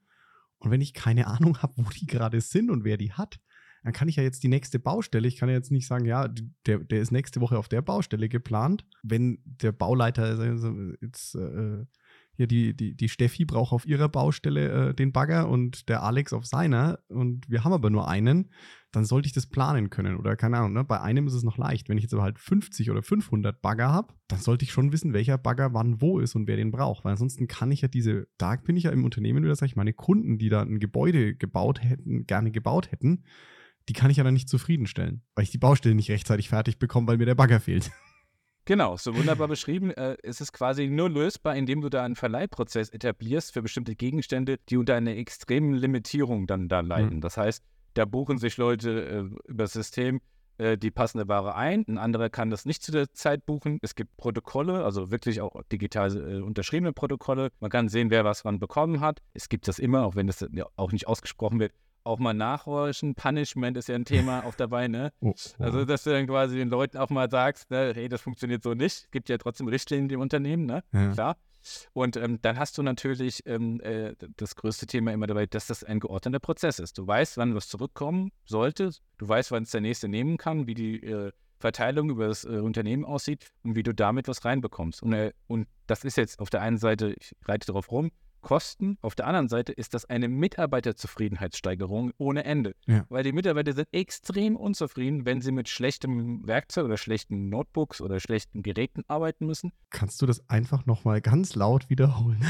Und 0.57 0.71
wenn 0.71 0.81
ich 0.81 0.93
keine 0.93 1.27
Ahnung 1.27 1.57
habe, 1.59 1.73
wo 1.77 1.89
die 1.89 2.07
gerade 2.07 2.41
sind 2.41 2.71
und 2.71 2.83
wer 2.83 2.97
die 2.97 3.11
hat, 3.11 3.39
dann 3.83 3.93
kann 3.93 4.07
ich 4.07 4.15
ja 4.15 4.23
jetzt 4.23 4.41
die 4.41 4.47
nächste 4.47 4.79
Baustelle, 4.79 5.27
ich 5.27 5.37
kann 5.37 5.47
ja 5.47 5.53
jetzt 5.53 5.69
nicht 5.69 5.85
sagen, 5.85 6.05
ja, 6.05 6.27
der, 6.65 6.79
der 6.79 7.01
ist 7.01 7.11
nächste 7.11 7.39
Woche 7.39 7.59
auf 7.59 7.67
der 7.67 7.83
Baustelle 7.83 8.29
geplant. 8.29 8.83
Wenn 9.03 9.43
der 9.45 9.73
Bauleiter 9.73 10.43
jetzt 11.01 11.35
äh, 11.35 11.85
hier 12.35 12.47
die, 12.47 12.75
die, 12.75 12.95
die 12.95 13.09
Steffi 13.09 13.45
braucht 13.45 13.71
auf 13.71 13.85
ihrer 13.85 14.09
Baustelle 14.09 14.89
äh, 14.89 14.93
den 14.93 15.11
Bagger 15.11 15.47
und 15.49 15.89
der 15.89 16.03
Alex 16.03 16.33
auf 16.33 16.45
seiner 16.45 16.99
und 17.07 17.49
wir 17.49 17.63
haben 17.63 17.73
aber 17.73 17.89
nur 17.89 18.07
einen, 18.07 18.51
dann 18.91 19.05
sollte 19.05 19.27
ich 19.27 19.33
das 19.33 19.47
planen 19.47 19.89
können 19.89 20.17
oder 20.17 20.35
keine 20.35 20.57
Ahnung, 20.57 20.73
ne? 20.73 20.83
bei 20.83 21.01
einem 21.01 21.27
ist 21.27 21.33
es 21.33 21.43
noch 21.43 21.57
leicht. 21.57 21.89
Wenn 21.89 21.97
ich 21.97 22.03
jetzt 22.03 22.13
aber 22.13 22.23
halt 22.23 22.39
50 22.39 22.91
oder 22.91 23.03
500 23.03 23.61
Bagger 23.61 23.91
habe, 23.91 24.13
dann 24.27 24.39
sollte 24.39 24.63
ich 24.63 24.71
schon 24.71 24.91
wissen, 24.91 25.13
welcher 25.13 25.37
Bagger 25.37 25.73
wann 25.73 26.01
wo 26.01 26.19
ist 26.19 26.35
und 26.35 26.47
wer 26.47 26.57
den 26.57 26.71
braucht, 26.71 27.03
weil 27.03 27.11
ansonsten 27.11 27.47
kann 27.47 27.71
ich 27.71 27.81
ja 27.81 27.87
diese, 27.87 28.27
da 28.37 28.55
bin 28.55 28.77
ich 28.77 28.83
ja 28.83 28.91
im 28.91 29.03
Unternehmen 29.03 29.43
wieder, 29.43 29.55
sag 29.55 29.67
ich, 29.67 29.75
meine 29.75 29.93
Kunden, 29.93 30.37
die 30.37 30.49
da 30.49 30.61
ein 30.61 30.79
Gebäude 30.79 31.35
gebaut 31.35 31.83
hätten, 31.83 32.25
gerne 32.25 32.51
gebaut 32.51 32.91
hätten, 32.91 33.23
die 33.89 33.93
kann 33.93 34.09
ich 34.09 34.17
ja 34.17 34.23
dann 34.23 34.33
nicht 34.33 34.49
zufriedenstellen, 34.49 35.21
weil 35.35 35.43
ich 35.43 35.51
die 35.51 35.57
Baustelle 35.57 35.95
nicht 35.95 36.09
rechtzeitig 36.09 36.49
fertig 36.49 36.79
bekomme, 36.79 37.07
weil 37.07 37.17
mir 37.17 37.25
der 37.25 37.35
Bagger 37.35 37.59
fehlt. 37.59 37.91
Genau, 38.65 38.97
so 38.97 39.15
wunderbar 39.15 39.47
beschrieben. 39.47 39.91
Äh, 39.91 40.17
es 40.23 40.41
ist 40.41 40.51
quasi 40.51 40.87
nur 40.87 41.09
lösbar, 41.09 41.55
indem 41.55 41.81
du 41.81 41.89
da 41.89 42.03
einen 42.03 42.15
Verleihprozess 42.15 42.89
etablierst 42.89 43.53
für 43.53 43.61
bestimmte 43.61 43.95
Gegenstände, 43.95 44.57
die 44.69 44.77
unter 44.77 44.95
einer 44.95 45.15
extremen 45.15 45.75
Limitierung 45.75 46.47
dann 46.47 46.67
da 46.67 46.79
leiden. 46.79 47.17
Mhm. 47.17 47.21
Das 47.21 47.37
heißt, 47.37 47.63
da 47.93 48.05
buchen 48.05 48.39
sich 48.39 48.57
Leute 48.57 49.29
äh, 49.45 49.49
über 49.49 49.65
das 49.65 49.73
System 49.73 50.19
äh, 50.57 50.77
die 50.77 50.89
passende 50.89 51.27
Ware 51.27 51.55
ein. 51.55 51.85
Ein 51.87 51.97
anderer 51.97 52.29
kann 52.29 52.49
das 52.49 52.65
nicht 52.65 52.81
zu 52.81 52.91
der 52.91 53.11
Zeit 53.13 53.45
buchen. 53.45 53.77
Es 53.81 53.93
gibt 53.93 54.17
Protokolle, 54.17 54.83
also 54.83 55.11
wirklich 55.11 55.41
auch 55.41 55.61
digital 55.71 56.15
äh, 56.15 56.41
unterschriebene 56.41 56.93
Protokolle. 56.93 57.49
Man 57.59 57.69
kann 57.69 57.89
sehen, 57.89 58.09
wer 58.09 58.25
was 58.25 58.45
wann 58.45 58.59
bekommen 58.59 58.99
hat. 58.99 59.21
Es 59.33 59.47
gibt 59.47 59.67
das 59.67 59.79
immer, 59.79 60.05
auch 60.05 60.15
wenn 60.15 60.27
das 60.27 60.45
auch 60.75 60.91
nicht 60.91 61.07
ausgesprochen 61.07 61.59
wird, 61.59 61.73
auch 62.05 62.19
mal 62.19 62.33
nachhorchen. 62.33 63.15
Punishment 63.15 63.77
ist 63.77 63.89
ja 63.89 63.95
ein 63.95 64.05
Thema 64.05 64.43
auch 64.45 64.55
dabei, 64.55 64.87
ne? 64.87 65.11
Oh, 65.19 65.33
Also, 65.59 65.85
dass 65.85 66.03
du 66.03 66.11
dann 66.11 66.27
quasi 66.27 66.57
den 66.57 66.69
Leuten 66.69 66.97
auch 66.97 67.09
mal 67.09 67.29
sagst, 67.29 67.71
ne, 67.71 67.91
hey, 67.93 68.07
das 68.09 68.21
funktioniert 68.21 68.63
so 68.63 68.73
nicht. 68.73 69.11
Gibt 69.11 69.29
ja 69.29 69.37
trotzdem 69.37 69.67
Richtlinien 69.67 70.09
im 70.09 70.21
Unternehmen, 70.21 70.65
ne? 70.65 70.83
ja. 70.93 71.11
Klar. 71.11 71.37
Und 71.93 72.15
ähm, 72.15 72.39
dann 72.43 72.59
hast 72.59 72.77
du 72.77 72.83
natürlich 72.83 73.41
ähm, 73.47 73.81
äh, 73.81 74.13
das 74.37 74.55
größte 74.55 74.85
Thema 74.85 75.11
immer 75.13 75.25
dabei, 75.25 75.47
dass 75.47 75.65
das 75.65 75.83
ein 75.83 75.99
geordneter 75.99 76.39
Prozess 76.39 76.77
ist. 76.77 76.97
Du 76.99 77.07
weißt, 77.07 77.37
wann 77.37 77.55
was 77.55 77.67
zurückkommen 77.67 78.31
sollte. 78.45 78.91
Du 79.17 79.27
weißt, 79.27 79.49
wann 79.51 79.63
es 79.63 79.71
der 79.71 79.81
nächste 79.81 80.07
nehmen 80.07 80.37
kann, 80.37 80.67
wie 80.67 80.75
die 80.75 81.01
äh, 81.03 81.31
Verteilung 81.57 82.11
über 82.11 82.27
das 82.27 82.43
äh, 82.43 82.59
Unternehmen 82.59 83.03
aussieht 83.03 83.47
und 83.63 83.75
wie 83.75 83.81
du 83.81 83.93
damit 83.95 84.27
was 84.27 84.45
reinbekommst. 84.45 85.01
Und, 85.01 85.13
äh, 85.13 85.31
und 85.47 85.67
das 85.87 86.03
ist 86.03 86.17
jetzt 86.17 86.39
auf 86.39 86.51
der 86.51 86.61
einen 86.61 86.77
Seite, 86.77 87.15
ich 87.19 87.33
reite 87.45 87.65
darauf 87.65 87.91
rum, 87.91 88.11
Kosten. 88.45 88.99
Auf 89.01 89.15
der 89.15 89.25
anderen 89.25 89.49
Seite 89.49 89.71
ist 89.71 89.95
das 89.95 90.05
eine 90.05 90.27
Mitarbeiterzufriedenheitssteigerung 90.27 92.13
ohne 92.19 92.45
Ende. 92.45 92.75
Ja. 92.85 93.05
Weil 93.09 93.23
die 93.23 93.31
Mitarbeiter 93.31 93.73
sind 93.73 93.87
extrem 93.91 94.55
unzufrieden, 94.55 95.25
wenn 95.25 95.41
sie 95.41 95.51
mit 95.51 95.67
schlechtem 95.67 96.45
Werkzeug 96.47 96.85
oder 96.85 96.97
schlechten 96.97 97.49
Notebooks 97.49 98.01
oder 98.01 98.19
schlechten 98.19 98.61
Geräten 98.61 99.01
arbeiten 99.07 99.47
müssen. 99.47 99.73
Kannst 99.89 100.21
du 100.21 100.27
das 100.27 100.47
einfach 100.47 100.85
nochmal 100.85 101.21
ganz 101.21 101.55
laut 101.55 101.89
wiederholen? 101.89 102.45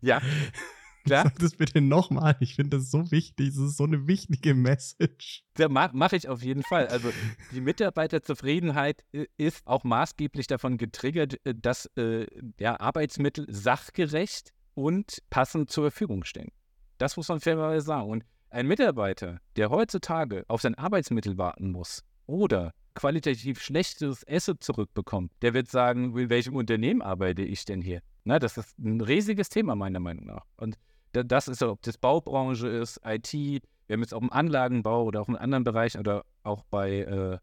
Ja, 0.00 0.20
klar. 1.08 1.24
Sag 1.24 1.38
das 1.38 1.56
bitte 1.56 1.80
nochmal. 1.80 2.36
Ich 2.40 2.54
finde 2.54 2.78
das 2.78 2.90
so 2.90 3.10
wichtig. 3.10 3.48
Das 3.48 3.58
ist 3.58 3.76
so 3.76 3.84
eine 3.84 4.06
wichtige 4.06 4.54
Message. 4.54 5.44
Ja, 5.58 5.68
ma 5.68 5.90
Mache 5.92 6.16
ich 6.16 6.28
auf 6.28 6.42
jeden 6.42 6.62
Fall. 6.62 6.86
Also 6.88 7.10
die 7.52 7.60
Mitarbeiterzufriedenheit 7.60 9.04
ist 9.36 9.66
auch 9.66 9.84
maßgeblich 9.84 10.46
davon 10.46 10.78
getriggert, 10.78 11.44
äh, 11.44 11.54
dass 11.54 11.86
äh, 11.96 12.26
ja, 12.58 12.78
Arbeitsmittel 12.78 13.46
sachgerecht 13.48 14.52
und 14.74 15.18
passend 15.30 15.70
zur 15.70 15.90
Verfügung 15.90 16.24
stehen. 16.24 16.52
Das 16.98 17.16
muss 17.16 17.28
man 17.28 17.40
fairerweise 17.40 17.86
sagen. 17.86 18.10
Und 18.10 18.24
ein 18.50 18.66
Mitarbeiter, 18.66 19.40
der 19.56 19.70
heutzutage 19.70 20.44
auf 20.48 20.62
sein 20.62 20.74
Arbeitsmittel 20.74 21.36
warten 21.36 21.70
muss 21.70 22.04
oder 22.26 22.72
qualitativ 22.94 23.60
schlechtes 23.60 24.22
Essen 24.24 24.60
zurückbekommt, 24.60 25.32
der 25.42 25.54
wird 25.54 25.68
sagen, 25.68 26.16
in 26.18 26.30
welchem 26.30 26.56
Unternehmen 26.56 27.02
arbeite 27.02 27.42
ich 27.42 27.64
denn 27.64 27.80
hier? 27.80 28.02
Na, 28.24 28.38
das 28.38 28.56
ist 28.56 28.78
ein 28.78 29.00
riesiges 29.00 29.48
Thema 29.48 29.74
meiner 29.74 30.00
Meinung 30.00 30.26
nach. 30.26 30.44
Und 30.56 30.76
das 31.12 31.48
ist, 31.48 31.62
ob 31.62 31.82
das 31.82 31.98
Baubranche 31.98 32.68
ist, 32.68 33.00
IT, 33.04 33.32
wir 33.32 33.94
haben 33.94 34.00
jetzt 34.00 34.14
auch 34.14 34.22
im 34.22 34.32
Anlagenbau 34.32 35.04
oder 35.04 35.20
auch 35.20 35.28
in 35.28 35.36
anderen 35.36 35.64
Bereichen 35.64 35.98
oder 35.98 36.24
auch 36.42 36.62
bei, 36.70 37.00
äh, 37.00 37.38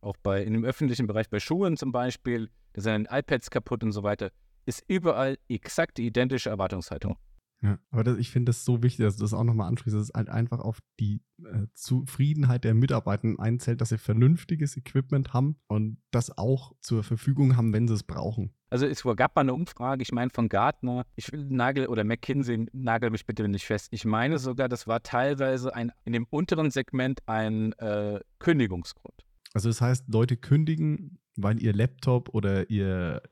auch 0.00 0.16
bei 0.22 0.42
in 0.42 0.52
dem 0.52 0.64
öffentlichen 0.64 1.06
Bereich, 1.06 1.30
bei 1.30 1.40
Schulen 1.40 1.76
zum 1.76 1.92
Beispiel, 1.92 2.50
da 2.72 2.82
sind 2.82 3.08
iPads 3.10 3.50
kaputt 3.50 3.84
und 3.84 3.92
so 3.92 4.02
weiter, 4.02 4.30
ist 4.66 4.82
überall 4.88 5.38
exakt 5.48 5.98
die 5.98 6.06
identische 6.06 6.50
Erwartungshaltung. 6.50 7.16
Ja, 7.62 7.78
aber 7.90 8.04
das, 8.04 8.18
ich 8.18 8.30
finde 8.30 8.50
das 8.50 8.64
so 8.64 8.82
wichtig, 8.82 9.06
dass 9.06 9.16
du 9.16 9.22
das 9.22 9.32
auch 9.32 9.44
nochmal 9.44 9.68
ansprichst, 9.68 9.96
dass 9.96 10.08
es 10.08 10.14
halt 10.14 10.28
einfach 10.28 10.58
auf 10.58 10.80
die 11.00 11.22
äh, 11.42 11.66
Zufriedenheit 11.72 12.64
der 12.64 12.74
Mitarbeiter 12.74 13.32
einzählt, 13.38 13.80
dass 13.80 13.88
sie 13.88 13.96
vernünftiges 13.96 14.76
Equipment 14.76 15.32
haben 15.32 15.56
und 15.66 15.96
das 16.10 16.36
auch 16.36 16.74
zur 16.80 17.02
Verfügung 17.02 17.56
haben, 17.56 17.72
wenn 17.72 17.88
sie 17.88 17.94
es 17.94 18.02
brauchen. 18.02 18.52
Also 18.74 18.86
es 18.86 19.04
gab 19.04 19.36
mal 19.36 19.42
eine 19.42 19.54
Umfrage, 19.54 20.02
ich 20.02 20.10
meine 20.10 20.30
von 20.30 20.48
Gartner, 20.48 21.06
ich 21.14 21.30
will 21.30 21.46
Nagel 21.48 21.86
oder 21.86 22.02
McKinsey, 22.02 22.66
nagel 22.72 23.10
mich 23.10 23.24
bitte 23.24 23.46
nicht 23.46 23.64
fest. 23.64 23.86
Ich 23.92 24.04
meine 24.04 24.40
sogar, 24.40 24.68
das 24.68 24.88
war 24.88 25.00
teilweise 25.04 25.72
ein, 25.76 25.92
in 26.04 26.12
dem 26.12 26.26
unteren 26.28 26.72
Segment 26.72 27.20
ein 27.26 27.72
äh, 27.74 28.18
Kündigungsgrund. 28.40 29.14
Also 29.52 29.68
das 29.68 29.80
heißt, 29.80 30.12
Leute 30.12 30.36
kündigen, 30.36 31.20
weil 31.36 31.62
ihr 31.62 31.72
Laptop 31.72 32.30
oder 32.34 32.68
ihr, 32.68 33.22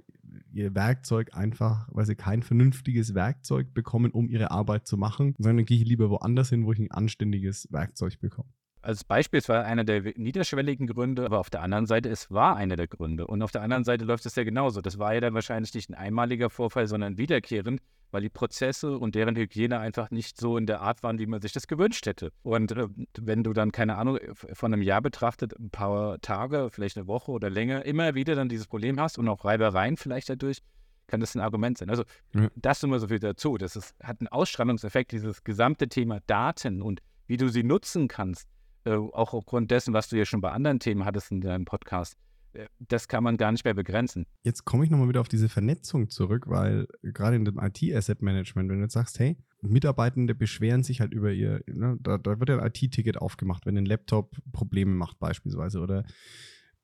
ihr 0.53 0.77
Werkzeug 0.77 1.35
einfach, 1.35 1.89
weil 1.91 2.07
sie 2.07 2.15
kein 2.15 2.45
vernünftiges 2.45 3.17
Werkzeug 3.17 3.75
bekommen, 3.75 4.13
um 4.13 4.29
ihre 4.29 4.53
Arbeit 4.53 4.87
zu 4.87 4.97
machen, 4.97 5.35
sondern 5.39 5.57
dann 5.57 5.67
gehe 5.67 5.79
ich 5.79 5.89
lieber 5.89 6.09
woanders 6.09 6.51
hin, 6.51 6.67
wo 6.67 6.73
ich 6.73 6.79
ein 6.79 6.93
anständiges 6.93 7.67
Werkzeug 7.73 8.21
bekomme. 8.21 8.49
Als 8.83 9.05
Beispiel, 9.05 9.39
es 9.39 9.49
war 9.49 9.65
einer 9.65 9.85
der 9.85 10.03
niederschwelligen 10.17 10.89
Gründe, 10.89 11.25
aber 11.25 11.39
auf 11.39 11.51
der 11.51 11.63
anderen 11.63 11.87
Seite, 11.87 12.09
es 12.09 12.33
war 12.33 12.57
einer 12.57 12.75
der 12.75 12.89
Gründe. 12.89 13.29
Und 13.29 13.41
auf 13.43 13.53
der 13.53 13.63
anderen 13.63 13.85
Seite 13.85 14.05
läuft 14.05 14.27
es 14.27 14.35
ja 14.35 14.43
genauso. 14.43 14.81
Das 14.81 14.99
war 14.99 15.15
ja 15.15 15.21
dann 15.21 15.35
wahrscheinlich 15.35 15.73
nicht 15.73 15.89
ein 15.89 15.95
einmaliger 15.95 16.51
Vorfall, 16.51 16.89
sondern 16.89 17.17
wiederkehrend, 17.17 17.81
weil 18.11 18.23
die 18.23 18.29
Prozesse 18.29 18.99
und 18.99 19.15
deren 19.15 19.37
Hygiene 19.37 19.79
einfach 19.79 20.11
nicht 20.11 20.39
so 20.39 20.59
in 20.59 20.67
der 20.67 20.81
Art 20.81 21.05
waren, 21.05 21.21
wie 21.21 21.27
man 21.27 21.41
sich 21.41 21.53
das 21.53 21.69
gewünscht 21.69 22.07
hätte. 22.07 22.33
Und 22.43 22.73
äh, 22.73 22.89
wenn 23.21 23.45
du 23.45 23.53
dann, 23.53 23.71
keine 23.71 23.97
Ahnung, 23.99 24.17
f- 24.19 24.47
von 24.53 24.73
einem 24.73 24.83
Jahr 24.83 25.01
betrachtet, 25.01 25.57
ein 25.59 25.71
paar 25.71 26.21
Tage, 26.21 26.69
vielleicht 26.71 26.97
eine 26.97 27.07
Woche 27.07 27.31
oder 27.31 27.51
länger, 27.51 27.85
immer 27.87 28.17
wieder 28.17 28.35
dann 28.35 28.49
dieses 28.49 28.67
Problem 28.67 28.99
hast 29.01 29.17
und 29.17 29.29
auch 29.29 29.45
Reibereien 29.45 29.97
vielleicht 29.97 30.29
dadurch, 30.29 30.59
kann 31.07 31.21
das 31.21 31.37
ein 31.37 31.41
Argument 31.41 31.79
sein. 31.79 31.89
Also 31.89 32.03
Ja. 32.35 32.49
das 32.57 32.83
immer 32.83 32.99
so 32.99 33.07
viel 33.09 33.21
dazu. 33.21 33.59
Das 33.59 33.77
ist, 33.77 33.95
hat 34.03 34.21
einen 34.21 34.29
Ausstrahlungseffekt, 34.29 35.13
dieses 35.13 35.45
gesamte 35.45 35.89
Thema 35.89 36.19
Daten 36.27 36.83
und 36.83 37.01
wie 37.29 37.37
du 37.37 37.49
sie 37.49 37.63
nutzen 37.63 38.09
kannst 38.09 38.49
äh, 38.85 38.95
auch 38.95 39.35
aufgrund 39.35 39.71
dessen, 39.71 39.95
was 39.95 40.09
du 40.09 40.17
ja 40.17 40.25
schon 40.25 40.41
bei 40.41 40.51
anderen 40.51 40.81
Themen 40.81 41.05
hattest 41.05 41.31
in 41.31 41.41
deinem 41.41 41.65
Podcast, 41.65 42.17
äh, 42.53 42.67
das 42.79 43.09
kann 43.09 43.25
man 43.25 43.37
gar 43.37 43.53
nicht 43.53 43.65
mehr 43.65 43.75
begrenzen. 43.75 44.27
Jetzt 44.43 44.65
komme 44.65 44.85
ich 44.85 44.91
nochmal 44.91 45.09
wieder 45.09 45.21
auf 45.21 45.29
diese 45.29 45.49
Vernetzung 45.49 46.09
zurück, 46.09 46.49
weil 46.49 46.87
gerade 47.03 47.37
in 47.37 47.45
dem 47.45 47.59
IT-Asset-Management, 47.59 48.71
wenn 48.71 48.79
du 48.79 48.85
jetzt 48.85 48.95
sagst, 48.95 49.19
hey, 49.19 49.37
Mitarbeitende 49.63 50.35
beschweren 50.35 50.83
sich 50.83 51.01
halt 51.01 51.13
über 51.13 51.31
ihr, 51.33 51.63
ne, 51.67 51.97
da, 52.01 52.19
da 52.19 52.41
wird 52.41 52.49
ja 52.49 52.59
ein 52.59 52.67
IT-Ticket 52.67 53.19
aufgemacht, 53.19 53.67
wenn 53.67 53.79
ein 53.79 53.87
Laptop 53.87 54.37
Probleme 54.53 54.93
macht 54.93 55.19
beispielsweise 55.21 55.81
oder 55.81 56.05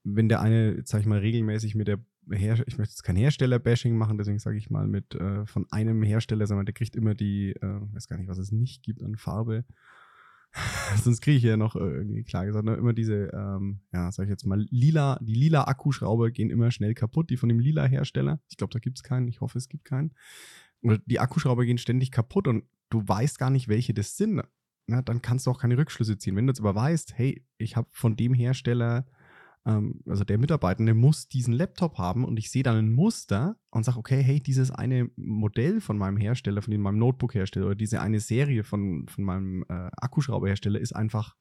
wenn 0.05 0.29
der 0.29 0.41
eine, 0.41 0.81
sag 0.85 1.01
ich 1.01 1.07
mal, 1.07 1.19
regelmäßig 1.19 1.75
mit 1.75 1.89
der 1.89 1.99
Her 2.31 2.63
ich 2.67 2.77
möchte 2.77 2.93
jetzt 2.93 3.05
kein 3.05 3.17
Hersteller-Bashing 3.17 3.97
machen, 3.97 4.19
deswegen 4.19 4.39
sage 4.39 4.59
ich 4.59 4.69
mal 4.69 4.87
mit 4.87 5.15
äh, 5.15 5.47
von 5.47 5.67
einem 5.71 6.03
Hersteller, 6.03 6.47
sondern 6.47 6.67
der 6.67 6.75
kriegt 6.75 6.95
immer 6.95 7.15
die, 7.15 7.53
äh, 7.53 7.81
weiß 7.95 8.07
gar 8.07 8.19
nicht, 8.19 8.29
was 8.29 8.37
es 8.37 8.53
nicht 8.53 8.83
gibt 8.83 9.03
an 9.03 9.17
Farbe. 9.17 9.65
Sonst 11.03 11.21
kriege 11.21 11.37
ich 11.37 11.43
ja 11.43 11.57
noch 11.57 11.77
äh, 11.77 11.81
irgendwie 11.81 12.25
klar 12.25 12.47
gesagt, 12.47 12.65
ne, 12.65 12.75
immer 12.75 12.93
diese, 12.93 13.31
ähm, 13.33 13.81
ja, 13.93 14.11
sag 14.13 14.25
ich 14.25 14.31
jetzt 14.31 14.47
mal, 14.47 14.67
lila, 14.71 15.19
die 15.21 15.35
lila 15.35 15.65
Akkuschrauber 15.65 16.31
gehen 16.31 16.51
immer 16.51 16.71
schnell 16.71 16.95
kaputt, 16.95 17.31
die 17.31 17.37
von 17.37 17.49
dem 17.49 17.61
lila 17.61 17.85
Hersteller. 17.85 18.41
Ich 18.49 18.57
glaube, 18.57 18.73
da 18.73 18.79
gibt 18.79 18.99
es 18.99 19.03
keinen, 19.03 19.29
ich 19.29 19.41
hoffe, 19.41 19.59
es 19.59 19.69
gibt 19.69 19.85
keinen. 19.85 20.15
Oder 20.83 20.99
die 20.99 21.21
Akkuschrauber 21.21 21.65
gehen 21.65 21.79
ständig 21.79 22.11
kaputt 22.11 22.47
und 22.47 22.65
du 22.91 23.07
weißt 23.07 23.39
gar 23.39 23.51
nicht, 23.51 23.69
welche 23.69 23.95
das 23.95 24.17
sind. 24.17 24.43
Na, 24.87 25.03
dann 25.03 25.21
kannst 25.21 25.47
du 25.47 25.51
auch 25.51 25.61
keine 25.61 25.77
Rückschlüsse 25.77 26.17
ziehen. 26.17 26.37
Wenn 26.37 26.47
du 26.47 26.53
jetzt 26.53 26.61
aber 26.61 26.75
weißt, 26.75 27.19
hey, 27.19 27.45
ich 27.59 27.77
habe 27.77 27.89
von 27.91 28.17
dem 28.17 28.33
Hersteller, 28.33 29.07
ähm, 29.69 30.01
also 30.07 30.25
der 30.25 30.39
Mitarbeitende 30.39 30.95
muss 30.95 31.29
diesen 31.29 31.53
Laptop 31.55 31.99
haben 31.99 32.25
und 32.25 32.39
ich 32.39 32.51
sehe 32.51 32.63
dann 32.63 32.77
ein 32.77 32.93
Muster 32.93 33.57
und 33.71 33.85
sage, 33.85 33.99
okay, 33.99 34.23
hey, 34.23 34.41
dieses 34.41 34.71
eine 34.71 35.11
Modell 35.17 35.81
von 35.81 35.99
meinem 35.99 36.17
Hersteller, 36.17 36.63
von 36.63 36.73
dem- 36.73 36.81
meinem 36.81 36.99
Notebook-Hersteller 36.99 37.67
oder 37.67 37.75
diese 37.77 38.01
eine 38.01 38.19
Serie 38.21 38.65
von, 38.65 39.07
von 39.09 39.25
meinem 39.25 39.65
äh, 39.69 39.91
Akkuschrauberhersteller 39.97 40.81
ist 40.81 40.97
einfach, 40.97 41.37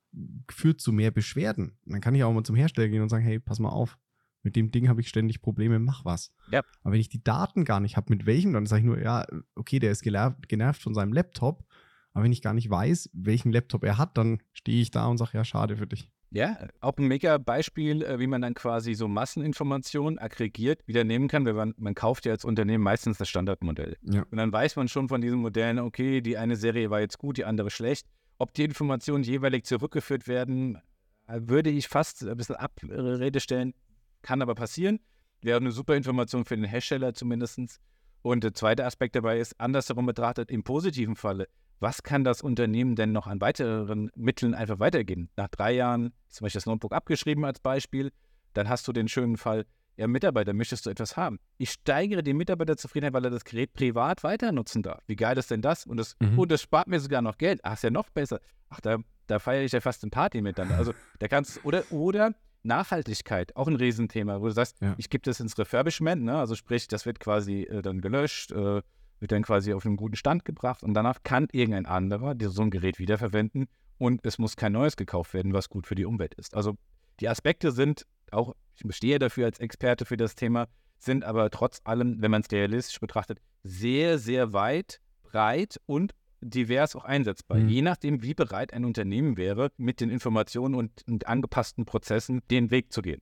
führt 0.52 0.82
zu 0.82 0.92
mehr 0.92 1.12
Beschwerden. 1.12 1.78
Und 1.86 1.94
dann 1.94 2.02
kann 2.02 2.14
ich 2.14 2.24
auch 2.24 2.34
mal 2.34 2.44
zum 2.44 2.56
Hersteller 2.56 2.90
gehen 2.90 3.02
und 3.02 3.10
sagen, 3.10 3.24
hey, 3.24 3.40
pass 3.40 3.60
mal 3.60 3.70
auf, 3.70 3.98
mit 4.44 4.56
dem 4.56 4.72
Ding 4.72 4.88
habe 4.88 5.02
ich 5.02 5.10
ständig 5.10 5.42
Probleme, 5.42 5.80
mach 5.80 6.06
was. 6.06 6.32
Ja. 6.52 6.62
Aber 6.84 6.94
wenn 6.94 7.02
ich 7.02 7.10
die 7.10 7.24
Daten 7.24 7.66
gar 7.66 7.80
nicht 7.80 7.98
habe, 7.98 8.14
mit 8.14 8.26
welchem, 8.26 8.54
dann 8.54 8.66
sage 8.66 8.82
ich 8.82 8.86
nur, 8.86 9.02
ja, 9.02 9.26
okay, 9.56 9.80
der 9.80 9.92
ist 9.92 10.04
genervt, 10.04 10.48
genervt 10.48 10.82
von 10.82 10.94
seinem 10.94 11.12
Laptop. 11.14 11.66
Aber 12.14 12.24
wenn 12.24 12.32
ich 12.32 12.42
gar 12.42 12.54
nicht 12.54 12.70
weiß, 12.70 13.10
welchen 13.14 13.52
Laptop 13.52 13.84
er 13.84 13.98
hat, 13.98 14.18
dann 14.18 14.40
stehe 14.54 14.82
ich 14.82 14.92
da 14.92 15.06
und 15.08 15.18
sage, 15.18 15.32
ja, 15.34 15.44
schade 15.44 15.78
für 15.78 15.88
dich. 15.88 16.12
Ja, 16.30 16.58
auch 16.82 16.98
ein 16.98 17.08
mega 17.08 17.38
Beispiel, 17.38 18.04
äh, 18.04 18.20
wie 18.20 18.28
man 18.28 18.42
dann 18.42 18.54
quasi 18.54 18.94
so 18.94 19.08
Masseninformationen 19.08 20.20
aggregiert 20.20 20.86
wieder 20.86 21.04
nehmen 21.04 21.28
kann, 21.28 21.46
weil 21.46 21.54
man, 21.54 21.74
man 21.78 21.96
kauft 21.96 22.26
ja 22.26 22.34
als 22.34 22.44
Unternehmen 22.44 22.84
meistens 22.84 23.18
das 23.18 23.30
Standardmodell. 23.30 23.98
Ja. 24.02 24.24
Und 24.30 24.38
dann 24.38 24.52
weiß 24.52 24.76
man 24.76 24.90
schon 24.90 25.08
von 25.08 25.22
diesen 25.22 25.40
Modellen, 25.40 25.80
okay, 25.80 26.22
die 26.22 26.38
eine 26.38 26.58
Serie 26.58 26.90
war 26.90 27.00
jetzt 27.00 27.18
gut, 27.18 27.38
die 27.38 27.46
andere 27.46 27.70
schlecht. 27.70 28.08
Ob 28.40 28.54
die 28.54 28.66
Informationen 28.66 29.24
jeweilig 29.24 29.66
zurückgeführt 29.66 30.28
werden, 30.28 30.82
äh, 31.28 31.40
würde 31.44 31.70
ich 31.70 31.88
fast 31.88 32.24
ein 32.24 32.36
bisschen 32.36 32.56
Abrede 32.56 33.40
stellen, 33.40 33.74
kann 34.22 34.42
aber 34.42 34.56
passieren. 34.56 35.00
Wäre 35.42 35.58
eine 35.58 35.72
super 35.72 35.96
Information 35.96 36.44
für 36.44 36.56
den 36.56 36.66
Hersteller 36.66 37.14
zumindest. 37.14 37.80
Und 38.22 38.44
der 38.44 38.54
zweite 38.54 38.86
Aspekt 38.86 39.16
dabei 39.16 39.40
ist, 39.40 39.60
andersherum 39.62 40.06
betrachtet, 40.06 40.52
im 40.52 40.64
positiven 40.64 41.16
Falle, 41.16 41.48
was 41.80 42.04
kann 42.04 42.24
das 42.24 42.42
Unternehmen 42.42 42.96
denn 42.96 43.12
noch 43.12 43.28
an 43.28 43.40
weiteren 43.42 44.10
Mitteln 44.16 44.54
einfach 44.54 44.80
weitergeben? 44.80 45.30
Nach 45.36 45.48
drei 45.48 45.74
Jahren 45.74 46.14
ist 46.28 46.36
zum 46.38 46.46
Beispiel 46.46 46.60
das 46.60 46.66
Notebook 46.66 46.94
abgeschrieben 46.94 47.46
als 47.46 47.60
Beispiel, 47.60 48.12
dann 48.54 48.68
hast 48.70 48.88
du 48.88 48.94
den 48.94 49.08
schönen 49.08 49.38
Fall, 49.38 49.66
ja, 49.96 50.08
Mitarbeiter, 50.08 50.54
möchtest 50.54 50.86
du 50.86 50.90
etwas 50.92 51.18
haben? 51.18 51.40
Ich 51.58 51.72
steigere 51.72 52.22
die 52.24 52.34
Mitarbeiterzufriedenheit, 52.34 53.14
weil 53.14 53.26
er 53.26 53.32
das 53.32 53.44
Gerät 53.44 53.74
privat 53.74 54.24
weiter 54.24 54.52
nutzen 54.52 54.84
darf. 54.84 55.02
Wie 55.08 55.16
geil 55.16 55.38
ist 55.38 55.50
denn 55.52 55.62
das? 55.62 55.86
Und 55.88 55.98
das, 55.98 56.16
Mhm. 56.20 56.38
und 56.38 56.52
das 56.52 56.62
spart 56.62 56.88
mir 56.88 57.00
sogar 57.00 57.22
noch 57.24 57.38
Geld. 57.38 57.60
Ach, 57.64 57.74
ist 57.74 57.84
ja 57.84 57.90
noch 57.90 58.10
besser. 58.12 58.40
Ach, 58.70 58.80
da, 58.82 58.98
da 59.26 59.40
feiere 59.40 59.64
ich 59.64 59.72
ja 59.72 59.82
fast 59.82 60.04
eine 60.04 60.12
Party 60.12 60.42
mit 60.42 60.58
dann. 60.60 60.72
Also, 60.72 60.94
da 61.20 61.28
kannst 61.28 61.64
oder, 61.66 61.84
oder 61.92 62.34
Nachhaltigkeit, 62.64 63.56
auch 63.56 63.68
ein 63.68 63.76
Riesenthema, 63.76 64.40
wo 64.42 64.46
du 64.46 64.52
sagst, 64.52 64.80
Ja. 64.82 64.94
ich 64.98 65.10
gebe 65.10 65.24
das 65.24 65.40
ins 65.40 65.58
Refurbishment, 65.58 66.24
ne? 66.24 66.38
also 66.38 66.54
sprich, 66.56 66.88
das 66.88 67.06
wird 67.06 67.20
quasi 67.20 67.64
äh, 67.64 67.82
dann 67.82 68.02
gelöscht, 68.02 68.52
äh, 68.52 68.82
wird 69.20 69.32
dann 69.32 69.44
quasi 69.44 69.74
auf 69.74 69.86
einen 69.86 69.98
guten 69.98 70.16
Stand 70.16 70.46
gebracht 70.46 70.84
und 70.84 70.94
danach 70.94 71.24
kann 71.24 71.48
irgendein 71.52 71.86
anderer 71.86 72.36
so 72.50 72.62
ein 72.62 72.70
Gerät 72.72 73.00
wiederverwenden 73.00 73.68
und 73.98 74.26
es 74.26 74.38
muss 74.38 74.56
kein 74.56 74.74
neues 74.74 74.96
gekauft 74.96 75.34
werden, 75.34 75.54
was 75.54 75.70
gut 75.70 75.88
für 75.88 75.96
die 75.96 76.06
Umwelt 76.06 76.36
ist. 76.36 76.56
Also 76.56 76.78
die 77.20 77.30
Aspekte 77.30 77.72
sind 77.72 78.06
auch, 78.32 78.56
ich 78.76 78.96
stehe 78.96 79.20
dafür 79.20 79.46
als 79.46 79.60
Experte 79.60 80.06
für 80.06 80.18
das 80.18 80.36
Thema, 80.36 80.68
sind 81.00 81.24
aber 81.24 81.50
trotz 81.50 81.82
allem, 81.84 82.22
wenn 82.22 82.32
man 82.32 82.42
es 82.42 82.52
realistisch 82.52 83.00
betrachtet, 83.00 83.40
sehr, 83.64 84.18
sehr 84.20 84.54
weit, 84.54 85.00
breit 85.24 85.80
und 85.86 86.14
divers 86.42 86.96
auch 86.96 87.04
einsetzbar, 87.04 87.58
Mhm. 87.58 87.70
je 87.70 87.82
nachdem, 87.82 88.22
wie 88.22 88.34
bereit 88.36 88.72
ein 88.74 88.86
Unternehmen 88.86 89.38
wäre, 89.38 89.72
mit 89.78 90.00
den 90.02 90.10
Informationen 90.10 90.76
und, 90.76 91.04
und 91.08 91.28
angepassten 91.28 91.86
Prozessen 91.86 92.42
den 92.52 92.70
Weg 92.70 92.94
zu 92.94 93.02
gehen. 93.02 93.22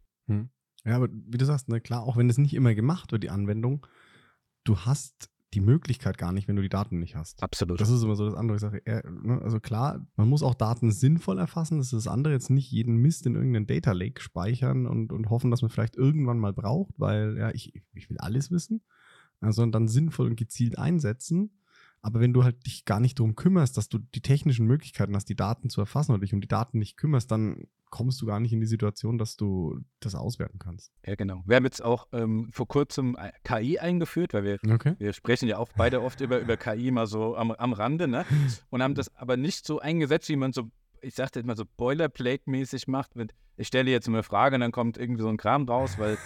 Ja, 0.83 0.97
aber 0.97 1.07
wie 1.09 1.37
du 1.37 1.45
sagst, 1.45 1.67
ne, 1.69 1.81
klar, 1.81 2.03
auch 2.03 2.15
wenn 2.17 2.29
es 2.29 2.37
nicht 2.37 2.53
immer 2.53 2.75
gemacht 2.75 3.11
wird, 3.11 3.23
die 3.23 3.31
Anwendung, 3.31 3.87
du 4.65 4.77
hast 4.79 5.29
die 5.55 5.61
Möglichkeit 5.61 6.17
gar 6.17 6.31
nicht, 6.31 6.47
wenn 6.47 6.55
du 6.55 6.61
die 6.61 6.69
Daten 6.69 6.99
nicht 6.99 7.15
hast. 7.15 7.41
Absolut. 7.41 7.79
Das 7.79 7.89
ist 7.89 8.03
immer 8.03 8.15
so 8.15 8.25
das 8.25 8.35
andere. 8.35 8.57
Ich 8.57 8.61
sage, 8.61 8.81
eher, 8.85 9.09
ne, 9.09 9.41
also 9.41 9.59
klar, 9.59 10.05
man 10.15 10.27
muss 10.27 10.43
auch 10.43 10.53
Daten 10.53 10.91
sinnvoll 10.91 11.39
erfassen. 11.39 11.77
Das 11.77 11.87
ist 11.87 12.05
das 12.05 12.07
andere, 12.07 12.33
jetzt 12.33 12.49
nicht 12.49 12.71
jeden 12.71 12.97
Mist 12.97 13.25
in 13.25 13.35
irgendeinen 13.35 13.65
Data 13.65 13.93
Lake 13.93 14.21
speichern 14.21 14.85
und, 14.85 15.11
und 15.11 15.29
hoffen, 15.29 15.51
dass 15.51 15.61
man 15.61 15.71
vielleicht 15.71 15.95
irgendwann 15.95 16.39
mal 16.39 16.53
braucht, 16.53 16.93
weil 16.97 17.37
ja, 17.37 17.51
ich, 17.51 17.73
ich 17.93 18.09
will 18.09 18.17
alles 18.17 18.51
wissen, 18.51 18.81
äh, 19.41 19.51
sondern 19.51 19.71
dann 19.71 19.87
sinnvoll 19.87 20.27
und 20.27 20.35
gezielt 20.35 20.77
einsetzen. 20.77 21.51
Aber 22.05 22.19
wenn 22.19 22.33
du 22.33 22.43
halt 22.43 22.67
dich 22.67 22.85
gar 22.85 22.99
nicht 22.99 23.17
darum 23.17 23.35
kümmerst, 23.35 23.77
dass 23.77 23.89
du 23.89 23.97
die 23.97 24.21
technischen 24.21 24.67
Möglichkeiten 24.67 25.15
hast, 25.15 25.27
die 25.27 25.35
Daten 25.35 25.71
zu 25.71 25.81
erfassen 25.81 26.11
oder 26.11 26.21
dich 26.21 26.35
um 26.35 26.39
die 26.39 26.47
Daten 26.47 26.77
nicht 26.77 26.97
kümmerst, 26.97 27.31
dann 27.31 27.65
kommst 27.89 28.21
du 28.21 28.27
gar 28.27 28.39
nicht 28.39 28.53
in 28.53 28.59
die 28.59 28.67
Situation, 28.67 29.17
dass 29.17 29.37
du 29.37 29.79
das 30.01 30.13
auswerten 30.13 30.59
kannst. 30.59 30.91
ja, 31.03 31.15
genau. 31.15 31.41
Wir 31.47 31.55
haben 31.55 31.63
jetzt 31.63 31.83
auch 31.83 32.07
ähm, 32.13 32.49
vor 32.51 32.67
kurzem 32.67 33.17
äh, 33.17 33.31
KI 33.43 33.79
eingeführt, 33.79 34.35
weil 34.35 34.43
wir 34.43 34.59
Okay. 34.71 34.93
Wir 34.99 35.13
sprechen 35.13 35.49
ja 35.49 35.57
auch 35.57 35.69
beide 35.75 36.03
oft 36.03 36.21
über, 36.21 36.39
über 36.39 36.57
KI 36.57 36.91
mal 36.91 37.07
so 37.07 37.35
am, 37.35 37.49
am 37.49 37.73
Rande, 37.73 38.07
ne? 38.07 38.23
Und 38.69 38.83
haben 38.83 38.93
das 38.93 39.15
aber 39.15 39.35
nicht 39.35 39.65
so 39.65 39.79
eingesetzt, 39.79 40.29
wie 40.29 40.35
man 40.35 40.53
so, 40.53 40.69
ich 41.01 41.15
sagte 41.15 41.39
jetzt 41.39 41.47
mal 41.47 41.57
so 41.57 41.63
Boilerplate-mäßig 41.65 42.87
macht. 42.87 43.15
Mit, 43.15 43.33
ich 43.57 43.65
stelle 43.65 43.89
jetzt 43.89 44.07
eine 44.07 44.21
Frage 44.21 44.57
und 44.57 44.61
dann 44.61 44.71
kommt 44.71 44.99
irgendwie 44.99 45.23
so 45.23 45.29
ein 45.29 45.37
Kram 45.37 45.67
raus, 45.67 45.97
weil 45.97 46.19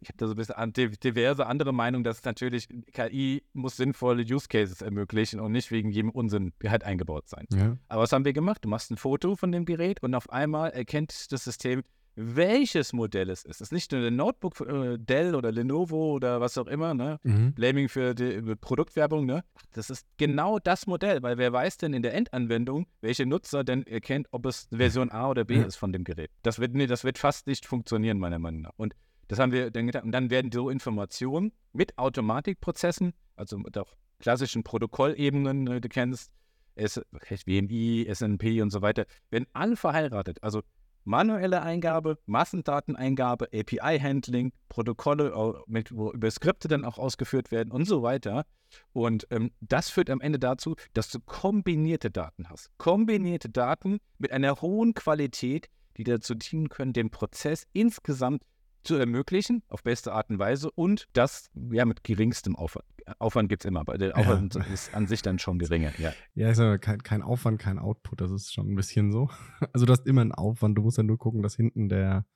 ich 0.00 0.08
habe 0.08 0.16
da 0.18 0.26
so 0.26 0.34
ein 0.34 0.36
bisschen 0.36 0.72
diverse 1.02 1.46
andere 1.46 1.72
Meinungen, 1.72 2.04
dass 2.04 2.24
natürlich 2.24 2.68
KI 2.92 3.42
muss 3.52 3.76
sinnvolle 3.76 4.22
Use 4.22 4.48
Cases 4.48 4.80
ermöglichen 4.82 5.40
und 5.40 5.52
nicht 5.52 5.70
wegen 5.70 5.90
jedem 5.90 6.10
Unsinn 6.10 6.52
halt 6.66 6.84
eingebaut 6.84 7.28
sein. 7.28 7.46
Ja. 7.52 7.76
Aber 7.88 8.02
was 8.02 8.12
haben 8.12 8.24
wir 8.24 8.32
gemacht? 8.32 8.64
Du 8.64 8.68
machst 8.68 8.90
ein 8.90 8.96
Foto 8.96 9.36
von 9.36 9.52
dem 9.52 9.64
Gerät 9.64 10.02
und 10.02 10.14
auf 10.14 10.30
einmal 10.30 10.70
erkennt 10.70 11.32
das 11.32 11.44
System, 11.44 11.82
welches 12.20 12.92
Modell 12.92 13.30
es 13.30 13.44
ist. 13.44 13.56
Es 13.56 13.60
ist 13.60 13.72
nicht 13.72 13.92
nur 13.92 14.04
ein 14.04 14.16
Notebook 14.16 14.60
äh, 14.60 14.98
Dell 14.98 15.36
oder 15.36 15.52
Lenovo 15.52 16.14
oder 16.14 16.40
was 16.40 16.58
auch 16.58 16.66
immer, 16.66 16.92
ne? 16.92 17.20
Mhm. 17.22 17.52
Blaming 17.54 17.88
für 17.88 18.12
die 18.12 18.24
äh, 18.24 18.56
Produktwerbung, 18.56 19.24
ne? 19.24 19.44
Das 19.72 19.88
ist 19.88 20.04
genau 20.16 20.58
das 20.58 20.88
Modell, 20.88 21.22
weil 21.22 21.38
wer 21.38 21.52
weiß 21.52 21.76
denn 21.76 21.92
in 21.92 22.02
der 22.02 22.14
Endanwendung, 22.14 22.86
welche 23.02 23.24
Nutzer 23.24 23.62
denn 23.62 23.86
erkennt, 23.86 24.26
ob 24.32 24.46
es 24.46 24.66
Version 24.72 25.12
A 25.12 25.28
oder 25.28 25.44
B 25.44 25.58
Ja. 25.58 25.62
ist 25.64 25.76
von 25.76 25.92
dem 25.92 26.02
Gerät. 26.02 26.32
Das 26.42 26.58
wird, 26.58 26.74
nee, 26.74 26.88
das 26.88 27.04
wird 27.04 27.18
fast 27.18 27.46
nicht 27.46 27.66
funktionieren, 27.66 28.18
meiner 28.18 28.40
Meinung 28.40 28.62
nach. 28.62 28.72
Und 28.76 28.94
das 29.28 29.38
haben 29.38 29.52
wir 29.52 29.70
dann 29.70 29.86
getan. 29.86 30.04
Und 30.04 30.12
dann 30.12 30.30
werden 30.30 30.50
so 30.52 30.70
Informationen 30.70 31.52
mit 31.72 31.96
Automatikprozessen, 31.98 33.12
also 33.36 33.58
mit 33.58 33.78
auch 33.78 33.94
klassischen 34.18 34.64
Protokollebenen, 34.64 35.64
ne, 35.64 35.80
du 35.80 35.88
kennst, 35.88 36.32
S 36.74 37.00
WMI, 37.20 38.08
SNP 38.12 38.62
und 38.62 38.70
so 38.70 38.82
weiter, 38.82 39.04
werden 39.30 39.46
alle 39.52 39.76
verheiratet. 39.76 40.42
Also 40.42 40.62
manuelle 41.04 41.62
Eingabe, 41.62 42.18
Massendateneingabe, 42.26 43.48
API-Handling, 43.52 44.52
Protokolle, 44.68 45.62
mit, 45.66 45.94
wo 45.94 46.12
über 46.12 46.30
Skripte 46.30 46.68
dann 46.68 46.84
auch 46.84 46.98
ausgeführt 46.98 47.50
werden 47.50 47.72
und 47.72 47.86
so 47.86 48.02
weiter. 48.02 48.44
Und 48.92 49.26
ähm, 49.30 49.50
das 49.60 49.88
führt 49.90 50.10
am 50.10 50.20
Ende 50.20 50.38
dazu, 50.38 50.76
dass 50.92 51.10
du 51.10 51.18
kombinierte 51.20 52.10
Daten 52.10 52.48
hast. 52.48 52.70
Kombinierte 52.78 53.48
Daten 53.48 53.98
mit 54.18 54.32
einer 54.32 54.60
hohen 54.60 54.94
Qualität, 54.94 55.68
die 55.96 56.04
dazu 56.04 56.34
dienen 56.34 56.68
können, 56.68 56.92
den 56.92 57.10
Prozess 57.10 57.66
insgesamt 57.72 58.42
zu 58.82 58.96
ermöglichen, 58.96 59.62
auf 59.68 59.82
beste 59.82 60.12
Art 60.12 60.30
und 60.30 60.38
Weise 60.38 60.70
und 60.70 61.08
das 61.12 61.50
ja 61.70 61.84
mit 61.84 62.04
geringstem 62.04 62.56
Aufwand. 62.56 62.86
Aufwand 63.18 63.48
gibt 63.48 63.64
es 63.64 63.68
immer, 63.68 63.80
aber 63.80 63.96
der 63.98 64.16
Aufwand 64.16 64.56
ist 64.72 64.94
an 64.94 65.06
sich 65.06 65.22
dann 65.22 65.38
schon 65.38 65.58
geringer. 65.58 65.92
Ja. 65.98 66.12
Ja, 66.34 66.50
ich 66.50 66.56
sag 66.56 66.64
mal, 66.64 66.78
kein, 66.78 67.02
kein 67.02 67.22
Aufwand, 67.22 67.58
kein 67.58 67.78
Output, 67.78 68.20
das 68.20 68.30
ist 68.30 68.52
schon 68.52 68.70
ein 68.70 68.74
bisschen 68.74 69.12
so. 69.12 69.28
Also 69.72 69.86
du 69.86 69.92
hast 69.92 70.06
immer 70.06 70.20
einen 70.20 70.32
Aufwand, 70.32 70.76
du 70.76 70.82
musst 70.82 70.98
ja 70.98 71.02
nur 71.02 71.18
gucken, 71.18 71.42
dass 71.42 71.56
hinten 71.56 71.88
der, 71.88 72.26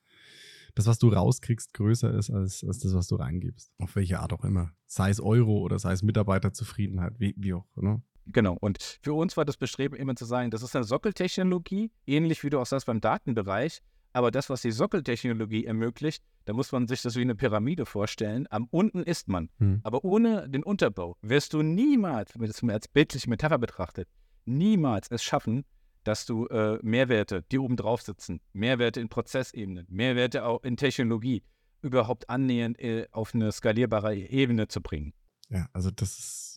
das, 0.74 0.86
was 0.86 0.98
du 0.98 1.08
rauskriegst, 1.08 1.74
größer 1.74 2.12
ist 2.14 2.30
als, 2.30 2.64
als 2.64 2.78
das, 2.78 2.94
was 2.94 3.08
du 3.08 3.16
reingibst. 3.16 3.72
Auf 3.78 3.96
welche 3.96 4.20
Art 4.20 4.32
auch 4.32 4.44
immer. 4.44 4.72
Sei 4.86 5.10
es 5.10 5.20
Euro 5.20 5.58
oder 5.58 5.78
sei 5.78 5.92
es 5.92 6.02
Mitarbeiterzufriedenheit, 6.02 7.14
wie, 7.18 7.34
wie 7.36 7.54
auch, 7.54 7.66
ne? 7.76 8.02
Genau. 8.26 8.56
Und 8.60 8.98
für 9.02 9.14
uns 9.14 9.36
war 9.36 9.44
das 9.44 9.56
Bestreben 9.56 9.96
immer 9.96 10.14
zu 10.14 10.24
sagen, 10.24 10.50
das 10.50 10.62
ist 10.62 10.76
eine 10.76 10.84
Sockeltechnologie, 10.84 11.90
ähnlich 12.06 12.44
wie 12.44 12.50
du 12.50 12.60
auch 12.60 12.66
sagst 12.66 12.86
beim 12.86 13.00
Datenbereich. 13.00 13.82
Aber 14.12 14.30
das, 14.30 14.50
was 14.50 14.62
die 14.62 14.72
Sockeltechnologie 14.72 15.64
ermöglicht, 15.64 16.22
da 16.44 16.52
muss 16.52 16.72
man 16.72 16.86
sich 16.86 17.02
das 17.02 17.16
wie 17.16 17.22
eine 17.22 17.34
Pyramide 17.34 17.86
vorstellen. 17.86 18.46
Am 18.50 18.68
unten 18.70 19.02
ist 19.02 19.28
man. 19.28 19.48
Hm. 19.58 19.80
Aber 19.84 20.04
ohne 20.04 20.48
den 20.48 20.62
Unterbau 20.62 21.16
wirst 21.22 21.54
du 21.54 21.62
niemals, 21.62 22.38
wenn 22.38 22.46
das 22.46 22.62
mal 22.62 22.74
als 22.74 22.88
bildliche 22.88 23.30
Metapher 23.30 23.58
betrachtet, 23.58 24.08
niemals 24.44 25.08
es 25.10 25.22
schaffen, 25.22 25.64
dass 26.04 26.26
du 26.26 26.46
äh, 26.46 26.78
Mehrwerte, 26.82 27.44
die 27.50 27.58
oben 27.58 27.76
drauf 27.76 28.02
sitzen, 28.02 28.40
Mehrwerte 28.52 29.00
in 29.00 29.08
Prozessebenen, 29.08 29.86
Mehrwerte 29.88 30.44
auch 30.44 30.62
in 30.64 30.76
Technologie, 30.76 31.42
überhaupt 31.80 32.28
annähernd 32.28 32.78
äh, 32.80 33.06
auf 33.12 33.34
eine 33.34 33.52
skalierbare 33.52 34.16
Ebene 34.16 34.68
zu 34.68 34.80
bringen. 34.80 35.14
Ja, 35.48 35.68
also 35.72 35.90
das 35.90 36.18
ist, 36.18 36.51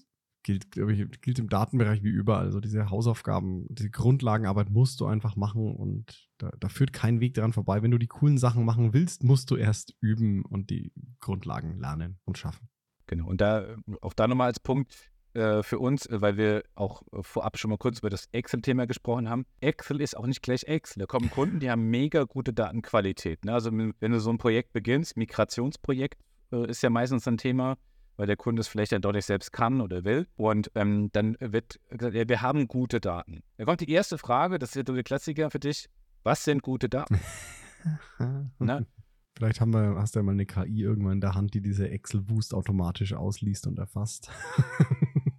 gilt, 0.45 0.71
glaube 0.71 0.93
ich, 0.93 1.21
gilt 1.21 1.39
im 1.39 1.49
Datenbereich 1.49 2.03
wie 2.03 2.09
überall. 2.09 2.45
Also 2.45 2.59
diese 2.59 2.91
Hausaufgaben, 2.91 3.65
diese 3.69 3.89
Grundlagenarbeit 3.89 4.69
musst 4.69 5.01
du 5.01 5.07
einfach 5.07 5.35
machen 5.35 5.75
und 5.75 6.29
da, 6.37 6.51
da 6.59 6.69
führt 6.69 6.93
kein 6.93 7.19
Weg 7.19 7.33
dran 7.33 7.51
vorbei. 7.51 7.81
Wenn 7.81 7.89
du 7.89 7.97
die 7.97 8.07
coolen 8.07 8.37
Sachen 8.37 8.63
machen 8.63 8.93
willst, 8.93 9.23
musst 9.23 9.49
du 9.49 9.55
erst 9.55 9.95
üben 10.01 10.45
und 10.45 10.69
die 10.69 10.93
Grundlagen 11.19 11.79
lernen 11.79 12.19
und 12.25 12.37
schaffen. 12.37 12.69
Genau. 13.07 13.27
Und 13.27 13.41
da 13.41 13.75
auch 14.01 14.13
da 14.13 14.27
nochmal 14.27 14.47
als 14.47 14.59
Punkt 14.59 14.95
äh, 15.33 15.63
für 15.63 15.79
uns, 15.79 16.05
äh, 16.05 16.21
weil 16.21 16.37
wir 16.37 16.63
auch 16.75 17.01
äh, 17.11 17.23
vorab 17.23 17.57
schon 17.57 17.71
mal 17.71 17.77
kurz 17.77 17.99
über 17.99 18.11
das 18.11 18.27
Excel-Thema 18.31 18.85
gesprochen 18.85 19.27
haben. 19.27 19.47
Excel 19.61 19.99
ist 19.99 20.15
auch 20.15 20.27
nicht 20.27 20.43
gleich 20.43 20.65
Excel. 20.65 21.01
Da 21.01 21.05
kommen 21.07 21.31
Kunden, 21.31 21.59
die 21.59 21.71
haben 21.71 21.89
mega 21.89 22.23
gute 22.23 22.53
Datenqualität. 22.53 23.45
Ne? 23.45 23.53
Also 23.53 23.71
wenn 23.73 24.11
du 24.11 24.19
so 24.19 24.29
ein 24.29 24.37
Projekt 24.37 24.73
beginnst, 24.73 25.17
Migrationsprojekt 25.17 26.21
ist 26.51 26.83
ja 26.83 26.91
meistens 26.91 27.27
ein 27.27 27.37
Thema, 27.37 27.75
weil 28.17 28.27
der 28.27 28.37
Kunde 28.37 28.61
es 28.61 28.67
vielleicht 28.67 28.91
dann 28.91 29.01
doch 29.01 29.11
nicht 29.11 29.25
selbst 29.25 29.51
kann 29.51 29.81
oder 29.81 30.03
will. 30.03 30.27
Und 30.35 30.71
ähm, 30.75 31.09
dann 31.11 31.37
wird 31.39 31.79
gesagt, 31.89 32.15
ja, 32.15 32.27
wir 32.27 32.41
haben 32.41 32.67
gute 32.67 32.99
Daten. 32.99 33.43
Da 33.57 33.65
kommt 33.65 33.81
die 33.81 33.89
erste 33.89 34.17
Frage, 34.17 34.59
das 34.59 34.75
ist 34.75 34.87
der 34.87 35.03
Klassiker 35.03 35.49
für 35.51 35.59
dich. 35.59 35.89
Was 36.23 36.43
sind 36.43 36.61
gute 36.61 36.89
Daten? 36.89 37.19
Ne? 38.57 38.87
Vielleicht 39.37 39.61
haben 39.61 39.71
wir, 39.71 39.95
hast 39.97 40.15
du 40.15 40.19
ja 40.19 40.23
mal 40.23 40.31
eine 40.31 40.47
KI 40.47 40.81
irgendwann 40.81 41.13
in 41.13 41.21
der 41.21 41.35
Hand, 41.35 41.53
die 41.53 41.61
diese 41.61 41.87
Excel-Boost 41.87 42.55
automatisch 42.55 43.13
ausliest 43.13 43.67
und 43.67 43.77
erfasst. 43.77 44.31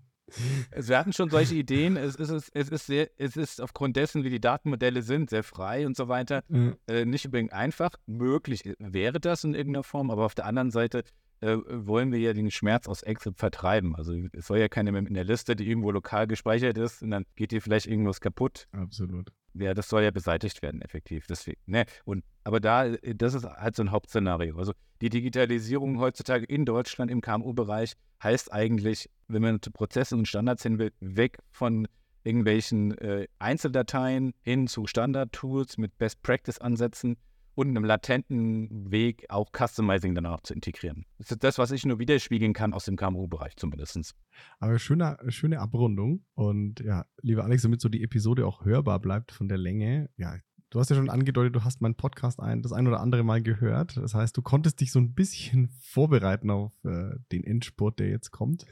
Also 0.70 0.90
wir 0.90 0.98
hatten 0.98 1.12
schon 1.12 1.30
solche 1.30 1.54
Ideen. 1.54 1.96
Es 1.96 2.16
ist, 2.16 2.50
es, 2.52 2.68
ist 2.68 2.86
sehr, 2.86 3.08
es 3.16 3.36
ist 3.36 3.60
aufgrund 3.60 3.96
dessen, 3.96 4.24
wie 4.24 4.30
die 4.30 4.40
Datenmodelle 4.40 5.02
sind, 5.02 5.30
sehr 5.30 5.42
frei 5.44 5.86
und 5.86 5.96
so 5.96 6.08
weiter, 6.08 6.42
Ja. 6.48 6.74
äh, 6.88 7.04
nicht 7.04 7.24
unbedingt 7.26 7.52
einfach. 7.52 7.92
Möglich 8.06 8.74
wäre 8.78 9.20
das 9.20 9.44
in 9.44 9.54
irgendeiner 9.54 9.84
Form, 9.84 10.10
aber 10.10 10.26
auf 10.26 10.34
der 10.34 10.46
anderen 10.46 10.70
Seite 10.70 11.04
äh, 11.40 11.56
wollen 11.68 12.12
wir 12.12 12.18
ja 12.18 12.32
den 12.32 12.50
Schmerz 12.50 12.88
aus 12.88 13.02
Excel 13.02 13.32
vertreiben. 13.34 13.94
Also 13.96 14.14
es 14.32 14.46
soll 14.46 14.58
ja 14.58 14.68
keine 14.68 14.92
mehr 14.92 15.06
in 15.06 15.14
der 15.14 15.24
Liste, 15.24 15.56
die 15.56 15.68
irgendwo 15.68 15.90
lokal 15.90 16.26
gespeichert 16.26 16.78
ist 16.78 17.02
und 17.02 17.10
dann 17.10 17.24
geht 17.36 17.52
dir 17.52 17.60
vielleicht 17.60 17.86
irgendwas 17.86 18.20
kaputt. 18.20 18.66
Absolut. 18.72 19.30
Ja, 19.54 19.74
das 19.74 19.88
soll 19.88 20.02
ja 20.02 20.10
beseitigt 20.10 20.62
werden, 20.62 20.82
effektiv. 20.82 21.26
Deswegen, 21.26 21.60
ne? 21.66 21.86
Und, 22.04 22.24
aber 22.44 22.60
da, 22.60 22.86
äh, 22.86 23.14
das 23.14 23.34
ist 23.34 23.44
halt 23.44 23.76
so 23.76 23.82
ein 23.82 23.90
Hauptszenario. 23.90 24.58
Also 24.58 24.72
die 25.00 25.10
Digitalisierung 25.10 25.98
heutzutage 25.98 26.44
in 26.46 26.64
Deutschland 26.64 27.10
im 27.10 27.20
KMU-Bereich 27.20 27.94
heißt 28.22 28.52
eigentlich, 28.52 29.10
wenn 29.28 29.42
man 29.42 29.60
zu 29.60 29.70
Prozessen 29.70 30.18
und 30.18 30.28
Standards 30.28 30.62
hin 30.62 30.78
will, 30.78 30.92
weg 31.00 31.38
von 31.50 31.86
irgendwelchen 32.24 32.96
äh, 32.98 33.28
Einzeldateien 33.38 34.32
hin 34.40 34.66
zu 34.66 34.86
Standard-Tools 34.86 35.78
mit 35.78 35.96
Best-Practice-Ansätzen 35.98 37.16
und 37.56 37.68
einem 37.68 37.84
latenten 37.84 38.90
Weg 38.90 39.24
auch 39.30 39.50
Customizing 39.50 40.14
danach 40.14 40.40
zu 40.42 40.52
integrieren. 40.52 41.06
Das 41.18 41.30
ist 41.30 41.42
das, 41.42 41.58
was 41.58 41.70
ich 41.70 41.86
nur 41.86 41.98
widerspiegeln 41.98 42.52
kann 42.52 42.74
aus 42.74 42.84
dem 42.84 42.96
KMU-Bereich 42.96 43.56
zumindest. 43.56 44.14
Aber 44.60 44.78
schöne, 44.78 45.16
schöne 45.28 45.58
Abrundung. 45.60 46.22
Und 46.34 46.80
ja, 46.80 47.06
lieber 47.22 47.44
Alex, 47.44 47.62
damit 47.62 47.80
so 47.80 47.88
die 47.88 48.02
Episode 48.02 48.46
auch 48.46 48.64
hörbar 48.66 49.00
bleibt 49.00 49.32
von 49.32 49.48
der 49.48 49.56
Länge. 49.56 50.10
Ja, 50.18 50.36
du 50.68 50.78
hast 50.78 50.90
ja 50.90 50.96
schon 50.96 51.08
angedeutet, 51.08 51.56
du 51.56 51.64
hast 51.64 51.80
meinen 51.80 51.94
Podcast 51.94 52.40
ein, 52.40 52.60
das 52.60 52.72
ein 52.72 52.86
oder 52.86 53.00
andere 53.00 53.24
Mal 53.24 53.42
gehört. 53.42 53.96
Das 53.96 54.14
heißt, 54.14 54.36
du 54.36 54.42
konntest 54.42 54.82
dich 54.82 54.92
so 54.92 54.98
ein 54.98 55.14
bisschen 55.14 55.68
vorbereiten 55.80 56.50
auf 56.50 56.74
äh, 56.84 57.14
den 57.32 57.42
Endspurt, 57.42 57.98
der 57.98 58.10
jetzt 58.10 58.32
kommt. 58.32 58.66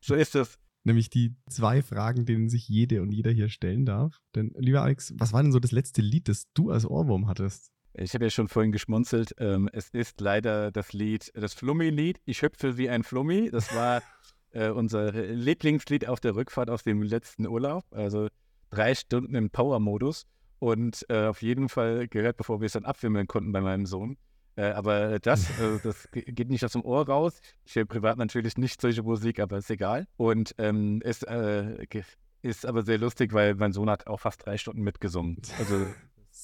So 0.00 0.14
ist 0.14 0.36
es. 0.36 0.60
Nämlich 0.84 1.10
die 1.10 1.34
zwei 1.50 1.82
Fragen, 1.82 2.24
denen 2.24 2.48
sich 2.48 2.68
jede 2.68 3.02
und 3.02 3.10
jeder 3.10 3.32
hier 3.32 3.48
stellen 3.48 3.84
darf. 3.84 4.20
Denn, 4.36 4.54
lieber 4.56 4.82
Alex, 4.82 5.12
was 5.18 5.32
war 5.32 5.42
denn 5.42 5.50
so 5.50 5.58
das 5.58 5.72
letzte 5.72 6.02
Lied, 6.02 6.28
das 6.28 6.46
du 6.54 6.70
als 6.70 6.86
Ohrwurm 6.86 7.26
hattest? 7.26 7.72
Ich 8.00 8.14
habe 8.14 8.24
ja 8.24 8.30
schon 8.30 8.48
vorhin 8.48 8.72
geschmunzelt. 8.72 9.34
Ähm, 9.38 9.68
es 9.72 9.90
ist 9.90 10.20
leider 10.20 10.70
das 10.70 10.92
Lied, 10.92 11.32
das 11.34 11.54
Flummi-Lied. 11.54 12.20
Ich 12.24 12.42
hüpfe 12.42 12.76
wie 12.76 12.88
ein 12.88 13.02
Flummi. 13.02 13.50
Das 13.50 13.74
war 13.74 14.02
äh, 14.52 14.68
unser 14.70 15.12
Lieblingslied 15.12 16.06
auf 16.08 16.20
der 16.20 16.34
Rückfahrt 16.34 16.70
aus 16.70 16.82
dem 16.84 17.02
letzten 17.02 17.46
Urlaub. 17.46 17.84
Also 17.90 18.28
drei 18.70 18.94
Stunden 18.94 19.34
im 19.34 19.50
Power-Modus. 19.50 20.26
Und 20.60 21.06
äh, 21.08 21.26
auf 21.26 21.42
jeden 21.42 21.68
Fall 21.68 22.08
gehört, 22.08 22.36
bevor 22.36 22.60
wir 22.60 22.66
es 22.66 22.72
dann 22.72 22.84
abwimmeln 22.84 23.26
konnten 23.26 23.52
bei 23.52 23.60
meinem 23.60 23.86
Sohn. 23.86 24.16
Äh, 24.56 24.70
aber 24.70 25.18
das, 25.20 25.48
äh, 25.60 25.78
das 25.82 26.10
ge- 26.10 26.24
geht 26.24 26.50
nicht 26.50 26.64
aus 26.64 26.72
dem 26.72 26.84
Ohr 26.84 27.06
raus. 27.06 27.40
Ich 27.64 27.76
höre 27.76 27.84
privat 27.84 28.18
natürlich 28.18 28.56
nicht 28.56 28.80
solche 28.80 29.02
Musik, 29.02 29.38
aber 29.40 29.58
ist 29.58 29.70
egal. 29.70 30.06
Und 30.16 30.54
ähm, 30.58 31.00
ist 31.02 31.22
äh, 31.28 31.84
Ist 32.42 32.66
aber 32.66 32.82
sehr 32.82 32.98
lustig, 32.98 33.32
weil 33.32 33.54
mein 33.56 33.72
Sohn 33.72 33.90
hat 33.90 34.06
auch 34.06 34.20
fast 34.20 34.46
drei 34.46 34.56
Stunden 34.58 34.82
mitgesungen. 34.82 35.40
Also 35.58 35.86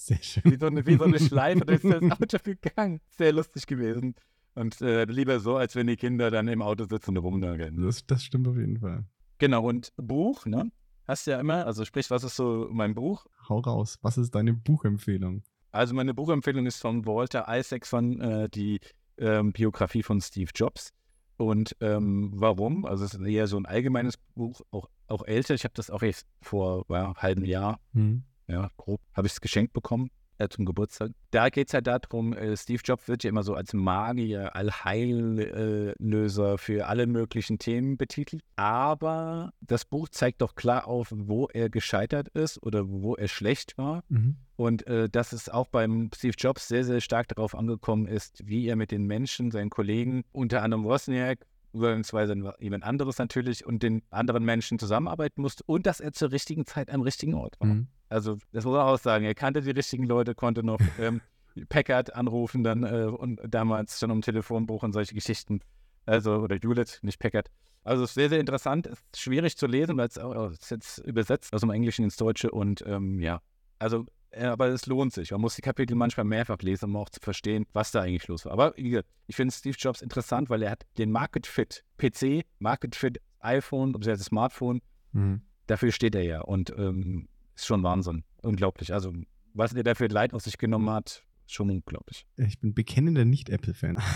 Sehr 0.05 0.22
schön. 0.22 0.42
wie 0.44 0.57
so 0.59 0.66
eine, 0.66 0.86
wie 0.86 0.96
so 0.96 1.05
eine 1.05 1.18
Schleife 1.28 1.64
durch 1.64 1.80
das 1.80 1.94
Auto 2.11 2.38
gegangen. 2.44 3.00
Sehr 3.09 3.32
lustig 3.32 3.66
gewesen. 3.66 4.14
Und 4.55 4.80
äh, 4.82 5.05
lieber 5.05 5.40
so, 5.40 5.57
als 5.57 5.74
wenn 5.76 5.86
die 5.86 5.96
Kinder 5.96 6.30
dann 6.30 6.46
im 6.48 6.61
Auto 6.61 6.84
sitzen 6.84 7.16
und 7.16 7.24
rumnörgeln. 7.24 7.82
Das, 7.82 8.07
das 8.07 8.22
stimmt 8.22 8.46
auf 8.46 8.57
jeden 8.57 8.78
Fall. 8.78 9.05
Genau, 9.38 9.66
und 9.66 9.92
Buch, 9.96 10.44
ne? 10.44 10.70
Hast 11.09 11.26
du 11.26 11.30
ja 11.32 11.40
immer, 11.40 11.66
also 11.66 11.84
sprich, 11.86 12.11
was 12.11 12.22
ist 12.22 12.36
so 12.36 12.68
mein 12.70 12.94
Buch? 12.94 13.26
Hau 13.48 13.61
raus. 13.61 13.98
Was 14.02 14.18
ist 14.18 14.34
deine 14.34 14.52
Buchempfehlung? 14.52 15.42
Also 15.72 15.94
meine 15.94 16.12
Buchempfehlung 16.14 16.66
ist 16.66 16.80
von 16.82 17.05
Walter 17.07 17.46
Isaacson, 17.48 18.20
äh, 18.20 18.48
die 18.48 18.80
ähm, 19.18 19.52
Biografie 19.52 20.02
von 20.02 20.20
Steve 20.20 20.50
Jobs. 20.55 20.92
Und 21.36 21.76
ähm, 21.80 22.30
warum? 22.34 22.84
Also 22.84 23.05
es 23.07 23.14
ist 23.14 23.22
eher 23.22 23.46
so 23.46 23.57
ein 23.57 23.66
allgemeines 23.66 24.18
Buch, 24.34 24.61
auch, 24.70 24.88
auch 25.09 25.24
älter. 25.26 25.55
Ich 25.55 25.64
habe 25.64 25.74
das 25.74 25.90
auch 25.90 26.02
erst 26.02 26.26
vor 26.42 26.84
einem 26.90 27.14
halben 27.14 27.44
Jahr, 27.46 27.80
Hm. 27.94 28.22
Ja, 28.49 28.70
grob, 28.76 29.01
habe 29.14 29.26
ich 29.26 29.32
es 29.32 29.40
geschenkt 29.40 29.72
bekommen 29.72 30.11
äh, 30.38 30.49
zum 30.49 30.64
Geburtstag. 30.64 31.12
Da 31.30 31.49
geht 31.49 31.68
es 31.68 31.74
halt 31.74 31.86
darum, 31.86 32.32
äh, 32.32 32.57
Steve 32.57 32.82
Jobs 32.84 33.09
wird 33.09 33.24
ja 33.24 33.30
immer 33.30 33.42
so 33.42 33.55
als 33.55 33.72
Magier, 33.72 34.55
Allheillöser 34.57 36.59
für 36.59 36.86
alle 36.86 37.07
möglichen 37.07 37.59
Themen 37.59 37.97
betitelt. 37.97 38.42
Aber 38.57 39.53
das 39.61 39.84
Buch 39.84 40.09
zeigt 40.09 40.42
doch 40.42 40.55
klar 40.55 40.86
auf, 40.86 41.12
wo 41.14 41.47
er 41.47 41.70
gescheitert 41.70 42.28
ist 42.28 42.62
oder 42.62 42.88
wo 42.88 43.14
er 43.14 43.28
schlecht 43.28 43.78
war. 43.78 44.03
Mhm. 44.09 44.36
Und 44.57 44.86
äh, 44.86 45.09
dass 45.09 45.32
es 45.32 45.49
auch 45.49 45.68
beim 45.68 46.11
Steve 46.14 46.34
Jobs 46.38 46.68
sehr, 46.68 46.84
sehr 46.84 47.01
stark 47.01 47.28
darauf 47.28 47.55
angekommen 47.55 48.07
ist, 48.07 48.47
wie 48.47 48.68
er 48.68 48.76
mit 48.76 48.90
den 48.90 49.07
Menschen, 49.07 49.51
seinen 49.51 49.70
Kollegen, 49.70 50.24
unter 50.32 50.62
anderem 50.62 50.84
Wozniak, 50.84 51.45
übrigens 51.72 52.12
jemand 52.61 52.84
anderes 52.84 53.18
natürlich, 53.18 53.66
und 53.66 53.82
den 53.82 54.03
anderen 54.11 54.45
Menschen 54.45 54.78
zusammenarbeiten 54.78 55.42
musste 55.42 55.64
und 55.66 55.86
dass 55.86 55.99
er 55.99 56.12
zur 56.12 56.30
richtigen 56.30 56.66
Zeit 56.66 56.88
am 56.88 57.01
richtigen 57.01 57.34
Ort 57.34 57.59
war. 57.59 57.66
Mhm. 57.66 57.88
Also, 58.14 58.38
das 58.52 58.64
muss 58.64 58.74
man 58.74 58.82
auch 58.86 58.98
sagen. 58.98 59.24
Er 59.24 59.34
kannte 59.34 59.60
die 59.60 59.70
richtigen 59.72 60.04
Leute, 60.04 60.34
konnte 60.34 60.62
noch 60.62 60.78
ähm, 61.00 61.20
Packard 61.68 62.14
anrufen, 62.14 62.62
dann 62.62 62.84
äh, 62.84 63.06
und 63.06 63.40
damals 63.48 63.98
schon 63.98 64.10
um 64.10 64.22
Telefonbuch 64.22 64.82
und 64.84 64.92
solche 64.92 65.14
Geschichten. 65.14 65.60
Also, 66.06 66.36
oder 66.36 66.56
Hewlett, 66.56 67.00
nicht 67.02 67.18
Packard. 67.18 67.50
Also, 67.82 68.04
es 68.04 68.10
ist 68.10 68.14
sehr, 68.14 68.28
sehr 68.28 68.40
interessant. 68.40 68.86
Es 68.86 68.98
ist 68.98 69.20
schwierig 69.20 69.56
zu 69.56 69.66
lesen, 69.66 69.96
weil 69.96 70.08
es 70.08 70.18
auch 70.18 70.50
es 70.50 70.60
ist 70.60 70.70
jetzt 70.70 70.98
übersetzt 70.98 71.52
aus 71.52 71.60
dem 71.62 71.70
Englischen 71.70 72.04
ins 72.04 72.16
Deutsche 72.16 72.50
und 72.50 72.84
ähm, 72.86 73.20
ja. 73.20 73.40
Also, 73.78 74.06
äh, 74.30 74.44
aber 74.46 74.68
es 74.68 74.86
lohnt 74.86 75.12
sich. 75.12 75.32
Man 75.32 75.40
muss 75.40 75.56
die 75.56 75.62
Kapitel 75.62 75.94
manchmal 75.96 76.24
mehrfach 76.24 76.58
lesen, 76.62 76.86
um 76.86 76.96
auch 76.96 77.10
zu 77.10 77.20
verstehen, 77.20 77.66
was 77.72 77.90
da 77.90 78.02
eigentlich 78.02 78.28
los 78.28 78.44
war. 78.44 78.52
Aber 78.52 78.74
wie 78.76 78.90
gesagt, 78.90 79.08
ich 79.26 79.36
finde 79.36 79.52
Steve 79.52 79.76
Jobs 79.78 80.02
interessant, 80.02 80.50
weil 80.50 80.62
er 80.62 80.70
hat 80.70 80.84
den 80.98 81.10
Market 81.10 81.46
Fit 81.46 81.84
PC, 81.98 82.44
Market 82.58 82.94
Fit 82.94 83.20
iPhone, 83.40 83.92
beziehungsweise 83.92 84.24
Smartphone, 84.24 84.80
Mhm. 85.12 85.42
dafür 85.66 85.92
steht 85.92 86.14
er 86.14 86.22
ja. 86.22 86.40
Und 86.40 86.70
ähm, 86.76 87.28
ist 87.55 87.66
schon 87.66 87.82
Wahnsinn. 87.82 88.24
Unglaublich. 88.42 88.92
Also, 88.92 89.12
was 89.52 89.72
er 89.72 89.82
dafür 89.82 90.09
Leid 90.09 90.34
auf 90.34 90.42
sich 90.42 90.59
genommen 90.59 90.90
hat, 90.90 91.24
schon 91.46 91.70
unglaublich. 91.70 92.26
Ich 92.36 92.59
bin 92.61 92.74
bekennender 92.74 93.24
Nicht-Apple-Fan. 93.24 93.98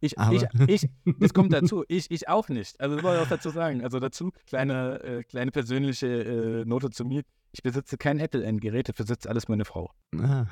Ich, 0.00 0.14
ich, 0.30 0.44
ich, 0.68 0.88
das 1.18 1.34
kommt 1.34 1.52
dazu. 1.52 1.84
Ich, 1.88 2.08
ich 2.12 2.28
auch 2.28 2.48
nicht. 2.48 2.80
Also, 2.80 2.94
das 2.94 3.04
wollte 3.04 3.18
ich 3.20 3.26
auch 3.26 3.30
dazu 3.30 3.50
sagen. 3.50 3.82
Also, 3.82 3.98
dazu, 3.98 4.30
kleine, 4.46 5.02
äh, 5.02 5.22
kleine 5.24 5.50
persönliche 5.50 6.06
äh, 6.06 6.64
Note 6.64 6.90
zu 6.90 7.04
mir. 7.04 7.22
Ich 7.50 7.64
besitze 7.64 7.98
kein 7.98 8.20
Apple-Endgerät, 8.20 8.88
dafür 8.88 9.06
besitzt 9.06 9.26
alles 9.26 9.48
meine 9.48 9.64
Frau. 9.64 9.90
Ah, 10.16 10.46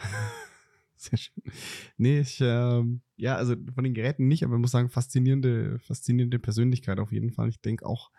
sehr 0.97 1.17
schön. 1.17 1.45
Nee, 1.97 2.21
ich, 2.21 2.41
ähm, 2.41 3.03
ja, 3.17 3.37
also 3.37 3.55
von 3.73 3.85
den 3.85 3.95
Geräten 3.95 4.27
nicht, 4.27 4.43
aber 4.43 4.55
ich 4.55 4.61
muss 4.61 4.73
sagen, 4.73 4.89
faszinierende, 4.89 5.79
faszinierende 5.79 6.41
Persönlichkeit 6.41 6.99
auf 6.99 7.13
jeden 7.13 7.31
Fall. 7.31 7.49
Ich 7.49 7.61
denke 7.61 7.87
auch, 7.87 8.11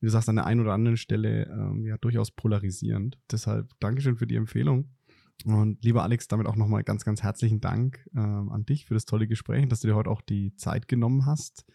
wie 0.00 0.06
du 0.06 0.10
sagst, 0.10 0.28
an 0.28 0.36
der 0.36 0.46
einen 0.46 0.60
oder 0.60 0.72
anderen 0.72 0.96
Stelle 0.96 1.46
ähm, 1.46 1.84
ja 1.86 1.96
durchaus 1.98 2.30
polarisierend. 2.30 3.18
Deshalb 3.30 3.70
Dankeschön 3.80 4.16
für 4.16 4.26
die 4.26 4.36
Empfehlung. 4.36 4.90
Und 5.44 5.84
lieber 5.84 6.02
Alex, 6.02 6.28
damit 6.28 6.46
auch 6.46 6.56
nochmal 6.56 6.84
ganz, 6.84 7.04
ganz 7.04 7.22
herzlichen 7.22 7.60
Dank 7.60 8.08
ähm, 8.14 8.50
an 8.50 8.64
dich 8.64 8.86
für 8.86 8.94
das 8.94 9.04
tolle 9.04 9.26
Gespräch 9.26 9.68
dass 9.68 9.80
du 9.80 9.88
dir 9.88 9.94
heute 9.94 10.10
auch 10.10 10.22
die 10.22 10.54
Zeit 10.56 10.88
genommen 10.88 11.26
hast. 11.26 11.66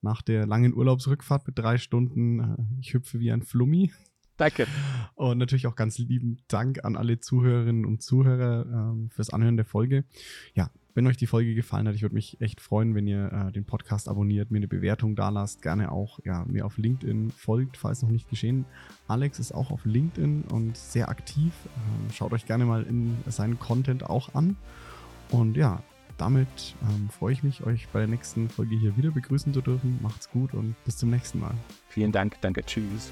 Nach 0.00 0.22
der 0.22 0.46
langen 0.46 0.74
Urlaubsrückfahrt 0.74 1.46
mit 1.46 1.58
drei 1.58 1.78
Stunden, 1.78 2.40
äh, 2.40 2.56
ich 2.80 2.94
hüpfe 2.94 3.20
wie 3.20 3.30
ein 3.30 3.42
Flummi. 3.42 3.92
Danke. 4.36 4.66
Und 5.14 5.38
natürlich 5.38 5.66
auch 5.66 5.76
ganz 5.76 5.98
lieben 5.98 6.38
Dank 6.48 6.84
an 6.84 6.96
alle 6.96 7.20
Zuhörerinnen 7.20 7.84
und 7.84 8.02
Zuhörer 8.02 8.66
ähm, 8.66 9.10
fürs 9.10 9.30
Anhören 9.30 9.56
der 9.56 9.66
Folge. 9.66 10.04
Ja, 10.54 10.70
wenn 10.94 11.06
euch 11.06 11.16
die 11.16 11.26
Folge 11.26 11.54
gefallen 11.54 11.88
hat, 11.88 11.94
ich 11.94 12.02
würde 12.02 12.14
mich 12.14 12.40
echt 12.40 12.60
freuen, 12.60 12.94
wenn 12.94 13.06
ihr 13.06 13.32
äh, 13.32 13.52
den 13.52 13.64
Podcast 13.64 14.08
abonniert, 14.08 14.50
mir 14.50 14.58
eine 14.58 14.68
Bewertung 14.68 15.16
da 15.16 15.28
lasst, 15.30 15.62
gerne 15.62 15.90
auch 15.90 16.18
ja, 16.24 16.44
mir 16.46 16.66
auf 16.66 16.76
LinkedIn 16.76 17.30
folgt, 17.30 17.76
falls 17.76 18.02
noch 18.02 18.10
nicht 18.10 18.28
geschehen. 18.28 18.64
Alex 19.08 19.38
ist 19.38 19.52
auch 19.52 19.70
auf 19.70 19.84
LinkedIn 19.84 20.44
und 20.52 20.76
sehr 20.76 21.08
aktiv. 21.08 21.52
Ähm, 21.76 22.10
schaut 22.12 22.32
euch 22.32 22.46
gerne 22.46 22.64
mal 22.64 22.82
in 22.82 23.16
seinen 23.26 23.58
Content 23.58 24.04
auch 24.04 24.34
an. 24.34 24.56
Und 25.30 25.56
ja, 25.56 25.82
damit 26.18 26.74
ähm, 26.82 27.08
freue 27.08 27.32
ich 27.32 27.42
mich, 27.42 27.64
euch 27.64 27.88
bei 27.88 28.00
der 28.00 28.08
nächsten 28.08 28.48
Folge 28.48 28.76
hier 28.76 28.96
wieder 28.96 29.10
begrüßen 29.10 29.52
zu 29.52 29.60
dürfen. 29.60 29.98
Macht's 30.02 30.30
gut 30.30 30.54
und 30.54 30.74
bis 30.84 30.96
zum 30.96 31.10
nächsten 31.10 31.40
Mal. 31.40 31.54
Vielen 31.88 32.12
Dank. 32.12 32.40
Danke. 32.40 32.62
Tschüss. 32.64 33.10